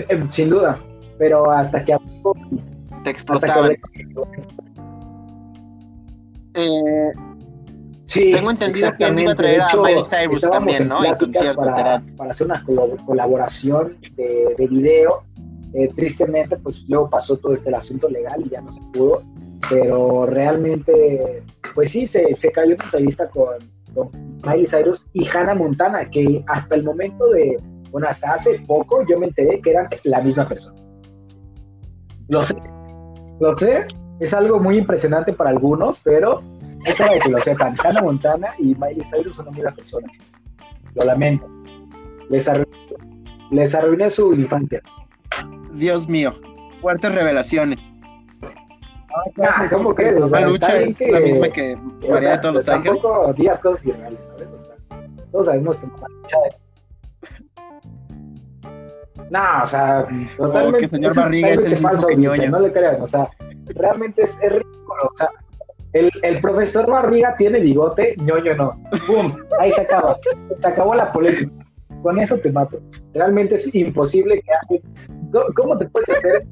eh, 0.09 0.25
sin 0.29 0.51
duda, 0.51 0.81
pero 1.18 1.51
hasta 1.51 1.85
que 1.85 1.92
Te 1.92 1.92
hasta 1.92 3.03
que 3.03 3.11
explotaban. 3.11 3.77
Eh, 6.55 7.12
Sí, 8.12 8.31
Tengo 8.31 8.51
entendido 8.51 8.94
que 8.94 9.05
iba 9.05 9.33
a 9.33 9.35
traer 9.35 9.57
De 9.57 9.62
a 9.62 9.64
hecho, 9.64 9.83
Miley 9.83 10.03
Cyrus 10.05 10.40
también, 10.42 10.87
¿no? 10.87 11.03
En 11.03 11.33
para, 11.57 12.03
para 12.14 12.31
hacer 12.31 12.46
una 12.46 12.62
colaboración 13.07 13.96
de, 14.16 14.55
de 14.59 14.66
video. 14.66 15.22
Eh, 15.72 15.88
tristemente, 15.96 16.59
pues 16.59 16.85
luego 16.88 17.09
pasó 17.09 17.38
todo 17.38 17.55
este 17.55 17.70
el 17.70 17.75
asunto 17.75 18.11
legal 18.11 18.42
y 18.44 18.51
ya 18.51 18.61
no 18.61 18.68
se 18.68 18.83
pudo. 18.92 19.22
Pero 19.70 20.27
realmente, 20.27 21.42
pues 21.75 21.92
sí, 21.92 22.05
se, 22.05 22.31
se 22.35 22.53
cayó 22.53 22.75
una 22.75 22.85
entrevista 22.85 23.31
con, 23.31 23.55
con 23.94 24.11
Miley 24.44 24.66
Cyrus 24.66 25.07
y 25.14 25.27
Hannah 25.27 25.55
Montana, 25.55 26.05
que 26.11 26.44
hasta 26.48 26.75
el 26.75 26.85
momento 26.85 27.29
de, 27.29 27.59
bueno, 27.90 28.09
hasta 28.09 28.33
hace 28.33 28.59
poco 28.66 29.03
yo 29.09 29.18
me 29.18 29.29
enteré 29.29 29.59
que 29.62 29.70
eran 29.70 29.88
la 30.05 30.20
misma 30.20 30.46
persona. 30.46 30.77
Lo 32.29 32.40
sé, 32.42 32.57
lo 33.40 33.53
sé, 33.53 33.87
es 34.20 34.35
algo 34.35 34.61
muy 34.61 34.77
impresionante 34.77 35.33
para 35.33 35.48
algunos, 35.48 35.98
pero 36.05 36.42
es 36.84 37.00
hora 37.00 37.12
de 37.14 37.20
que 37.20 37.28
lo 37.30 37.38
sepan. 37.40 37.76
Hannah 37.82 38.02
Montana 38.02 38.48
y 38.58 38.74
Miley 38.74 39.00
Cyrus 39.10 39.34
son 39.34 39.48
amigas 39.48 39.74
personas. 39.74 40.12
Lo 40.94 41.04
lamento. 41.04 41.46
Les, 42.28 42.48
arru- 42.48 42.66
les 43.50 43.74
arruiné 43.74 44.08
su 44.08 44.32
infancia. 44.34 44.80
Dios 45.72 46.08
mío. 46.08 46.34
Fuertes 46.80 47.14
revelaciones. 47.14 47.78
Ah, 49.42 49.66
¿Cómo 49.70 49.94
crees? 49.94 50.20
O 50.20 50.28
sea, 50.28 50.40
La 50.40 50.46
lucha 50.46 50.76
es 50.78 51.10
la 51.10 51.20
misma 51.20 51.48
que 51.50 51.74
o 51.74 51.78
María 52.00 52.16
sea, 52.18 52.30
de 52.32 52.38
todos 52.38 52.54
los 52.54 52.68
ángeles. 52.68 53.00
Tampoco 53.02 53.32
digas 53.34 53.58
cosas 53.60 53.86
irreales, 53.86 54.24
¿sabes? 54.24 54.48
O 54.48 54.60
sea, 54.62 54.74
todos 55.30 55.46
sabemos 55.46 55.76
que 55.76 55.86
la 55.86 56.08
lucha 56.08 56.36
No, 59.30 59.62
o 59.62 59.66
sea, 59.66 60.06
totalmente. 60.36 60.78
que 60.80 60.88
señor 60.88 61.12
eso 61.12 61.20
Barriga 61.20 61.48
es 61.48 61.64
el 61.64 61.74
totalmente 61.74 61.76
mismo 61.76 61.88
falso, 61.88 62.06
que 62.06 62.14
Ulises, 62.14 62.38
Ñoño. 62.38 62.50
No 62.50 62.58
le 62.60 62.72
crean, 62.72 63.02
o 63.02 63.06
sea, 63.06 63.30
realmente 63.74 64.22
es, 64.22 64.38
es 64.42 64.52
ridículo. 64.52 65.02
O 65.12 65.16
sea, 65.16 65.28
el, 65.92 66.11
el 66.22 66.40
profesor 66.40 66.90
Barriga 66.90 67.35
tiene 67.37 67.61
bigote, 67.61 68.14
ñoño 68.18 68.55
no. 68.57 68.81
¡Pum! 69.07 69.33
Ahí 69.61 69.70
se 69.70 69.83
acaba. 69.83 70.16
Se 70.61 70.66
acabó 70.66 70.94
la 70.94 71.12
polémica. 71.12 71.50
Con 72.02 72.18
eso 72.18 72.37
te 72.38 72.50
mato. 72.50 72.78
Realmente 73.14 73.55
es 73.55 73.72
imposible 73.74 74.40
que 74.42 74.50
alguien. 74.62 74.83
¿Cómo- 75.33 75.44
¿Cómo 75.55 75.76
te 75.78 75.87
puedes 75.88 76.09
hacer 76.09 76.46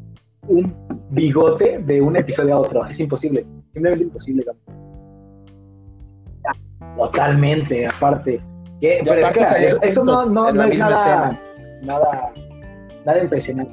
un 0.48 0.74
bigote 1.10 1.78
de 1.80 2.00
un 2.00 2.16
episodio 2.16 2.54
a 2.56 2.58
otro? 2.60 2.84
Es 2.86 3.00
imposible. 3.00 3.44
Simplemente 3.72 4.04
imposible. 4.04 4.44
Totalmente, 6.96 7.86
aparte. 7.86 8.40
Que, 8.80 9.00
pero 9.04 9.20
es 9.20 9.78
eso, 9.82 10.04
no, 10.04 10.22
es 10.22 10.78
nada, 10.78 11.40
nada, 11.82 12.32
nada 13.04 13.22
impresionante. 13.22 13.72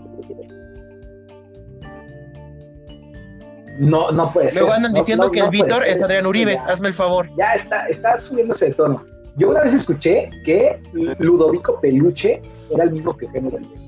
No, 3.80 4.12
no 4.12 4.32
puede 4.34 4.50
ser. 4.50 4.62
Luego 4.62 4.76
andan 4.76 4.92
No- 4.94 4.98
diciendo 5.00 5.26
no- 5.26 5.32
que 5.32 5.40
el 5.40 5.50
Víctor 5.50 5.86
es 5.86 6.02
Adrián 6.02 6.26
Uribe. 6.26 6.56
Ya, 6.56 6.66
Hazme 6.66 6.88
el 6.90 6.94
favor. 6.94 7.28
ya 7.38 7.54
está, 7.54 7.86
está 7.88 8.18
subiéndose 8.18 8.66
de 8.66 8.74
tono. 8.74 9.04
Yo 9.36 9.50
una 9.50 9.62
vez 9.62 9.74
escuché 9.74 10.30
que 10.46 10.80
Ludovico 11.20 11.80
Peluche 11.80 12.42
era 12.72 12.86
el 12.86 12.92
mismo 12.92 13.16
que 13.16 13.26
Eugenio 13.26 13.52
Derbez. 13.52 13.82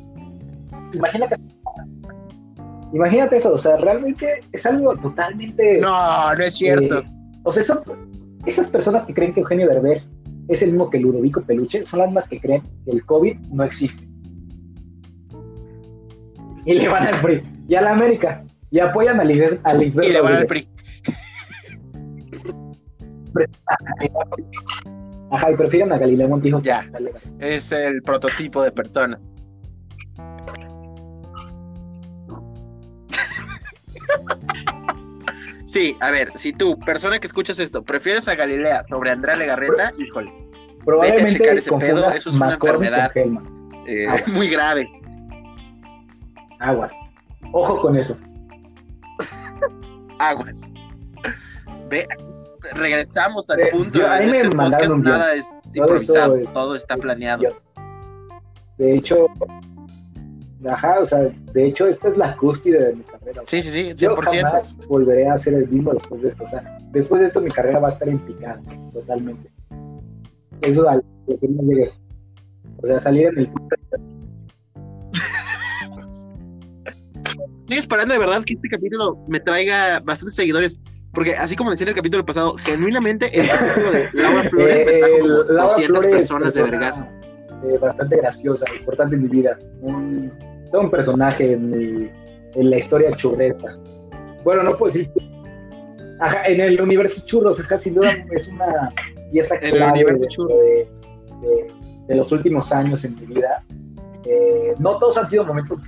Imagínate. 0.94 1.36
Imagínate 2.94 3.36
eso, 3.38 3.52
o 3.54 3.58
sea, 3.58 3.78
realmente 3.78 4.42
es 4.52 4.66
algo 4.66 4.96
totalmente. 4.98 5.80
No, 5.80 6.36
no 6.36 6.44
es 6.44 6.56
cierto. 6.56 7.00
eh, 7.00 7.04
o 7.44 7.50
sea, 7.52 7.64
son, 7.64 7.80
esas 8.46 8.68
personas 8.68 9.06
que 9.06 9.14
creen 9.14 9.34
que 9.34 9.40
Eugenio 9.42 9.68
Derbez 9.68 10.12
es 10.48 10.62
el 10.64 10.72
mismo 10.72 10.90
que 10.90 11.00
Ludovico 11.00 11.42
Peluche 11.42 11.84
son 11.84 12.00
las 12.00 12.08
mismas 12.10 12.28
que 12.28 12.40
creen 12.40 12.64
que 12.86 12.92
el 12.92 13.06
COVID 13.06 13.38
no 13.52 13.64
existe. 13.64 14.08
Y 16.66 16.74
le 16.74 16.88
van 16.88 17.08
al 17.14 17.22
PRI 17.22 17.44
y 17.68 17.76
a 17.76 17.82
la 17.82 17.92
América 17.94 18.44
y 18.72 18.80
apoyan 18.80 19.20
a 19.20 19.24
Lisbeth, 19.24 19.60
a 19.64 19.74
Lisbeth 19.74 20.06
y 20.06 20.12
le 20.12 20.22
van 20.22 20.34
al. 20.34 20.46
PRI. 20.46 20.70
Ajá, 25.32 25.52
y 25.52 25.56
prefieren 25.56 25.92
a 25.92 25.98
Galileo 25.98 26.28
Montijo. 26.28 26.62
Ya. 26.62 26.80
a. 26.80 27.20
Es 27.40 27.72
el 27.72 28.02
prototipo 28.02 28.64
de 28.64 28.72
personas. 28.72 29.32
Sí, 35.66 35.96
a 36.00 36.10
ver, 36.10 36.32
si 36.34 36.52
tú, 36.52 36.80
persona 36.80 37.20
que 37.20 37.28
escuchas 37.28 37.60
esto, 37.60 37.84
prefieres 37.84 38.28
a 38.28 38.34
Galilea 38.34 38.84
sobre 38.86 39.12
Andrea 39.12 39.36
Legarreta, 39.36 39.94
híjole, 40.00 40.34
Probablemente 40.84 41.34
checar 41.34 41.58
ese 41.60 41.72
pedo, 41.74 42.08
eso 42.08 42.32
es 42.32 42.36
una 42.36 42.54
enfermedad. 42.56 43.12
eh, 43.86 44.08
muy 44.28 44.50
grave. 44.50 44.90
Aguas. 46.60 46.98
Ojo 47.52 47.82
con 47.82 47.96
eso. 47.96 48.18
Aguas. 50.20 50.62
Ve, 51.90 52.08
regresamos 52.74 53.50
al 53.50 53.60
punto 53.72 54.00
yo- 54.00 54.08
me 54.08 54.28
este 54.30 54.50
podcast, 54.50 54.96
nada 54.98 55.34
es 55.34 55.76
improvisado, 55.76 56.36
es- 56.38 56.54
todo 56.54 56.76
está 56.76 56.98
planeado. 56.98 57.44
Yo- 57.44 57.50
De 58.78 58.96
hecho, 58.96 59.28
Ajá, 60.70 61.00
o 61.00 61.06
sea, 61.06 61.20
de 61.54 61.66
hecho, 61.68 61.88
esta 61.88 62.10
es 62.10 62.18
la 62.18 62.36
cúspide 62.36 62.88
de 62.88 62.96
mi 62.98 63.04
carrera. 63.04 63.42
Sí, 63.46 63.62
sí, 63.62 63.70
sí, 63.70 63.94
Yo 63.96 64.14
100%. 64.18 64.42
jamás 64.44 64.76
volveré 64.90 65.30
a 65.30 65.32
hacer 65.32 65.54
el 65.54 65.70
mismo 65.70 65.94
después 65.94 66.22
de 66.22 66.28
esto. 66.28 66.44
O 66.44 66.48
sea, 66.48 66.78
después 66.92 67.22
de 67.22 67.28
esto 67.28 67.40
mi 67.40 67.50
carrera 67.50 67.80
va 67.80 67.88
a 67.88 67.92
estar 67.92 68.10
en 68.10 68.20
picada, 68.20 68.60
totalmente. 68.92 69.50
Eso 70.62 70.90
a 70.90 70.96
lo 70.96 71.02
que 71.40 71.48
no 71.48 71.64
llegué. 71.64 71.94
O 72.84 72.88
sea, 72.88 73.00
salir 73.00 73.28
en 73.28 73.38
el... 73.40 73.46
Estoy 73.46 73.62
esperando 77.80 78.14
de 78.14 78.20
verdad 78.20 78.44
que 78.44 78.54
este 78.54 78.70
capítulo 78.70 79.18
me 79.28 79.40
traiga 79.40 80.00
bastantes 80.00 80.36
seguidores. 80.36 80.80
Porque 81.14 81.36
así 81.36 81.56
como 81.56 81.72
decía 81.72 81.86
en 81.86 81.90
el 81.90 81.96
capítulo 81.96 82.24
pasado, 82.26 82.56
genuinamente 82.60 83.38
el 83.40 83.48
capítulo 83.50 83.92
de 83.92 84.10
Laura 84.14 84.44
Flores 84.44 84.86
me 84.86 84.94
trajo 85.00 85.18
como 85.20 85.26
Eh, 85.42 85.44
Laura 85.50 85.64
200 85.64 85.88
Flores, 85.88 86.08
personas 86.16 86.54
de 86.54 86.64
vergazo. 86.64 87.04
eh, 87.68 87.78
bastante 87.82 88.18
graciosa, 88.18 88.64
importante 88.80 89.16
en 89.16 89.24
mi 89.24 89.28
vida. 89.28 89.58
Un, 89.82 90.32
todo 90.72 90.82
un 90.82 90.92
personaje 90.92 91.54
en, 91.54 91.70
mi- 91.72 92.10
en 92.54 92.70
la 92.70 92.78
historia 92.78 93.12
churreta. 93.14 93.76
Bueno, 94.44 94.62
no 94.64 94.78
puedo 94.78 94.94
decir. 94.94 95.10
Ajá, 96.22 96.44
en 96.46 96.60
el 96.62 96.80
universo 96.82 97.22
churros, 97.26 97.60
ajá, 97.60 97.76
sin 97.78 97.96
duda 97.96 98.12
es 98.32 98.48
una 98.48 98.92
pieza 99.32 99.58
clave 99.58 100.06
churros. 100.28 100.58
de, 100.60 100.66
de- 101.48 101.74
de 102.08 102.16
los 102.16 102.32
últimos 102.32 102.72
años 102.72 103.04
en 103.04 103.16
mi 103.16 103.26
vida. 103.26 103.64
Eh, 104.32 104.76
no 104.78 104.96
todos 104.98 105.18
han 105.18 105.28
sido 105.28 105.44
momentos 105.44 105.80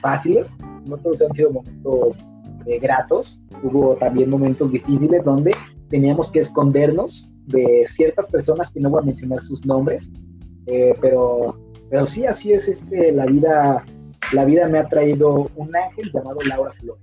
fáciles, 0.00 0.56
no 0.86 0.96
todos 0.96 1.20
han 1.20 1.30
sido 1.32 1.50
momentos 1.50 2.24
eh, 2.64 2.78
gratos. 2.78 3.42
Hubo 3.62 3.94
también 3.96 4.30
momentos 4.30 4.72
difíciles 4.72 5.22
donde 5.22 5.54
teníamos 5.90 6.30
que 6.30 6.38
escondernos 6.38 7.30
de 7.44 7.84
ciertas 7.86 8.26
personas 8.28 8.70
que 8.70 8.80
no 8.80 8.88
voy 8.88 9.02
a 9.02 9.04
mencionar 9.04 9.40
sus 9.40 9.66
nombres, 9.66 10.14
eh, 10.66 10.94
pero, 11.02 11.58
pero 11.90 12.06
sí, 12.06 12.24
así 12.24 12.54
es 12.54 12.68
este, 12.68 13.12
la 13.12 13.26
vida. 13.26 13.84
La 14.32 14.44
vida 14.44 14.66
me 14.68 14.78
ha 14.78 14.86
traído 14.86 15.50
un 15.56 15.74
ángel 15.76 16.10
llamado 16.12 16.36
Laura 16.46 16.70
Flores. 16.72 17.02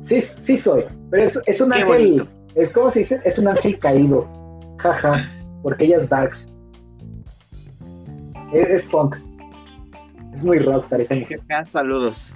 Sí, 0.00 0.18
sí 0.18 0.56
soy, 0.56 0.84
pero 1.10 1.24
es, 1.24 1.38
es 1.46 1.60
un 1.60 1.70
Qué 1.70 1.80
ángel, 1.82 1.88
bonito. 1.88 2.26
es 2.54 2.68
como 2.70 2.88
se 2.90 3.00
dice, 3.00 3.20
es 3.24 3.38
un 3.38 3.48
ángel 3.48 3.78
caído, 3.78 4.28
jaja, 4.78 5.24
porque 5.62 5.84
ella 5.84 5.96
es 5.96 6.08
darks. 6.08 6.46
Es, 8.52 8.70
es 8.70 8.84
punk, 8.84 9.16
es 10.32 10.42
muy 10.42 10.58
rockstar 10.58 11.00
esa 11.00 11.14
mujer. 11.14 11.40
Saludos. 11.66 12.34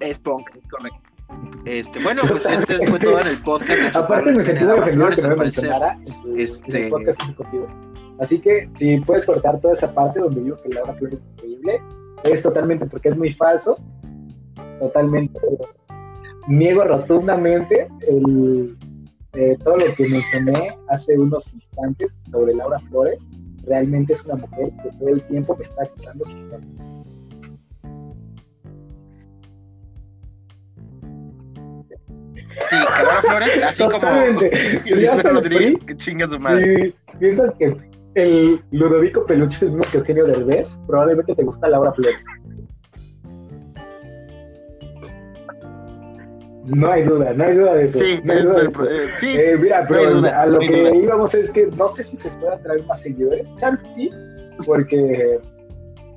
Es 0.00 0.18
punk, 0.20 0.48
es 0.56 0.68
correcto. 0.68 0.98
Este, 1.64 2.02
bueno, 2.02 2.22
pues 2.28 2.46
este 2.50 2.86
fue 2.86 2.98
todo 2.98 3.20
en 3.20 3.26
el 3.26 3.42
podcast. 3.42 3.96
Aparte 3.96 4.32
me 4.32 4.42
sentí 4.42 4.64
muy 4.64 4.74
ofendido 4.78 5.10
que 5.10 5.22
no 5.22 5.28
me 5.28 5.36
mencionara 5.36 5.98
en, 6.06 6.14
su, 6.14 6.32
en 6.32 6.40
Este- 6.40 6.84
el 6.84 6.90
podcast 6.90 7.18
que 7.18 7.24
hice 7.24 7.34
contigo. 7.34 7.66
Así 8.20 8.40
que 8.40 8.68
si 8.72 8.96
puedes 9.00 9.24
cortar 9.24 9.60
toda 9.60 9.74
esa 9.74 9.92
parte 9.92 10.20
donde 10.20 10.42
digo 10.42 10.56
que 10.62 10.70
Laura 10.70 10.94
Flores 10.94 11.20
es 11.20 11.26
increíble, 11.28 11.80
es 12.24 12.42
totalmente 12.42 12.86
porque 12.86 13.10
es 13.10 13.16
muy 13.16 13.32
falso, 13.32 13.78
totalmente 14.80 15.38
niego 16.48 16.82
rotundamente 16.82 17.88
el, 18.08 18.77
eh, 19.38 19.56
todo 19.62 19.76
lo 19.76 19.94
que 19.94 20.08
mencioné 20.08 20.76
hace 20.88 21.16
unos 21.16 21.54
instantes 21.54 22.18
sobre 22.28 22.54
Laura 22.54 22.80
Flores. 22.90 23.28
Realmente 23.64 24.12
es 24.12 24.24
una 24.24 24.34
mujer 24.34 24.72
que 24.82 24.90
todo 24.98 25.08
el 25.10 25.22
tiempo 25.28 25.54
me 25.54 25.62
está 25.62 25.84
acusando 25.84 26.24
su. 26.24 26.32
Sí, 32.68 32.76
que 32.96 33.02
Laura 33.04 33.22
Flores, 33.22 33.62
así 33.62 33.82
Totalmente. 33.84 34.50
como 34.50 34.80
Si 34.82 34.90
Luis 34.90 35.22
Rodríguez, 35.22 35.84
que 35.84 35.96
chinga 35.96 36.26
su 36.26 36.38
madre. 36.40 36.94
Si 37.12 37.18
piensas 37.18 37.54
que 37.54 37.76
el 38.14 38.60
Ludovico 38.72 39.24
Peluche 39.24 39.54
es 39.54 39.62
el 39.62 39.70
mismo 39.70 39.88
que 39.92 39.98
Eugenio 39.98 40.26
Derbez, 40.26 40.76
probablemente 40.88 41.36
te 41.36 41.44
gusta 41.44 41.68
Laura 41.68 41.92
Flores. 41.92 42.24
No 46.68 46.90
hay 46.92 47.02
duda, 47.04 47.32
no 47.32 47.44
hay 47.44 47.54
duda 47.56 47.74
de 47.74 47.84
eso. 47.84 47.98
Sí, 47.98 48.20
no 48.24 48.32
hay 48.32 48.38
es 48.40 48.44
duda 48.44 48.60
de 48.62 48.66
eso. 48.68 48.84
eh, 48.90 49.08
sí, 49.16 49.34
Eh, 49.36 49.56
mira, 49.60 49.82
no 49.82 49.88
pero 49.88 50.14
duda, 50.14 50.42
a 50.42 50.46
lo 50.46 50.52
no 50.54 50.58
que 50.60 50.80
duda. 50.80 50.94
íbamos 50.96 51.34
es 51.34 51.50
que 51.50 51.66
no 51.66 51.86
sé 51.86 52.02
si 52.02 52.16
te 52.16 52.28
pueda 52.40 52.58
traer 52.60 52.84
más 52.86 53.00
seguidores. 53.00 53.54
Chance 53.56 53.84
sí, 53.94 54.10
porque, 54.66 55.38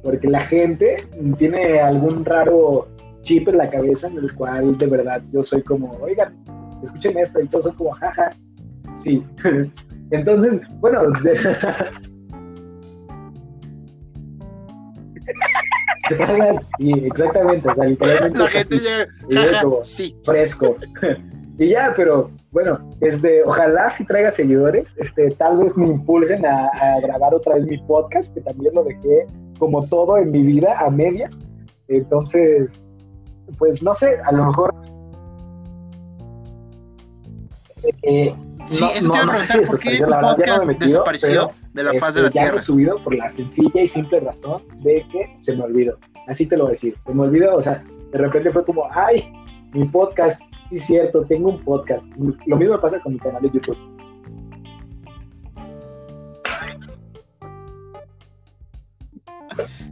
porque 0.04 0.28
la 0.28 0.40
gente 0.42 1.08
tiene 1.38 1.80
algún 1.80 2.26
raro 2.26 2.88
chip 3.22 3.48
en 3.50 3.58
la 3.58 3.70
cabeza 3.70 4.08
en 4.08 4.18
el 4.18 4.34
cual 4.36 4.78
de 4.78 4.88
verdad 4.88 5.22
yo 5.32 5.42
soy 5.42 5.62
como, 5.62 5.92
oigan, 6.02 6.36
escuchen 6.84 7.18
esto, 7.18 7.40
y 7.40 7.48
todos 7.48 7.64
son 7.66 7.76
como, 7.76 7.92
jaja, 7.92 8.32
sí. 8.96 9.24
Entonces, 10.12 10.60
bueno, 10.80 11.04
sí, 16.78 16.92
exactamente, 17.06 17.68
o 17.70 17.74
sea, 17.74 17.86
literalmente 17.86 18.40
La 18.40 18.48
gente 18.48 18.76
así, 18.76 18.84
llega, 18.84 19.08
Y 19.30 19.36
yo 19.36 19.42
jaja, 19.42 19.64
como- 19.64 19.84
sí. 19.84 20.16
fresco. 20.26 20.76
y 21.58 21.68
ya, 21.70 21.94
pero 21.96 22.32
bueno, 22.52 22.90
este, 23.02 23.44
ojalá 23.44 23.90
si 23.90 24.04
traiga 24.06 24.30
seguidores, 24.32 24.94
este, 24.98 25.32
tal 25.32 25.58
vez 25.58 25.76
me 25.78 25.88
impulsen 25.88 26.46
a, 26.46 26.68
a 26.68 27.00
grabar 27.02 27.34
otra 27.36 27.56
vez 27.56 27.66
mi 27.66 27.78
podcast, 27.80 28.34
que 28.34 28.42
también 28.42 28.74
lo 28.76 28.84
dejé 28.84 29.26
como 29.60 29.86
todo 29.88 30.18
en 30.18 30.32
mi 30.32 30.42
vida 30.44 30.74
a 30.80 30.90
medias. 30.90 31.42
Entonces, 31.88 32.84
pues 33.58 33.82
no 33.84 33.94
sé, 33.94 34.18
a 34.26 34.32
lo 34.32 34.46
mejor. 34.46 34.74
eh, 38.04 38.34
Sí, 38.68 38.84
no- 38.84 38.92
eso 38.92 39.08
no- 39.08 39.26
no 39.26 39.34
sé 39.34 39.44
si 39.64 39.68
¿por 39.68 39.80
qué 39.80 39.90
desapareció, 39.92 40.06
tu 40.06 40.10
la 40.12 40.16
verdad, 40.18 40.38
ya 40.38 40.46
no 40.46 40.54
podcast 40.54 40.66
me 40.68 40.72
he 40.72 40.76
metido, 40.76 40.88
desapareció 40.92 41.52
de 41.74 41.84
la 41.84 41.94
faz 41.94 42.10
este, 42.10 42.20
de 42.20 42.24
la 42.26 42.30
ya 42.32 42.42
Tierra? 42.42 42.56
he 42.58 42.62
subido 42.62 43.04
por 43.04 43.16
la 43.16 43.28
sencilla 43.28 43.82
y 43.82 43.86
simple 43.86 44.20
razón 44.20 44.64
de 44.82 45.06
que 45.12 45.36
se 45.36 45.56
me 45.56 45.64
olvidó. 45.64 45.98
Así 46.28 46.46
te 46.46 46.58
lo 46.58 46.64
voy 46.66 46.72
a 46.72 46.74
decir. 46.74 46.96
Se 46.98 47.14
me 47.14 47.24
olvidó, 47.24 47.56
o 47.56 47.62
sea, 47.62 47.84
de 48.12 48.18
repente 48.18 48.52
fue 48.52 48.64
como, 48.66 48.84
ay, 48.92 49.32
mi 49.74 49.86
podcast, 49.88 50.42
sí 50.70 50.76
es 50.76 50.86
cierto, 50.86 51.26
tengo 51.26 51.50
un 51.50 51.64
podcast. 51.64 52.06
Lo 52.46 52.58
mismo 52.58 52.80
pasa 52.80 53.00
con 53.00 53.14
mi 53.14 53.20
canal 53.20 53.42
de 53.42 53.50
YouTube. 53.52 53.78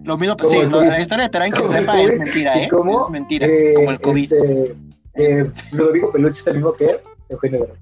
Lo 0.04 0.18
mismo, 0.18 0.38
Como 0.38 0.50
sí, 0.50 0.62
lo- 0.66 0.84
la 0.84 1.00
historia 1.02 1.26
de 1.26 1.30
Terán 1.30 1.52
que 1.52 1.60
Como 1.60 1.72
sepa 1.72 2.02
es 2.02 2.18
mentira, 2.18 2.58
¿Y 2.58 2.64
¿eh? 2.64 2.68
cómo? 2.70 3.02
Es 3.06 3.10
mentira, 3.12 3.46
Eh, 3.48 3.74
como 3.76 3.92
el 3.92 4.00
COVID. 4.02 4.34
Este, 4.34 4.76
eh, 5.16 5.52
Ludovico 5.74 6.12
Peluche 6.12 6.40
es 6.40 6.48
el 6.48 6.56
mismo 6.56 6.74
que 6.74 6.86
él, 6.86 6.98
Eugenio 7.30 7.60
Derbez. 7.60 7.82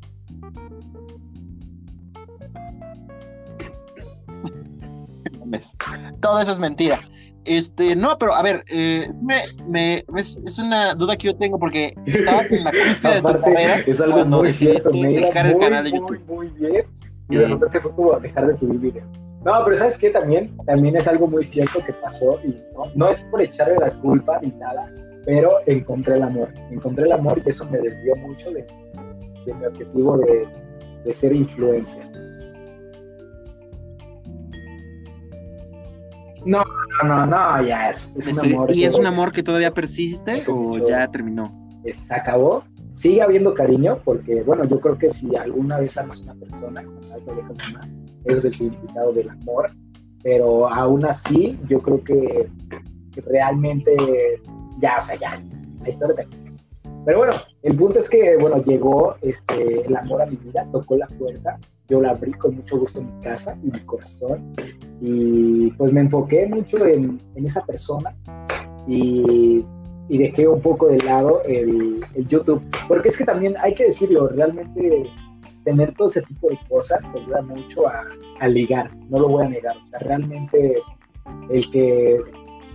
¿Ves? 5.50 5.74
Todo 6.22 6.40
eso 6.42 6.52
es 6.52 6.60
mentira. 6.60 7.02
Este, 7.46 7.96
no, 7.96 8.18
pero 8.18 8.36
a 8.36 8.42
ver, 8.42 8.66
eh, 8.68 9.10
me, 9.22 9.36
me- 9.70 10.04
es, 10.18 10.38
es 10.46 10.60
una 10.60 10.94
duda 10.94 11.16
que 11.16 11.28
yo 11.28 11.36
tengo 11.38 11.58
porque 11.58 11.94
estabas 12.06 12.52
en 12.52 12.64
la 12.66 12.72
cúspide 12.72 13.14
de 13.16 13.22
tu 13.22 13.42
carrera 13.42 13.80
es 13.88 14.02
algo 14.02 14.16
cuando 14.18 14.38
muy 14.40 14.52
cierto, 14.52 14.90
decidiste 14.90 15.12
iba 15.14 15.28
dejar 15.28 15.46
el 15.48 15.56
muy, 15.56 15.64
canal 15.66 15.84
de 15.86 15.90
muy, 15.92 16.00
YouTube. 16.00 16.26
muy 16.28 16.48
bien. 16.50 16.86
Y 17.30 17.36
de 17.38 17.44
Eh. 17.44 17.48
repente 17.48 17.80
fue 17.80 17.92
como 17.96 18.20
dejar 18.20 18.48
de 18.48 18.56
subir 18.56 18.80
videos. 18.80 19.08
No, 19.46 19.54
pero 19.64 19.78
¿sabes 19.78 19.98
qué? 19.98 20.10
También, 20.10 20.58
también 20.66 20.98
es 20.98 21.08
algo 21.08 21.28
muy 21.28 21.44
cierto 21.44 21.80
que 21.86 21.94
pasó 21.94 22.38
y 22.44 22.50
no, 22.76 22.84
no 22.96 23.08
es 23.08 23.22
por 23.32 23.42
echarle 23.42 23.76
la 23.80 23.92
culpa 23.92 24.40
ni 24.42 24.50
nada, 24.58 24.92
pero 25.26 25.52
encontré 25.68 26.16
el 26.16 26.24
amor. 26.24 26.50
Encontré 26.70 27.06
el 27.06 27.14
amor 27.14 27.42
y 27.46 27.48
eso 27.48 27.64
me 27.70 27.78
desvió 27.78 28.16
mucho 28.18 28.52
de, 28.52 28.66
de 29.46 29.54
mi 29.54 29.66
objetivo 29.66 30.18
de, 30.18 30.46
de 31.06 31.12
ser 31.12 31.34
influencer. 31.34 32.04
No, 36.48 36.64
no, 37.04 37.26
no, 37.26 37.62
ya 37.62 37.90
es, 37.90 38.10
es 38.16 38.26
¿En 38.26 38.40
un 38.40 38.56
amor. 38.56 38.76
¿Y 38.76 38.86
es 38.86 38.96
un 38.98 39.06
amor 39.06 39.34
que 39.34 39.44
todavía 39.44 39.74
persiste 39.74 40.42
o 40.48 40.88
ya 40.88 41.06
terminó? 41.12 41.54
se 41.86 42.14
acabó. 42.14 42.64
Sigue 42.92 43.22
habiendo 43.22 43.54
cariño, 43.54 44.00
porque 44.06 44.44
bueno, 44.44 44.64
yo 44.64 44.80
creo 44.80 44.98
que 44.98 45.10
si 45.10 45.36
alguna 45.36 45.78
vez 45.80 45.98
amas 45.98 46.20
a 46.20 46.24
una 46.24 46.36
persona, 46.36 46.84
dejas 47.36 47.68
amar. 47.68 47.90
Eso 48.26 48.38
es 48.38 48.46
el 48.46 48.54
significado 48.54 49.12
del 49.12 49.30
amor. 49.30 49.72
Pero 50.24 50.70
aún 50.74 51.06
así, 51.06 51.60
yo 51.68 51.80
creo 51.80 52.02
que, 52.04 52.50
que 53.12 53.22
realmente 53.22 53.94
ya, 54.78 54.96
o 54.98 55.02
sea, 55.02 55.16
ya, 55.16 55.42
la 55.82 55.90
historia 55.90 56.16
terminó. 56.16 56.58
Pero 57.06 57.18
bueno, 57.20 57.34
el 57.62 57.76
punto 57.76 58.00
es 58.00 58.10
que, 58.10 58.38
bueno, 58.38 58.62
llegó 58.64 59.16
este, 59.22 59.86
el 59.86 59.96
amor 59.96 60.22
a 60.22 60.26
mi 60.26 60.38
vida, 60.38 60.66
tocó 60.72 60.96
la 60.96 61.08
puerta, 61.08 61.60
yo 61.88 62.02
la 62.02 62.12
abrí 62.12 62.32
con 62.34 62.56
mucho 62.56 62.78
gusto 62.78 63.00
en 63.00 63.16
mi 63.16 63.22
casa 63.22 63.58
y 63.64 63.72
mi 63.72 63.80
corazón, 63.82 64.54
y 65.02 65.72
pues 65.72 65.94
me 65.94 66.02
enfoqué 66.02 66.48
mucho 66.48 66.86
en, 66.86 67.20
en 67.36 67.46
esa 67.46 67.66
persona 67.66 68.16
y, 68.88 69.64
y 70.10 70.18
dejé 70.18 70.48
un 70.48 70.62
poco 70.62 70.88
de 70.88 70.98
lado 71.04 71.42
el, 71.44 72.04
YouTube, 72.16 72.62
porque 72.88 73.10
es 73.10 73.18
que 73.18 73.24
también 73.24 73.56
hay 73.62 73.74
que 73.74 73.86
decirlo, 73.86 74.28
realmente 74.30 75.10
tener 75.64 75.94
todo 75.94 76.08
ese 76.08 76.22
tipo 76.24 76.50
de 76.50 76.58
cosas 76.70 77.02
te 77.12 77.20
ayuda 77.20 77.42
mucho 77.42 77.84
a, 77.88 78.48
ligar, 78.48 78.90
no 79.10 79.20
lo 79.20 79.30
voy 79.30 79.46
a 79.46 79.50
negar, 79.50 79.78
o 79.78 79.84
sea, 79.84 80.00
realmente 80.00 80.78
el 81.50 81.70
que, 81.72 82.20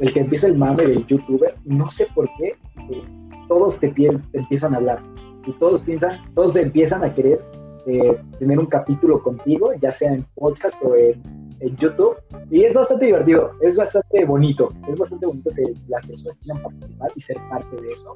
el 0.01 0.13
que 0.13 0.21
empieza 0.21 0.47
el 0.47 0.57
mame 0.57 0.85
del 0.85 1.07
youtuber, 1.07 1.55
no 1.65 1.87
sé 1.87 2.07
por 2.15 2.29
qué, 2.39 2.55
eh, 2.91 3.03
todos 3.49 3.79
te, 3.79 3.89
te 3.89 4.39
empiezan 4.39 4.75
a 4.75 4.77
hablar 4.79 5.03
y 5.47 5.53
todos 5.55 5.81
piensan, 5.81 6.21
todos 6.35 6.55
empiezan 6.57 7.03
a 7.03 7.15
querer 7.15 7.43
eh, 7.87 8.17
tener 8.39 8.59
un 8.59 8.67
capítulo 8.67 9.23
contigo, 9.23 9.73
ya 9.75 9.91
sea 9.91 10.13
en 10.13 10.25
podcast 10.35 10.81
o 10.85 10.95
en, 10.95 11.21
en, 11.61 11.77
YouTube. 11.77 12.17
Y 12.51 12.63
es 12.63 12.75
bastante 12.75 13.07
divertido, 13.07 13.53
es 13.61 13.77
bastante 13.77 14.25
bonito, 14.25 14.73
es 14.89 14.99
bastante 14.99 15.27
bonito 15.27 15.51
que 15.51 15.75
las 15.89 16.07
personas 16.07 16.39
quieran 16.39 16.63
participar 16.63 17.13
y 17.15 17.21
ser 17.21 17.37
parte 17.51 17.77
de 17.83 17.91
eso. 17.91 18.13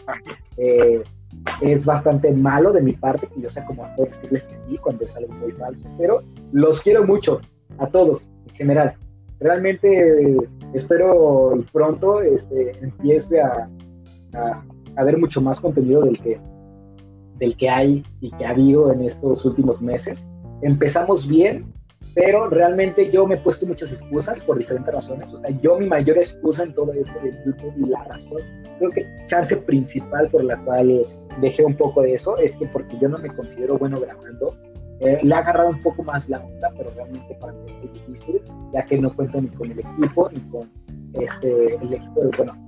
Eh, 0.57 1.03
es 1.61 1.85
bastante 1.85 2.33
malo 2.33 2.73
de 2.73 2.81
mi 2.81 2.93
parte 2.93 3.27
que 3.27 3.41
yo 3.41 3.49
sea 3.49 3.65
como 3.67 3.85
a 3.85 3.95
todos 3.97 4.11
decirles 4.11 4.45
que 4.45 4.55
sí 4.55 4.79
cuando 4.79 5.05
es 5.05 5.17
algo 5.17 5.33
muy 5.35 5.53
falso, 5.53 5.89
pero 5.99 6.23
los 6.53 6.81
quiero 6.81 7.05
mucho 7.05 7.41
a 7.79 7.89
todos 7.89 8.29
en 8.49 8.55
general. 8.55 8.95
Realmente 9.41 10.37
espero 10.75 11.63
pronto 11.73 12.23
este, 12.23 12.73
empiece 12.83 13.41
a, 13.41 13.69
a, 14.35 14.65
a 14.97 15.05
ver 15.05 15.19
mucho 15.19 15.41
más 15.41 15.61
contenido 15.61 16.03
del 16.03 16.19
que 16.21 16.41
del 17.39 17.57
que 17.57 17.69
hay 17.69 18.03
y 18.21 18.31
que 18.33 18.45
ha 18.45 18.51
habido 18.51 18.93
en 18.93 19.03
estos 19.03 19.45
últimos 19.45 19.81
meses. 19.81 20.27
Empezamos 20.63 21.27
bien, 21.27 21.73
pero 22.15 22.49
realmente 22.49 23.11
yo 23.11 23.27
me 23.27 23.35
he 23.35 23.39
puesto 23.39 23.67
muchas 23.67 23.91
excusas 23.91 24.41
por 24.41 24.59
diferentes 24.59 24.93
razones. 24.93 25.33
O 25.33 25.37
sea, 25.37 25.51
yo 25.61 25.79
mi 25.79 25.87
mayor 25.87 26.17
excusa 26.17 26.63
en 26.63 26.75
todo 26.75 26.93
esto 26.93 27.19
de 27.21 27.33
YouTube 27.45 27.75
y 27.77 27.91
la 27.91 28.03
razón, 28.05 28.41
creo 28.79 28.91
que 28.91 29.07
chance 29.27 29.55
principal 29.57 30.29
por 30.31 30.43
la 30.45 30.57
cual 30.65 31.05
dejé 31.41 31.65
un 31.65 31.77
poco 31.77 32.03
de 32.03 32.15
eso 32.15 32.37
es 32.39 32.55
que 32.55 32.67
porque 32.67 32.97
yo 32.99 33.09
no 33.09 33.19
me 33.19 33.29
considero 33.35 33.79
bueno 33.79 34.01
grabando. 34.01 34.57
Eh, 35.01 35.21
le 35.23 35.35
ha 35.35 35.39
agarrado 35.39 35.69
un 35.69 35.83
poco 35.83 36.03
más 36.05 36.27
la 36.31 36.39
onda, 36.39 36.73
pero 36.75 36.91
realmente 36.97 37.37
para 37.39 37.53
mí 37.53 37.71
es 37.85 37.93
difícil, 37.93 38.41
ya 38.73 38.83
que 38.87 38.97
no 38.97 39.15
cuento 39.15 39.39
ni 39.43 39.49
con 39.49 39.71
el 39.71 39.79
equipo, 39.79 40.31
ni 40.31 40.41
con 40.51 40.71
este, 41.21 41.75
el 41.75 41.93
equipo 41.93 42.21
de, 42.23 42.31
bueno, 42.39 42.66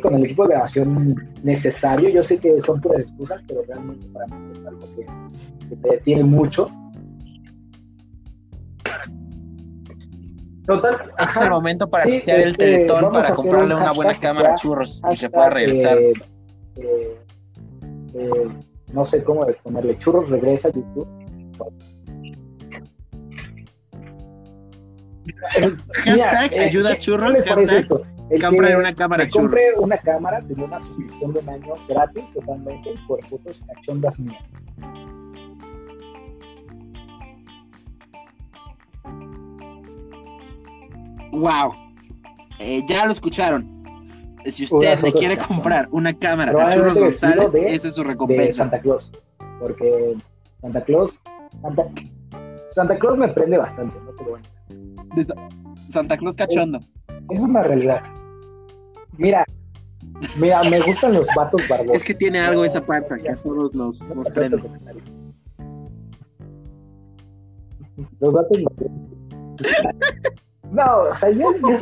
con 0.00 0.14
el 0.14 0.24
equipo 0.24 0.44
de 0.44 0.50
grabación 0.50 1.16
necesario. 1.42 2.08
Yo 2.08 2.22
sé 2.22 2.38
que 2.38 2.58
son 2.58 2.80
puras 2.80 3.00
excusas, 3.00 3.42
pero 3.46 3.62
realmente 3.66 4.06
para 4.08 4.26
mí 4.26 4.50
es 4.50 4.64
algo 4.66 4.80
que, 4.96 5.06
que 5.68 5.76
te 5.76 5.90
detiene 5.90 6.24
mucho. 6.24 6.70
Total, 10.66 11.12
este 11.18 11.30
es 11.32 11.40
el 11.40 11.50
momento 11.50 11.90
para 11.90 12.04
sí, 12.04 12.16
este, 12.16 12.42
el 12.42 12.56
teletón 12.56 13.12
para 13.12 13.32
comprarle 13.32 13.74
un 13.74 13.82
una 13.82 13.92
buena 13.92 14.20
cámara 14.20 14.54
churros 14.56 15.02
y 15.12 15.18
que 15.18 15.28
pueda 15.28 15.50
regresar. 15.50 15.98
Eh, 15.98 16.12
eh, 16.76 17.18
eh, 18.14 18.48
no 18.92 19.04
sé 19.04 19.24
cómo 19.24 19.44
ponerle 19.62 19.96
churros, 19.96 20.30
regresa 20.30 20.68
a 20.68 20.72
YouTube. 20.72 21.08
Hashtag 26.04 26.54
ayuda 26.54 26.96
churros. 26.96 27.42
Hashtag 27.42 27.70
el 27.70 27.86
compre 28.40 28.76
una 28.76 28.94
cámara 28.94 29.28
compre 29.28 29.72
una 29.76 29.96
cámara, 29.98 30.42
tenía 30.46 30.64
una 30.64 30.78
suscripción 30.78 31.32
de 31.32 31.40
un 31.40 31.48
año 31.48 31.74
gratis 31.88 32.32
totalmente 32.32 32.94
por 33.06 33.24
fotos 33.26 33.62
cachondas 33.66 34.18
mías. 34.20 34.42
Wow. 41.32 41.74
Eh, 42.58 42.82
ya 42.86 43.06
lo 43.06 43.12
escucharon. 43.12 43.82
Si 44.46 44.64
usted 44.64 45.00
le 45.00 45.12
quiere 45.12 45.38
comprar 45.38 45.88
una 45.90 46.12
cámara 46.12 46.52
a 46.66 46.70
Churros 46.70 46.94
González, 46.94 47.54
esa 47.54 47.88
es 47.88 47.94
su 47.94 48.04
recompensa. 48.04 48.44
De 48.44 48.52
Santa 48.52 48.80
Claus. 48.80 49.10
Porque 49.58 50.16
Santa 50.60 50.80
Claus. 50.82 51.20
Santa, 51.60 51.84
Santa 52.74 52.98
Claus 52.98 53.16
me 53.16 53.28
prende 53.28 53.56
bastante, 53.56 53.98
¿no? 54.00 54.10
Pero 54.16 54.30
bueno. 54.30 54.46
De 55.14 55.24
Santa 55.88 56.16
Claus 56.16 56.36
cachondo. 56.36 56.78
Es, 56.78 57.38
es 57.38 57.40
una 57.40 57.62
realidad. 57.62 58.02
Mira, 59.18 59.44
mira, 60.40 60.62
me 60.64 60.80
gustan 60.80 61.14
los 61.14 61.26
vatos 61.36 61.68
barbosos. 61.68 61.96
Es 61.96 62.04
que 62.04 62.14
tiene 62.14 62.40
algo 62.40 62.64
esa 62.64 62.84
panza 62.84 63.16
que 63.18 63.30
a 63.30 63.34
todos 63.34 63.74
nos, 63.74 64.08
nos 64.08 64.30
prende. 64.30 64.62
Los 68.20 68.32
vatos 68.32 68.58
No, 70.70 71.02
o 71.10 71.14
sea, 71.14 71.30
yo, 71.30 71.52
yo 71.58 71.76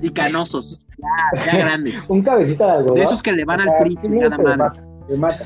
Y 0.00 0.10
canosos, 0.10 0.86
ya, 0.98 1.44
ya 1.44 1.58
grandes. 1.58 2.08
Un 2.08 2.22
cabecita 2.22 2.64
de 2.66 2.72
algodón. 2.72 2.94
De 2.94 3.02
esos 3.02 3.22
que 3.22 3.32
le 3.32 3.44
van 3.44 3.60
al 3.60 3.78
príncipe 3.82 4.14
sí, 4.14 4.20
cada 4.20 4.38
mano. 4.38 4.72
Me 5.08 5.16
mata, 5.16 5.44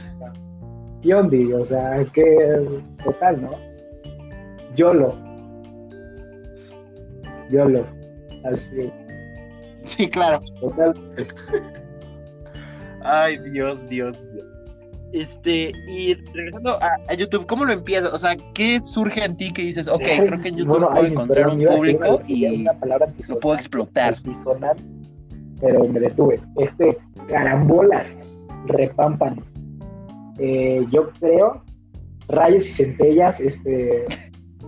Yondi, 1.03 1.53
o 1.53 1.65
sea, 1.65 2.05
que 2.13 2.83
total, 3.03 3.41
¿no? 3.43 3.51
Yolo. 4.75 5.17
Yolo. 7.51 7.87
Así 8.45 8.91
Sí, 9.91 10.09
claro. 10.09 10.39
Ay, 13.03 13.39
Dios, 13.51 13.89
Dios, 13.89 14.17
Dios. 14.33 14.47
Este, 15.13 15.73
y 15.89 16.15
regresando 16.33 16.79
a, 16.81 17.15
YouTube, 17.15 17.45
¿cómo 17.47 17.65
lo 17.65 17.73
empiezas? 17.73 18.13
O 18.13 18.19
sea, 18.19 18.37
¿qué 18.55 18.81
surge 18.85 19.25
en 19.25 19.37
ti 19.37 19.53
que 19.53 19.63
dices, 19.63 19.89
ok, 19.89 20.03
creo 20.03 20.41
que 20.41 20.51
en 20.51 20.57
YouTube 20.59 20.89
puedo 20.93 21.05
encontrar 21.05 21.49
un 21.49 21.65
público 21.65 22.21
y 22.29 22.65
lo 22.65 23.41
puedo 23.41 23.57
explotar? 23.57 24.17
pero 25.61 25.87
me 25.89 26.01
detuve. 26.01 26.41
Este, 26.57 26.97
carambolas, 27.29 28.17
repámpanos. 28.67 29.53
Eh, 30.39 30.87
yo 30.91 31.11
creo, 31.19 31.63
rayos 32.29 32.65
y 32.65 32.71
centellas, 32.71 33.41
este, 33.41 34.07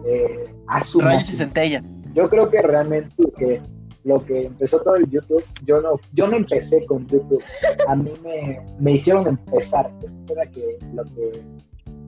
eh, 0.04 0.44
Rayos 0.66 1.30
y 1.30 1.36
centellas. 1.36 1.96
Yo 2.14 2.28
creo 2.28 2.50
que 2.50 2.60
realmente 2.60 3.14
que 3.38 3.60
lo 4.04 4.24
que 4.24 4.46
empezó 4.46 4.80
todo 4.80 4.96
el 4.96 5.08
YouTube, 5.08 5.44
yo 5.64 5.80
no, 5.80 6.00
yo 6.12 6.26
no 6.26 6.36
empecé 6.36 6.84
con 6.86 7.06
YouTube, 7.06 7.42
a 7.86 7.94
mí 7.94 8.10
me, 8.24 8.60
me 8.78 8.92
hicieron 8.92 9.26
empezar, 9.26 9.90
eso 10.02 10.16
era 10.28 10.46
que, 10.46 10.78
lo 10.94 11.04
que, 11.04 11.42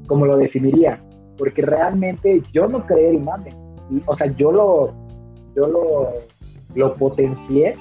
como 0.06 0.26
lo 0.26 0.36
definiría, 0.36 1.02
porque 1.38 1.62
realmente 1.62 2.42
yo 2.52 2.66
no 2.66 2.84
creé 2.86 3.10
el 3.10 3.20
mame, 3.20 3.50
o 4.06 4.14
sea, 4.14 4.26
yo 4.28 4.50
lo, 4.50 4.94
yo 5.54 5.68
lo, 5.68 6.12
lo 6.74 6.94
potencié, 6.94 7.76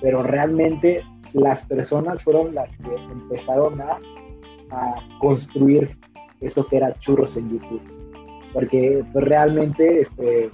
pero 0.00 0.22
realmente 0.22 1.02
las 1.32 1.64
personas 1.66 2.22
fueron 2.22 2.54
las 2.54 2.76
que 2.78 2.94
empezaron 3.12 3.80
a, 3.80 3.98
a 4.70 4.94
construir 5.20 5.96
eso 6.40 6.66
que 6.66 6.78
era 6.78 6.94
churros 6.98 7.36
en 7.36 7.50
YouTube, 7.50 7.82
porque 8.52 9.04
pues, 9.12 9.24
realmente 9.24 10.00
este, 10.00 10.50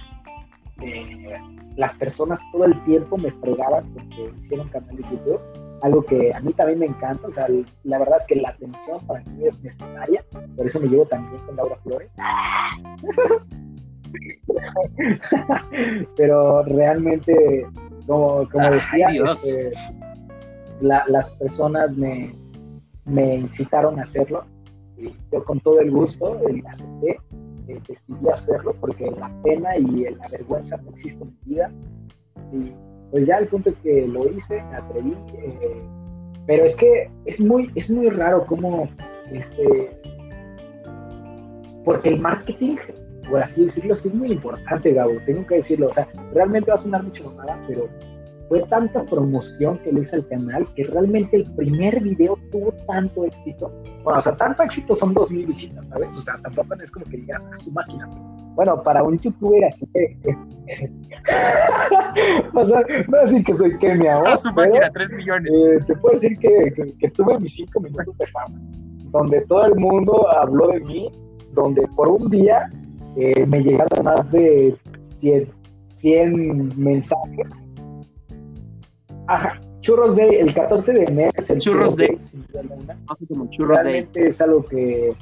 eh, 0.83 1.41
las 1.77 1.95
personas 1.95 2.41
todo 2.53 2.65
el 2.65 2.85
tiempo 2.85 3.17
me 3.17 3.31
fregaban 3.33 3.91
porque 3.93 4.31
hicieron 4.35 4.69
canal 4.69 4.97
de 4.97 5.03
YouTube, 5.03 5.41
algo 5.83 6.05
que 6.05 6.35
a 6.35 6.41
mí 6.41 6.53
también 6.53 6.81
me 6.81 6.87
encanta, 6.87 7.27
o 7.27 7.31
sea, 7.31 7.47
la 7.85 7.99
verdad 7.99 8.19
es 8.19 8.27
que 8.27 8.37
la 8.37 8.51
atención 8.51 8.99
para 9.07 9.23
mí 9.25 9.45
es 9.45 9.63
necesaria, 9.63 10.25
por 10.57 10.67
eso 10.67 10.81
me 10.81 10.89
llevo 10.89 11.07
también 11.07 11.43
con 11.45 11.57
Laura 11.57 11.77
Flores. 11.83 12.15
Pero 16.17 16.63
realmente, 16.63 17.67
como, 18.07 18.49
como 18.49 18.71
decía, 18.71 19.09
este, 19.11 19.73
las 20.81 21.29
personas 21.31 21.93
me, 21.95 22.35
me 23.05 23.37
incitaron 23.37 23.99
a 23.99 24.03
hacerlo 24.03 24.45
y 24.97 25.15
yo 25.31 25.45
con 25.45 25.61
todo 25.61 25.81
el 25.81 25.91
gusto 25.91 26.41
eh, 26.49 26.63
acepté 26.67 27.19
decidí 27.67 28.29
hacerlo 28.29 28.75
porque 28.81 29.11
la 29.11 29.31
pena 29.43 29.77
y 29.77 30.05
la 30.15 30.29
vergüenza 30.29 30.77
no 30.79 30.91
existen 30.91 31.29
en 31.29 31.37
mi 31.45 31.55
vida. 31.55 31.73
Y 32.53 32.73
pues 33.11 33.27
ya 33.27 33.39
el 33.39 33.49
punto 33.49 33.69
es 33.69 33.77
que 33.77 34.07
lo 34.07 34.31
hice, 34.31 34.63
me 34.63 34.77
atreví. 34.77 35.17
Eh, 35.35 35.83
pero 36.47 36.65
es 36.65 36.77
que 36.77 37.11
es 37.25 37.41
muy, 37.41 37.71
es 37.75 37.91
muy 37.91 38.09
raro 38.09 38.47
cómo, 38.47 38.89
este, 39.33 39.91
porque 41.85 42.11
el 42.11 42.21
marketing, 42.21 42.77
por 43.29 43.43
así 43.43 43.63
decirlo, 43.63 43.93
es 43.93 44.01
que 44.01 44.09
es 44.09 44.15
muy 44.15 44.33
importante, 44.33 44.93
Gabo, 44.93 45.13
tengo 45.25 45.45
que 45.47 45.57
decirlo. 45.57 45.89
O 45.89 45.91
sea, 45.91 46.09
realmente 46.33 46.71
va 46.71 46.75
a 46.75 46.79
sonar 46.79 47.03
mucho 47.03 47.33
nada, 47.37 47.61
pero 47.67 47.89
fue 48.49 48.63
tanta 48.63 49.05
promoción 49.05 49.79
que 49.79 49.93
le 49.93 50.01
hice 50.01 50.17
al 50.17 50.27
canal 50.29 50.67
que 50.75 50.85
realmente 50.85 51.37
el 51.37 51.45
primer 51.55 52.01
video 52.01 52.39
tuvo 52.53 52.73
tanto 52.87 53.25
éxito. 53.25 53.73
Bueno, 54.05 54.19
o 54.19 54.21
sea, 54.21 54.37
tanto 54.37 54.63
éxito 54.63 54.95
son 54.95 55.15
dos 55.15 55.31
mil 55.31 55.47
visitas, 55.47 55.87
¿sabes? 55.87 56.13
O 56.13 56.23
sea, 56.23 56.39
tampoco 56.43 56.75
es 56.75 56.91
como 56.91 57.07
que 57.07 57.17
digas 57.17 57.45
a 57.45 57.55
su 57.57 57.71
máquina. 57.73 58.07
Bueno, 58.55 58.81
para 58.83 59.03
un 59.03 59.19
youtuber 59.19 59.65
así 59.65 59.85
que. 59.93 60.17
o 62.55 62.65
sea, 62.65 62.85
no 63.09 63.19
decir 63.19 63.45
que 63.45 63.55
soy 63.55 63.77
Kenia. 63.79 64.19
A 64.19 64.37
su 64.39 64.53
máquina, 64.53 64.91
tres 64.93 65.11
millones. 65.13 65.53
Eh, 65.53 65.81
te 65.87 65.97
puedo 65.97 66.15
decir 66.15 66.39
que, 66.39 66.95
que, 66.99 67.11
tuve 67.11 67.39
mis 67.41 67.53
cinco 67.53 67.81
minutos 67.81 68.17
de 68.17 68.27
fama, 68.27 68.61
donde 69.11 69.41
todo 69.43 69.67
el 69.67 69.75
mundo 69.75 70.29
habló 70.31 70.69
de 70.69 70.81
mí, 70.81 71.11
donde 71.53 71.87
por 71.97 72.09
un 72.09 72.31
día 72.31 72.71
eh, 73.17 73.45
me 73.47 73.61
llegaron 73.61 74.05
más 74.05 74.31
de 74.31 74.77
100, 75.01 75.49
100 75.85 76.73
mensajes 76.77 77.66
Ajá, 79.29 79.61
Churros 79.81 80.17
Day, 80.17 80.37
el 80.37 80.55
14 80.55 80.93
de 80.93 81.05
enero 81.05 81.31
el 81.49 81.59
Churros 81.59 81.97
Day. 81.97 82.17
Como 83.29 83.51
Churros 83.51 83.81
Realmente 83.81 84.27
es 84.27 84.41
algo 84.41 84.65
que, 84.65 85.15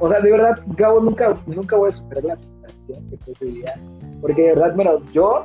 o 0.00 0.08
sea, 0.08 0.20
de 0.20 0.30
verdad, 0.30 0.58
Gabo, 0.76 1.00
nunca, 1.00 1.38
nunca 1.46 1.76
voy 1.76 1.88
a 1.88 1.90
superar 1.90 2.24
la 2.24 2.36
sensación 2.36 3.08
que 3.10 3.16
fue 3.18 3.32
ese 3.32 3.44
día, 3.46 3.74
porque 4.20 4.42
de 4.42 4.48
verdad, 4.54 4.74
bueno, 4.74 5.02
yo, 5.12 5.44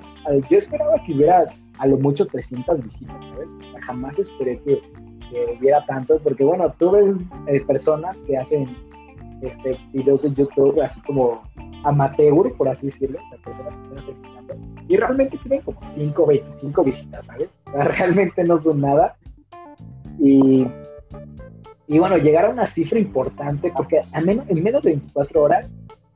yo 0.50 0.58
esperaba 0.58 1.02
que 1.06 1.14
hubiera 1.14 1.46
a 1.80 1.88
lo 1.88 1.98
mucho 1.98 2.26
300 2.28 2.84
visitas, 2.84 3.16
¿sabes? 3.34 3.56
jamás 3.86 4.18
esperé 4.20 4.60
que, 4.60 4.82
hubiera 5.58 5.86
tantos, 5.86 6.22
porque 6.22 6.44
bueno, 6.44 6.74
tú 6.78 6.92
ves 6.92 7.16
eh, 7.48 7.62
personas 7.62 8.18
que 8.28 8.38
hacen 8.38 8.76
este, 9.42 9.78
videos 9.94 10.24
de 10.24 10.34
YouTube 10.34 10.82
así 10.82 11.00
como 11.04 11.42
amateur, 11.84 12.54
por 12.58 12.70
así 12.70 12.88
decirlo, 12.88 13.20
las 13.32 13.40
personas 13.42 13.76
que 13.76 13.96
están 13.96 14.16
empezando, 14.16 14.56
y 14.88 14.98
realmente 14.98 15.38
tienen 15.38 15.62
como 15.62 15.80
5 15.96 16.26
25 16.26 16.84
visitas, 16.84 17.26
¿sabes? 17.26 17.60
realmente 17.74 18.44
no 18.44 18.58
son 18.58 18.82
nada. 18.82 19.16
Y, 20.20 20.68
y 21.88 22.00
bueno, 22.00 22.18
llegar 22.18 22.46
a 22.46 22.50
una 22.50 22.64
cifra 22.64 23.00
importante, 23.00 23.72
porque 23.76 24.02
a 24.12 24.22
menos, 24.22 24.50
en 24.50 24.64
menos 24.64 24.84
de 24.84 24.92
24 24.92 25.42
horas, 25.42 25.76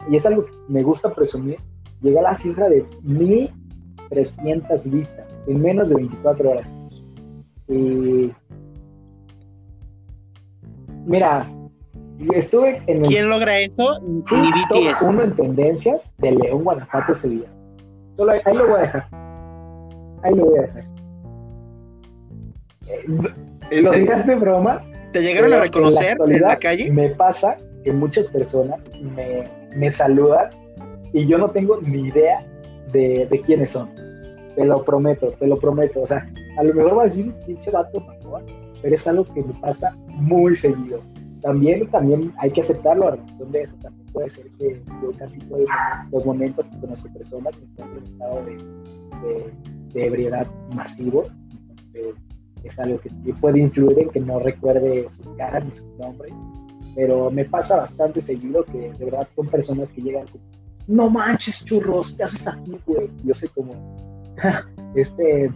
y 0.10 0.16
es 0.16 0.26
algo 0.26 0.46
que 0.46 0.52
me 0.68 0.84
gusta 0.84 1.14
presumir, 1.14 1.58
llega 2.02 2.20
a 2.20 2.24
la 2.24 2.34
cifra 2.34 2.70
de 2.70 2.86
1300 3.04 4.90
vistas 4.90 5.26
en 5.48 5.62
menos 5.62 5.90
de 5.90 5.96
24 5.96 6.52
horas. 6.52 6.72
Y 7.68 8.32
mira, 11.06 11.52
estuve 12.36 12.82
en 12.88 13.04
el, 13.04 13.08
¿Quién 13.08 13.30
logra 13.30 13.60
eso? 13.60 14.00
Ni 14.02 14.22
BTS. 14.22 15.02
uno 15.04 15.24
en 15.24 15.36
tendencias 15.36 16.14
de 16.18 16.32
León, 16.32 16.64
Guanajuato 16.64 17.14
día. 17.28 17.48
Solo 18.16 18.32
ahí, 18.32 18.40
ahí 18.46 18.56
lo 18.56 18.68
voy 18.68 18.78
a 18.78 18.82
dejar. 18.82 19.08
Ahí 20.24 20.36
lo 20.36 20.46
voy 20.46 20.60
a 20.60 20.62
dejar. 20.62 20.84
Eh, 22.88 23.82
Lo 23.82 23.92
digas 23.92 24.26
de 24.28 24.36
broma. 24.36 24.84
¿Te 25.12 25.22
llegaron 25.22 25.54
a 25.54 25.62
reconocer 25.62 26.18
en, 26.26 26.42
la 26.42 26.58
calle? 26.60 26.92
Me 26.92 27.10
pasa 27.10 27.58
que 27.84 27.92
muchas 27.92 28.26
personas 28.28 28.82
me, 29.16 29.44
me 29.76 29.90
saludan 29.90 30.50
y 31.14 31.26
yo 31.26 31.38
no 31.38 31.50
tengo 31.52 31.80
ni 31.82 32.08
idea 32.10 32.46
de, 32.92 33.28
de 33.30 33.40
quiénes 33.42 33.70
son. 33.70 33.90
Te 34.56 34.66
lo 34.66 34.84
prometo, 34.84 35.28
te 35.28 35.48
lo 35.48 35.58
prometo. 35.58 36.02
O 36.02 36.06
sea, 36.06 36.28
a 36.58 36.64
lo 36.64 36.74
mejor 36.74 36.98
va 36.98 37.04
a 37.04 37.06
decir 37.06 37.34
pinche 37.46 37.72
vato, 37.72 38.00
mamón, 38.02 38.46
pero 38.82 38.96
es 38.96 39.08
algo 39.08 39.26
que 39.26 39.42
me 39.42 39.54
pasa 39.56 39.96
muy 40.08 40.54
seguido. 40.54 41.02
También, 41.46 41.88
también 41.92 42.34
hay 42.40 42.50
que 42.50 42.62
aceptarlo, 42.62 43.08
a 43.08 43.12
razón 43.18 43.52
de 43.52 43.62
eso 43.62 43.76
también 43.76 44.08
puede 44.12 44.28
ser 44.30 44.50
que 44.58 44.82
yo 45.00 45.12
casi 45.16 45.38
todos 45.42 45.62
los 46.12 46.26
momentos 46.26 46.66
que 46.66 46.80
conozco 46.80 47.08
personas 47.14 47.56
me 47.60 47.66
encuentro 47.66 48.00
en 48.00 48.14
estado 48.14 48.46
de, 48.46 49.54
de, 49.94 50.08
ebriedad 50.08 50.48
masivo. 50.74 51.28
Es 52.64 52.80
algo 52.80 53.00
que, 53.00 53.12
que 53.24 53.34
puede 53.36 53.60
influir 53.60 54.00
en 54.00 54.10
que 54.10 54.22
no 54.22 54.40
recuerde 54.40 55.06
sus 55.08 55.30
caras 55.38 55.64
ni 55.66 55.70
sus 55.70 55.86
nombres, 56.00 56.34
pero 56.96 57.30
me 57.30 57.46
pasa 57.46 57.78
bastante 57.78 58.22
seguido 58.22 58.66
que 58.66 58.92
de 58.94 59.06
verdad 59.06 59.28
son 59.36 59.46
personas 59.46 59.92
que 59.92 60.02
llegan 60.02 60.26
como, 60.26 60.44
no 60.88 61.12
manches 61.12 61.64
churros, 61.64 62.14
¿qué 62.14 62.24
haces 62.24 62.48
aquí, 62.48 62.76
güey? 62.88 63.08
Yo 63.24 63.36
soy 63.36 63.50
como, 63.50 63.72
este, 64.96 65.52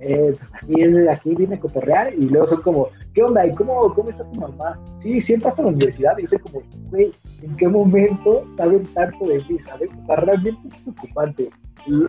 eh, 0.00 0.34
pues 0.36 0.52
aquí, 0.54 0.82
aquí 1.08 1.34
viene 1.34 1.54
a 1.56 1.60
cotorrear 1.60 2.14
y 2.14 2.28
luego 2.28 2.46
son 2.46 2.62
como, 2.62 2.88
¿qué 3.14 3.22
onda? 3.22 3.46
¿Y 3.46 3.54
cómo, 3.54 3.92
cómo 3.94 4.08
está 4.08 4.24
tu 4.30 4.40
mamá? 4.40 4.80
Sí, 5.00 5.20
sí 5.20 5.34
entras 5.34 5.58
a 5.58 5.62
la 5.62 5.68
universidad 5.68 6.16
y 6.18 6.24
soy 6.24 6.38
como, 6.38 6.62
güey, 6.90 7.12
¿en 7.42 7.56
qué 7.56 7.68
momento 7.68 8.42
saben 8.56 8.86
tanto 8.94 9.26
de 9.26 9.42
mí, 9.48 9.58
sabes? 9.58 9.92
O 9.94 10.06
sea, 10.06 10.16
realmente 10.16 10.60
es 10.64 10.74
preocupante. 10.82 11.50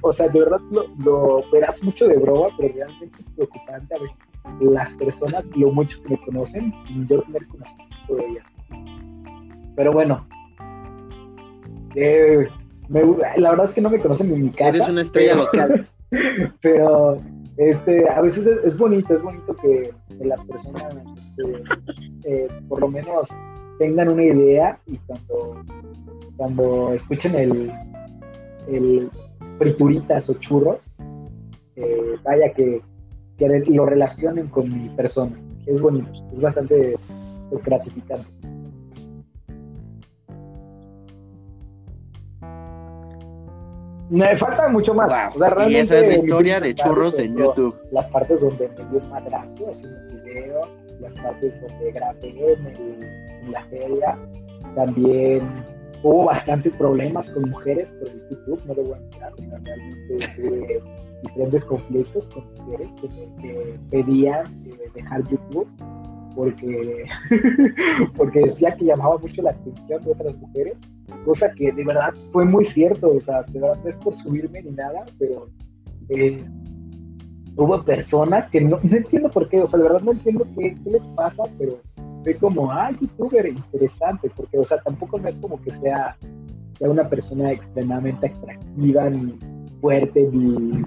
O 0.02 0.12
sea, 0.12 0.28
de 0.28 0.40
verdad 0.40 0.60
lo, 0.70 0.84
lo 1.04 1.44
verás 1.52 1.82
mucho 1.84 2.08
de 2.08 2.18
broma, 2.18 2.48
pero 2.58 2.74
realmente 2.74 3.16
es 3.20 3.30
preocupante 3.30 3.96
a 3.96 4.00
veces 4.00 4.18
las 4.60 4.90
personas, 4.96 5.50
lo 5.56 5.72
mucho 5.72 6.02
que 6.04 6.10
me 6.10 6.22
conocen, 6.26 6.74
sin 6.88 7.08
yo 7.08 7.22
tener 7.24 7.48
conocimiento 7.48 8.16
de 8.16 8.26
ellas. 8.26 8.46
Pero 9.76 9.94
bueno, 9.94 10.28
eh, 11.96 12.48
me- 12.90 13.02
la 13.38 13.50
verdad 13.52 13.66
es 13.66 13.72
que 13.74 13.82
no 13.82 13.90
me 13.90 14.00
conocen 14.00 14.34
en 14.34 14.44
mi 14.44 14.50
casa. 14.50 14.70
Eres 14.78 14.90
una 14.90 15.02
estrella 15.02 15.34
pero- 15.52 15.68
local. 15.68 15.88
pero 16.62 17.18
este, 17.58 18.08
a 18.10 18.22
veces 18.22 18.46
es, 18.46 18.58
es 18.64 18.78
bonito, 18.78 19.14
es 19.14 19.22
bonito 19.22 19.56
que, 19.56 19.94
las 20.20 20.40
personas 20.46 20.84
este, 21.38 21.64
eh, 22.26 22.48
por 22.68 22.80
lo 22.82 22.88
menos 22.88 23.28
tengan 23.80 24.10
una 24.10 24.24
idea 24.24 24.80
y 24.86 24.98
cuando, 24.98 25.64
cuando 26.38 26.94
escuchen 26.94 27.34
el, 27.36 27.72
el 28.68 29.10
frituritas 29.58 30.30
o 30.30 30.36
churros, 30.36 30.86
eh, 31.76 32.16
vaya 32.24 32.54
que, 32.54 32.82
que 33.38 33.64
lo 33.68 33.86
relacionen 33.86 34.48
con 34.48 34.70
mi 34.70 34.90
persona. 34.90 35.36
Es 35.66 35.82
bonito, 35.82 36.12
es 36.34 36.42
bastante 36.42 36.96
gratificante. 37.64 38.28
Me 44.12 44.36
falta 44.36 44.68
mucho 44.68 44.94
más. 44.94 45.10
Wow. 45.10 45.36
O 45.36 45.40
sea, 45.40 45.48
y 45.48 45.52
realmente 45.52 45.80
esa 45.80 45.98
es 46.00 46.08
la 46.08 46.14
historia 46.16 46.60
de 46.60 46.76
churros 46.76 47.18
en 47.18 47.36
YouTube. 47.38 47.76
las 47.92 48.06
partes 48.08 48.42
donde 48.42 48.68
me 48.68 48.76
dio 48.90 49.00
un 49.00 49.10
madrazo 49.10 49.70
haciendo 49.70 49.98
un 50.00 50.24
video, 50.24 50.62
las 51.00 51.14
partes 51.16 51.62
donde 51.62 51.92
grabé 51.94 52.54
en, 52.54 52.66
el- 52.68 53.04
en 53.44 53.52
la 53.52 53.64
feria. 53.66 54.18
También 54.76 55.42
hubo 56.04 56.26
bastantes 56.26 56.74
problemas 56.74 57.30
con 57.30 57.50
mujeres 57.50 57.90
por 58.00 58.10
el 58.10 58.22
YouTube, 58.30 58.62
no 58.68 58.74
lo 58.74 58.84
voy 58.84 58.94
a 58.94 59.00
negar. 59.16 59.34
O 59.34 59.38
sea, 59.42 59.60
realmente 59.64 60.18
tuve 60.36 60.84
diferentes 61.24 61.64
conflictos 61.66 62.28
con 62.28 62.54
mujeres 62.66 62.94
que, 63.02 63.08
me- 63.08 63.42
que 63.42 63.80
pedían 63.90 64.46
eh, 64.68 64.90
dejar 64.94 65.24
YouTube 65.30 65.68
porque, 66.36 67.06
porque 68.18 68.42
decía 68.42 68.76
que 68.76 68.86
llamaba 68.86 69.18
mucho 69.18 69.42
la 69.42 69.52
atención 69.52 70.04
de 70.04 70.12
otras 70.12 70.36
mujeres, 70.38 70.82
cosa 71.26 71.52
que 71.52 71.72
de 71.72 71.84
verdad 71.84 72.14
fue 72.32 72.46
muy 72.46 72.64
cierto. 72.64 73.12
O 73.12 73.20
sea, 73.20 73.44
de 73.44 73.60
verdad 73.60 73.80
no 73.84 73.90
es 73.90 73.96
por 73.98 74.16
subirme 74.16 74.62
ni 74.62 74.72
nada, 74.72 75.06
pero. 75.20 75.48
eh, 76.10 76.44
hubo 77.56 77.84
personas 77.84 78.50
que 78.50 78.62
no, 78.62 78.80
no 78.82 78.96
entiendo 78.96 79.30
por 79.30 79.50
qué, 79.50 79.60
o 79.60 79.66
sea, 79.66 79.78
de 79.78 79.84
verdad 79.84 80.02
no 80.02 80.12
entiendo 80.12 80.46
qué, 80.58 80.76
qué 80.84 80.90
les 80.90 81.06
pasa, 81.08 81.44
pero 81.58 81.80
fue 82.24 82.36
como, 82.36 82.72
ah, 82.72 82.92
youtuber, 83.00 83.48
interesante, 83.48 84.32
porque, 84.36 84.58
o 84.58 84.64
sea, 84.64 84.80
tampoco 84.82 85.20
no 85.20 85.28
es 85.28 85.38
como 85.38 85.60
que 85.62 85.72
sea, 85.72 86.16
sea 86.78 86.90
una 86.90 87.10
persona 87.10 87.52
extremadamente 87.52 88.28
atractiva, 88.28 89.10
ni 89.10 89.38
fuerte, 89.82 90.30
ni, 90.32 90.84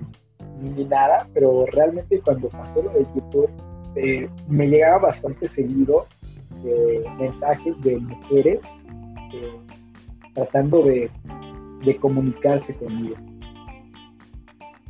ni 0.61 0.85
nada, 0.85 1.29
pero 1.35 1.67
realmente 1.67 2.21
cuando 2.21 2.49
pasó 2.49 2.83
lo 2.83 2.91
de 2.91 3.07
YouTube, 3.15 3.51
eh, 3.97 4.29
me 4.49 4.69
llegaba 4.69 4.99
bastante 4.99 5.47
seguido 5.47 6.07
eh, 6.65 7.05
mensajes 7.19 7.81
de 7.83 7.97
mujeres 7.99 8.65
eh, 9.33 9.59
tratando 10.35 10.83
de, 10.83 11.11
comunicarse 12.01 12.75
conmigo 12.75 13.15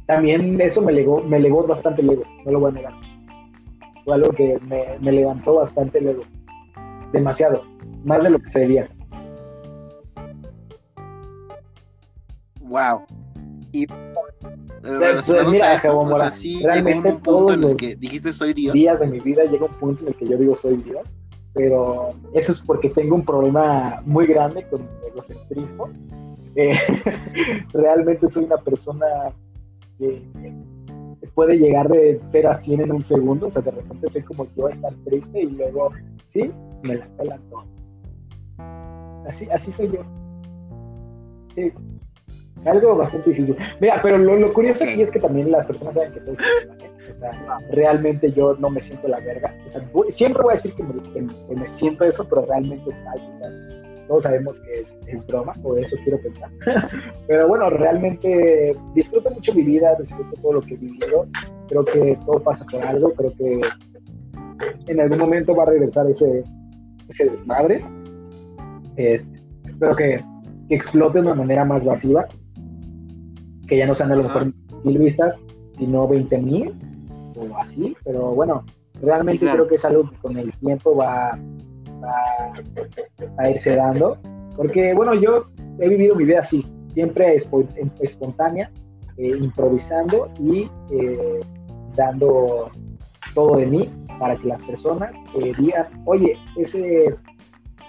también 0.07 0.61
eso 0.61 0.83
me 0.83 0.93
legó, 0.93 1.23
me 1.23 1.41
legó 1.41 1.67
bastante 1.67 2.03
el 2.03 2.11
ego, 2.11 2.23
no 2.45 2.53
lo 2.53 2.61
voy 2.61 2.71
a 2.71 2.75
negar. 2.75 2.93
Fue 4.05 4.15
algo 4.15 4.31
que 4.31 4.59
me, 4.69 4.99
me 5.01 5.13
levantó 5.13 5.55
bastante 5.55 5.99
el 5.99 6.09
ego. 6.09 6.23
Demasiado, 7.11 7.63
más 8.05 8.23
de 8.23 8.31
lo 8.31 8.39
que 8.39 8.49
se 8.49 8.59
debía. 8.61 8.89
Wow. 12.61 13.05
Y 13.73 13.87
pues, 14.85 15.49
mira, 15.49 15.67
a 15.67 15.75
eso, 15.75 15.89
Jabo 15.89 16.01
o 16.01 16.05
Mora, 16.05 16.31
sea, 16.31 16.31
sí 16.31 16.57
llegó 16.57 16.69
realmente 16.69 17.09
un 17.09 17.21
punto 17.21 17.53
en 17.53 17.61
el 17.61 17.67
todos 17.67 17.77
que 17.79 17.97
dijiste 17.97 18.33
soy 18.33 18.53
Dios. 18.53 18.75
Días 18.75 19.01
de 19.01 19.07
mi 19.07 19.21
vida 19.21 19.45
llega 19.45 19.67
un 19.67 19.75
punto 19.75 20.03
en 20.03 20.09
el 20.09 20.15
que 20.15 20.27
yo 20.27 20.37
digo 20.37 20.55
soy 20.55 20.77
Dios, 20.77 21.15
pero 21.53 22.11
eso 22.35 22.53
es 22.53 22.61
porque 22.61 22.91
tengo 22.91 23.15
un 23.15 23.25
problema 23.25 24.03
muy 24.05 24.27
grande 24.27 24.67
con 24.69 24.83
el 24.83 25.09
egocentrismo. 25.09 25.91
Eh, 26.57 26.79
realmente 27.73 28.29
soy 28.29 28.45
una 28.45 28.59
persona 28.59 29.07
que 29.99 30.23
que 31.21 31.29
puede 31.29 31.57
llegar 31.57 31.89
de 31.89 32.19
0 32.21 32.51
a 32.51 32.55
100 32.55 32.81
en 32.83 32.93
un 32.93 33.03
segundo, 33.03 33.47
o 33.47 33.51
sea, 33.51 33.63
de 33.63 33.71
repente 33.71 34.09
soy 34.09 34.23
como 34.23 34.47
yo, 34.57 34.69
estar 34.69 34.93
triste 35.05 35.41
y 35.41 35.47
luego, 35.47 35.91
sí, 36.23 36.51
me 36.83 36.97
la 36.97 37.09
pelan 37.17 37.41
todo. 37.51 37.65
Así, 39.27 39.49
así 39.51 39.71
soy 39.71 39.91
yo. 39.91 40.01
Sí. 41.55 41.73
Algo 42.67 42.97
bastante 42.97 43.31
difícil. 43.31 43.57
Mira, 43.81 44.01
pero 44.03 44.17
lo, 44.19 44.37
lo 44.37 44.53
curioso 44.53 44.85
aquí 44.85 45.03
es 45.03 45.11
que 45.11 45.21
también 45.21 45.51
las 45.51 45.67
personas 45.67 45.95
saben 45.95 46.13
que 46.13 46.21
todo. 46.21 46.35
O 46.35 47.13
sea, 47.13 47.31
realmente 47.71 48.33
yo 48.33 48.57
no 48.59 48.71
me 48.71 48.81
siento 48.81 49.07
la 49.09 49.19
verga. 49.21 49.55
O 49.67 49.69
sea, 49.69 49.89
voy- 49.93 50.11
siempre 50.11 50.43
voy 50.43 50.53
a 50.53 50.57
decir 50.57 50.73
que 50.75 50.83
me, 50.83 50.95
que- 51.13 51.27
que 51.49 51.55
me 51.55 51.65
siento 51.65 52.05
eso, 52.05 52.27
pero 52.29 52.47
realmente 52.47 52.89
es 52.89 52.97
sea, 52.97 53.13
todos 54.09 54.23
sabemos 54.23 54.59
que 54.61 54.73
es, 54.81 54.97
es 55.07 55.27
broma, 55.27 55.53
o 55.63 55.77
eso 55.77 55.97
quiero 56.05 56.19
pensar. 56.21 56.51
pero 57.27 57.49
bueno, 57.49 57.71
realmente 57.71 58.75
disfruto 58.95 59.31
mucho 59.31 59.55
mi 59.55 59.63
vida, 59.63 59.95
disfruto 59.99 60.35
todo 60.43 60.55
lo 60.55 60.61
que 60.61 60.75
he 60.75 60.77
vivido. 60.77 61.27
Creo 61.69 61.85
que 61.85 62.19
todo 62.27 62.43
pasa 62.43 62.65
por 62.71 62.83
algo. 62.83 63.13
Creo 63.15 63.33
que 63.37 63.61
en 64.89 65.01
algún 65.01 65.19
momento 65.19 65.55
va 65.55 65.65
a 65.65 65.67
regresar 65.67 66.07
ese, 66.07 66.43
ese 67.09 67.25
desmadre. 67.27 67.85
Este, 68.97 69.29
espero 69.67 69.97
que, 69.97 70.25
que 70.69 70.75
explote 70.75 71.21
de 71.21 71.27
una 71.27 71.35
manera 71.35 71.65
más 71.65 71.85
masiva. 71.85 72.27
Que 73.67 73.79
ya 73.79 73.87
no 73.87 73.95
sean 73.95 74.13
a 74.13 74.17
lo 74.17 74.25
mejor 74.25 74.53
mil 74.85 74.99
vistas, 74.99 75.41
sino 75.79 76.07
20 76.09 76.39
mil 76.39 76.73
o 77.37 77.57
así. 77.57 77.97
Pero 78.05 78.35
bueno, 78.35 78.65
realmente 79.01 79.33
Sí, 79.41 79.45
claro. 79.47 79.57
creo 79.59 79.69
que 79.69 79.75
es 79.77 79.85
algo 79.85 80.11
que 80.11 80.17
con 80.19 80.37
el 80.37 80.53
tiempo 80.59 80.97
va, 80.97 81.39
va 82.03 82.53
a 83.39 83.51
irse 83.51 83.75
dando. 83.77 84.19
Porque 84.57 84.95
bueno, 84.95 85.15
yo 85.15 85.47
he 85.81 85.89
vivido 85.89 86.15
mi 86.15 86.25
vida 86.25 86.39
así, 86.39 86.65
siempre 86.93 87.35
espo- 87.35 87.67
espontánea, 88.01 88.71
eh, 89.17 89.37
improvisando 89.41 90.31
y 90.39 90.71
eh, 90.91 91.41
dando 91.97 92.71
todo 93.35 93.57
de 93.57 93.67
mí 93.67 93.91
para 94.21 94.37
que 94.37 94.47
las 94.49 94.61
personas 94.63 95.15
eh, 95.41 95.53
digan, 95.59 95.87
oye, 96.05 96.37
ese, 96.57 97.17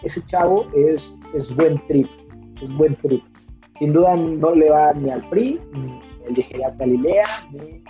ese 0.04 0.24
chavo 0.24 0.66
es, 0.76 1.16
es 1.36 1.54
buen 1.56 1.80
trip, 1.88 2.08
es 2.64 2.78
buen 2.78 2.96
trip. 2.96 3.24
Sin 3.80 3.94
duda 3.94 4.16
no 4.16 4.56
le 4.56 4.70
va 4.70 4.94
ni 4.94 5.10
al 5.10 5.28
PRI, 5.30 5.60
ni 5.74 6.02
elegiría 6.28 6.70
Galilea, 6.72 7.22
ni, 7.52 7.84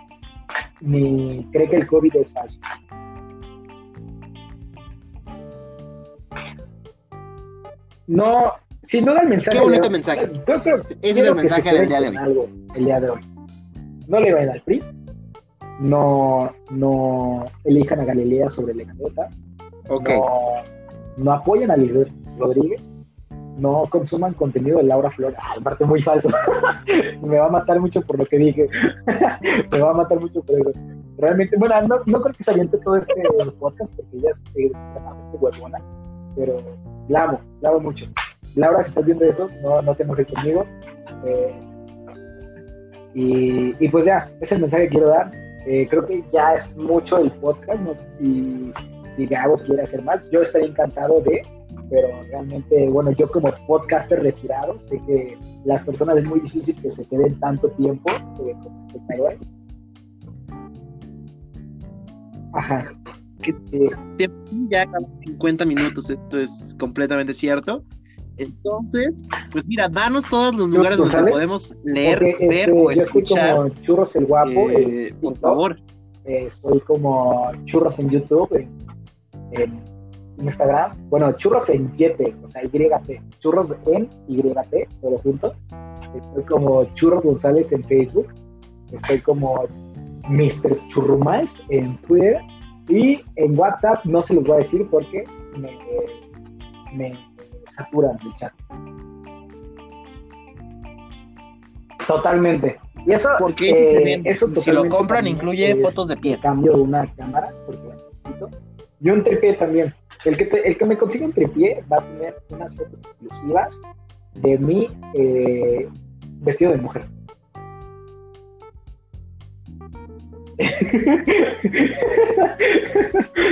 ni 0.81 1.45
cree 1.51 1.69
que 1.69 1.75
el 1.75 1.87
COVID 1.87 2.15
es 2.15 2.33
fácil. 2.33 2.59
No, 8.07 8.51
sin 8.83 9.05
duda 9.05 9.21
el 9.21 9.29
mensaje. 9.29 9.57
Qué 9.57 9.63
bonito 9.63 9.89
mensaje. 9.89 10.31
Yo 10.47 10.61
creo, 10.61 10.77
Ese 11.01 11.19
es 11.21 11.27
el 11.27 11.35
mensaje 11.35 11.73
del 11.75 11.87
día 11.87 12.01
de 12.01 12.09
hoy. 12.09 12.17
Algo, 12.17 12.49
el 12.75 12.85
día 12.85 12.99
de 12.99 13.09
hoy. 13.09 13.21
No 14.07 14.19
le 14.19 14.33
vayan 14.33 14.49
al 14.51 14.61
PRI, 14.61 14.83
no, 15.79 16.51
no 16.69 17.45
elijan 17.63 17.99
a 17.99 18.05
Galilea 18.05 18.47
sobre 18.47 18.75
Leganeta, 18.75 19.29
Ok. 19.89 20.09
no, 20.09 20.25
no 21.17 21.31
apoyen 21.31 21.71
a 21.71 21.77
Lisbeth 21.77 22.11
Rodríguez, 22.37 22.87
no 23.57 23.85
consuman 23.89 24.33
contenido 24.33 24.77
de 24.77 24.83
Laura 24.83 25.09
Flores. 25.09 25.37
Ay, 25.41 25.61
parte 25.61 25.85
muy 25.85 26.01
falso. 26.01 26.29
Me 27.21 27.37
va 27.37 27.47
a 27.47 27.49
matar 27.49 27.79
mucho 27.79 28.01
por 28.01 28.19
lo 28.19 28.25
que 28.25 28.37
dije. 28.37 28.69
Me 29.71 29.79
va 29.79 29.91
a 29.91 29.93
matar 29.93 30.19
mucho 30.19 30.41
por 30.41 30.59
eso. 30.59 30.71
Realmente, 31.17 31.55
bueno, 31.57 31.81
no, 31.83 31.99
no 32.05 32.21
creo 32.21 32.33
que 32.33 32.43
se 32.43 32.51
aviente 32.51 32.77
todo 32.79 32.97
este 32.97 33.13
podcast 33.59 33.95
porque 33.95 34.17
ella 34.17 34.29
es 34.29 34.43
extremadamente 34.55 35.37
huevona, 35.37 35.79
pero 36.35 36.57
la 37.07 37.23
amo, 37.23 37.41
la 37.61 37.69
amo 37.69 37.79
mucho. 37.79 38.05
Laura, 38.55 38.83
si 38.83 38.89
estás 38.89 39.05
viendo 39.05 39.25
eso, 39.25 39.49
no, 39.61 39.81
no 39.81 39.95
te 39.95 40.03
enojes 40.03 40.27
conmigo. 40.27 40.65
Eh, 41.25 41.53
y, 43.13 43.75
y 43.79 43.89
pues 43.89 44.05
ya, 44.05 44.29
ese 44.35 44.45
es 44.45 44.51
el 44.53 44.59
mensaje 44.59 44.83
que 44.83 44.89
quiero 44.89 45.09
dar. 45.09 45.31
Eh, 45.65 45.87
creo 45.89 46.05
que 46.05 46.21
ya 46.31 46.53
es 46.53 46.75
mucho 46.75 47.17
el 47.17 47.31
podcast. 47.31 47.79
No 47.81 47.93
sé 47.93 48.05
si, 48.17 48.71
si 49.15 49.25
Gabo 49.25 49.57
quiere 49.57 49.81
hacer 49.81 50.01
más. 50.03 50.29
Yo 50.29 50.41
estaría 50.41 50.67
encantado 50.67 51.21
de, 51.21 51.41
pero 51.89 52.07
realmente, 52.29 52.89
bueno, 52.89 53.11
yo 53.11 53.29
como 53.29 53.53
podcaster 53.67 54.21
retirado, 54.21 54.75
sé 54.75 54.99
que 55.05 55.37
las 55.65 55.83
personas 55.83 56.17
es 56.17 56.25
muy 56.25 56.39
difícil 56.39 56.75
que 56.81 56.89
se 56.89 57.05
queden 57.05 57.39
tanto 57.39 57.69
tiempo 57.71 58.09
eh, 58.11 58.55
como 58.63 58.87
espectadores. 58.87 59.47
Ajá. 62.53 62.93
Que-. 63.41 64.31
Ya 64.69 64.85
cada 64.85 65.05
50 65.25 65.65
minutos, 65.65 66.09
esto 66.09 66.39
es 66.39 66.75
completamente 66.79 67.33
cierto. 67.33 67.83
Entonces, 68.37 69.21
pues 69.51 69.65
mira, 69.67 69.87
danos 69.87 70.27
todos 70.27 70.53
los 70.55 70.69
lugares 70.69 70.97
donde 70.97 71.31
podemos 71.31 71.73
leer, 71.85 72.19
Porque, 72.19 72.47
ver 72.47 72.69
este, 72.69 72.71
o 72.71 72.91
yo 72.91 73.01
escuchar. 73.01 73.55
como 73.55 73.69
Churros 73.69 74.15
el 74.15 74.25
Guapo. 74.25 74.69
eh, 74.71 75.15
por 75.21 75.37
favor. 75.37 75.79
Eh, 76.25 76.43
estoy 76.45 76.79
como 76.81 77.51
churros 77.65 77.99
en 77.99 78.09
YouTube, 78.09 78.67
en 79.51 79.79
Instagram. 80.39 80.97
Bueno, 81.09 81.31
churros 81.33 81.69
en 81.69 81.91
YT, 81.93 82.35
o 82.43 82.47
sea, 82.47 82.63
YT. 82.63 83.21
Churros 83.39 83.75
en 83.85 84.09
YT, 84.27 84.89
todo 85.01 85.17
junto. 85.19 85.53
Estoy 86.15 86.43
como 86.43 86.85
Churros 86.93 87.23
González 87.23 87.71
en 87.71 87.83
Facebook. 87.83 88.27
Estoy 88.91 89.21
como 89.21 89.65
Mr. 90.29 90.85
Churrumash 90.87 91.51
en 91.69 91.97
Twitter. 92.03 92.41
Y 92.87 93.21
en 93.35 93.57
WhatsApp 93.57 94.05
no 94.05 94.21
se 94.21 94.35
los 94.35 94.45
voy 94.45 94.53
a 94.53 94.57
decir 94.57 94.87
porque 94.91 95.25
me, 95.57 95.77
me 96.93 97.17
saturan 97.75 98.17
el 98.23 98.33
chat. 98.33 98.53
Totalmente. 102.07 102.77
Y 103.05 103.11
eso, 103.11 103.29
Porque 103.37 103.69
eh, 103.69 104.21
eso 104.25 104.53
si 104.53 104.71
lo 104.71 104.87
compran, 104.89 105.27
incluye 105.27 105.75
fotos 105.75 106.07
de 106.07 106.17
pies. 106.17 106.41
Cambio 106.41 106.73
de 106.73 106.81
una 106.81 107.13
cámara 107.15 107.53
porque 107.65 107.83
necesito. 107.83 108.49
Y 108.99 109.09
un 109.09 109.21
tripié 109.21 109.53
también. 109.53 109.93
El 110.25 110.37
que, 110.37 110.45
te- 110.45 110.67
el 110.67 110.77
que 110.77 110.85
me 110.85 110.97
consiga 110.97 111.25
un 111.25 111.33
tripié 111.33 111.83
va 111.91 111.97
a 111.97 112.01
tener 112.07 112.35
unas 112.49 112.75
fotos 112.75 112.99
exclusivas 112.99 113.79
de 114.35 114.57
mí 114.57 114.87
eh, 115.13 115.87
vestido 116.41 116.71
de 116.71 116.77
mujer. 116.77 117.05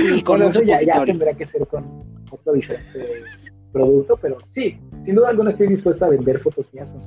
Y 0.02 0.22
con 0.22 0.38
Bueno, 0.40 0.50
eso 0.50 0.62
ya, 0.62 1.04
tendrá 1.04 1.34
que 1.34 1.44
ser 1.44 1.66
con 1.66 1.84
otro 2.30 2.52
diferente 2.52 3.22
producto, 3.72 4.16
pero 4.20 4.38
sí, 4.48 4.78
sin 5.02 5.14
duda 5.16 5.30
alguna 5.30 5.50
estoy 5.50 5.68
dispuesta 5.68 6.06
a 6.06 6.10
vender 6.10 6.38
fotos 6.40 6.72
mías 6.72 6.88
con 6.88 7.00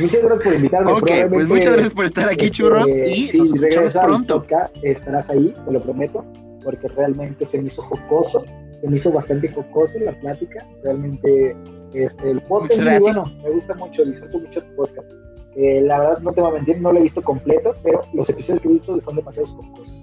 Muchas 0.00 0.22
gracias 0.22 0.44
por 0.44 0.54
invitarme. 0.54 0.92
Ok, 0.92 1.10
pues 1.30 1.48
muchas 1.48 1.72
gracias 1.72 1.94
por 1.94 2.04
estar 2.04 2.28
aquí, 2.28 2.46
este, 2.46 2.50
churros, 2.50 2.90
y 2.90 3.26
si 3.28 3.38
nos 3.38 3.54
escuchamos 3.54 3.92
pronto. 3.92 4.40
podcast, 4.40 4.76
estarás 4.82 5.30
ahí, 5.30 5.54
te 5.64 5.72
lo 5.72 5.82
prometo, 5.82 6.24
porque 6.64 6.88
realmente 6.88 7.44
se 7.44 7.58
me 7.58 7.64
hizo 7.64 7.82
jocoso, 7.82 8.44
se 8.80 8.88
me 8.88 8.96
hizo 8.96 9.12
bastante 9.12 9.48
jocoso 9.48 9.98
la 10.00 10.12
plática. 10.20 10.64
Realmente 10.82 11.56
este, 11.94 12.30
el 12.30 12.40
podcast 12.42 12.80
es 12.80 12.84
muy 12.84 12.98
bueno, 13.00 13.24
me 13.42 13.50
gusta 13.50 13.74
mucho, 13.74 14.04
disfruto 14.04 14.38
mucho 14.38 14.62
tu 14.62 14.76
podcast. 14.76 15.10
Eh, 15.56 15.80
la 15.82 15.98
verdad, 15.98 16.18
no 16.20 16.32
te 16.32 16.40
voy 16.40 16.50
a 16.50 16.54
mentir, 16.54 16.80
no 16.80 16.92
lo 16.92 16.98
he 16.98 17.02
visto 17.02 17.20
completo, 17.22 17.74
pero 17.82 18.02
los 18.12 18.28
episodios 18.28 18.62
que 18.62 18.68
he 18.68 18.72
visto 18.72 18.98
son 18.98 19.16
demasiado 19.16 19.48
jocosos. 19.48 19.94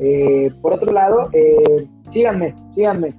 Eh, 0.00 0.50
por 0.60 0.72
otro 0.72 0.92
lado, 0.92 1.28
eh, 1.32 1.86
síganme, 2.08 2.54
síganme. 2.74 3.14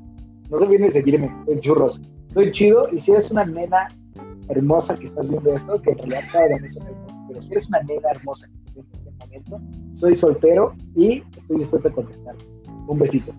No 0.49 0.57
se 0.57 0.63
olviden 0.63 0.83
de 0.83 0.91
seguirme, 0.91 1.33
soy 1.45 1.59
churros. 1.59 2.01
Soy 2.33 2.51
chido 2.51 2.89
y 2.91 2.97
si 2.97 3.11
eres 3.11 3.31
una 3.31 3.45
nena 3.45 3.87
hermosa 4.49 4.97
que 4.97 5.05
estás 5.05 5.27
viendo 5.29 5.53
esto, 5.53 5.81
que 5.81 5.91
en 5.91 5.97
realidad 5.97 6.21
cada 6.31 6.47
vez 6.47 6.73
son 6.73 6.87
hermosas, 6.87 7.17
pero 7.27 7.39
si 7.39 7.51
eres 7.51 7.67
una 7.67 7.81
nena 7.83 8.09
hermosa 8.11 8.47
que 8.47 8.53
estás 8.53 8.73
viendo 8.73 8.91
este 8.93 9.11
momento, 9.25 9.61
soy 9.93 10.13
soltero 10.13 10.75
y 10.95 11.23
estoy 11.35 11.57
dispuesto 11.57 11.89
a 11.89 11.91
contestar. 11.91 12.35
Un 12.87 12.99
besito. 12.99 13.33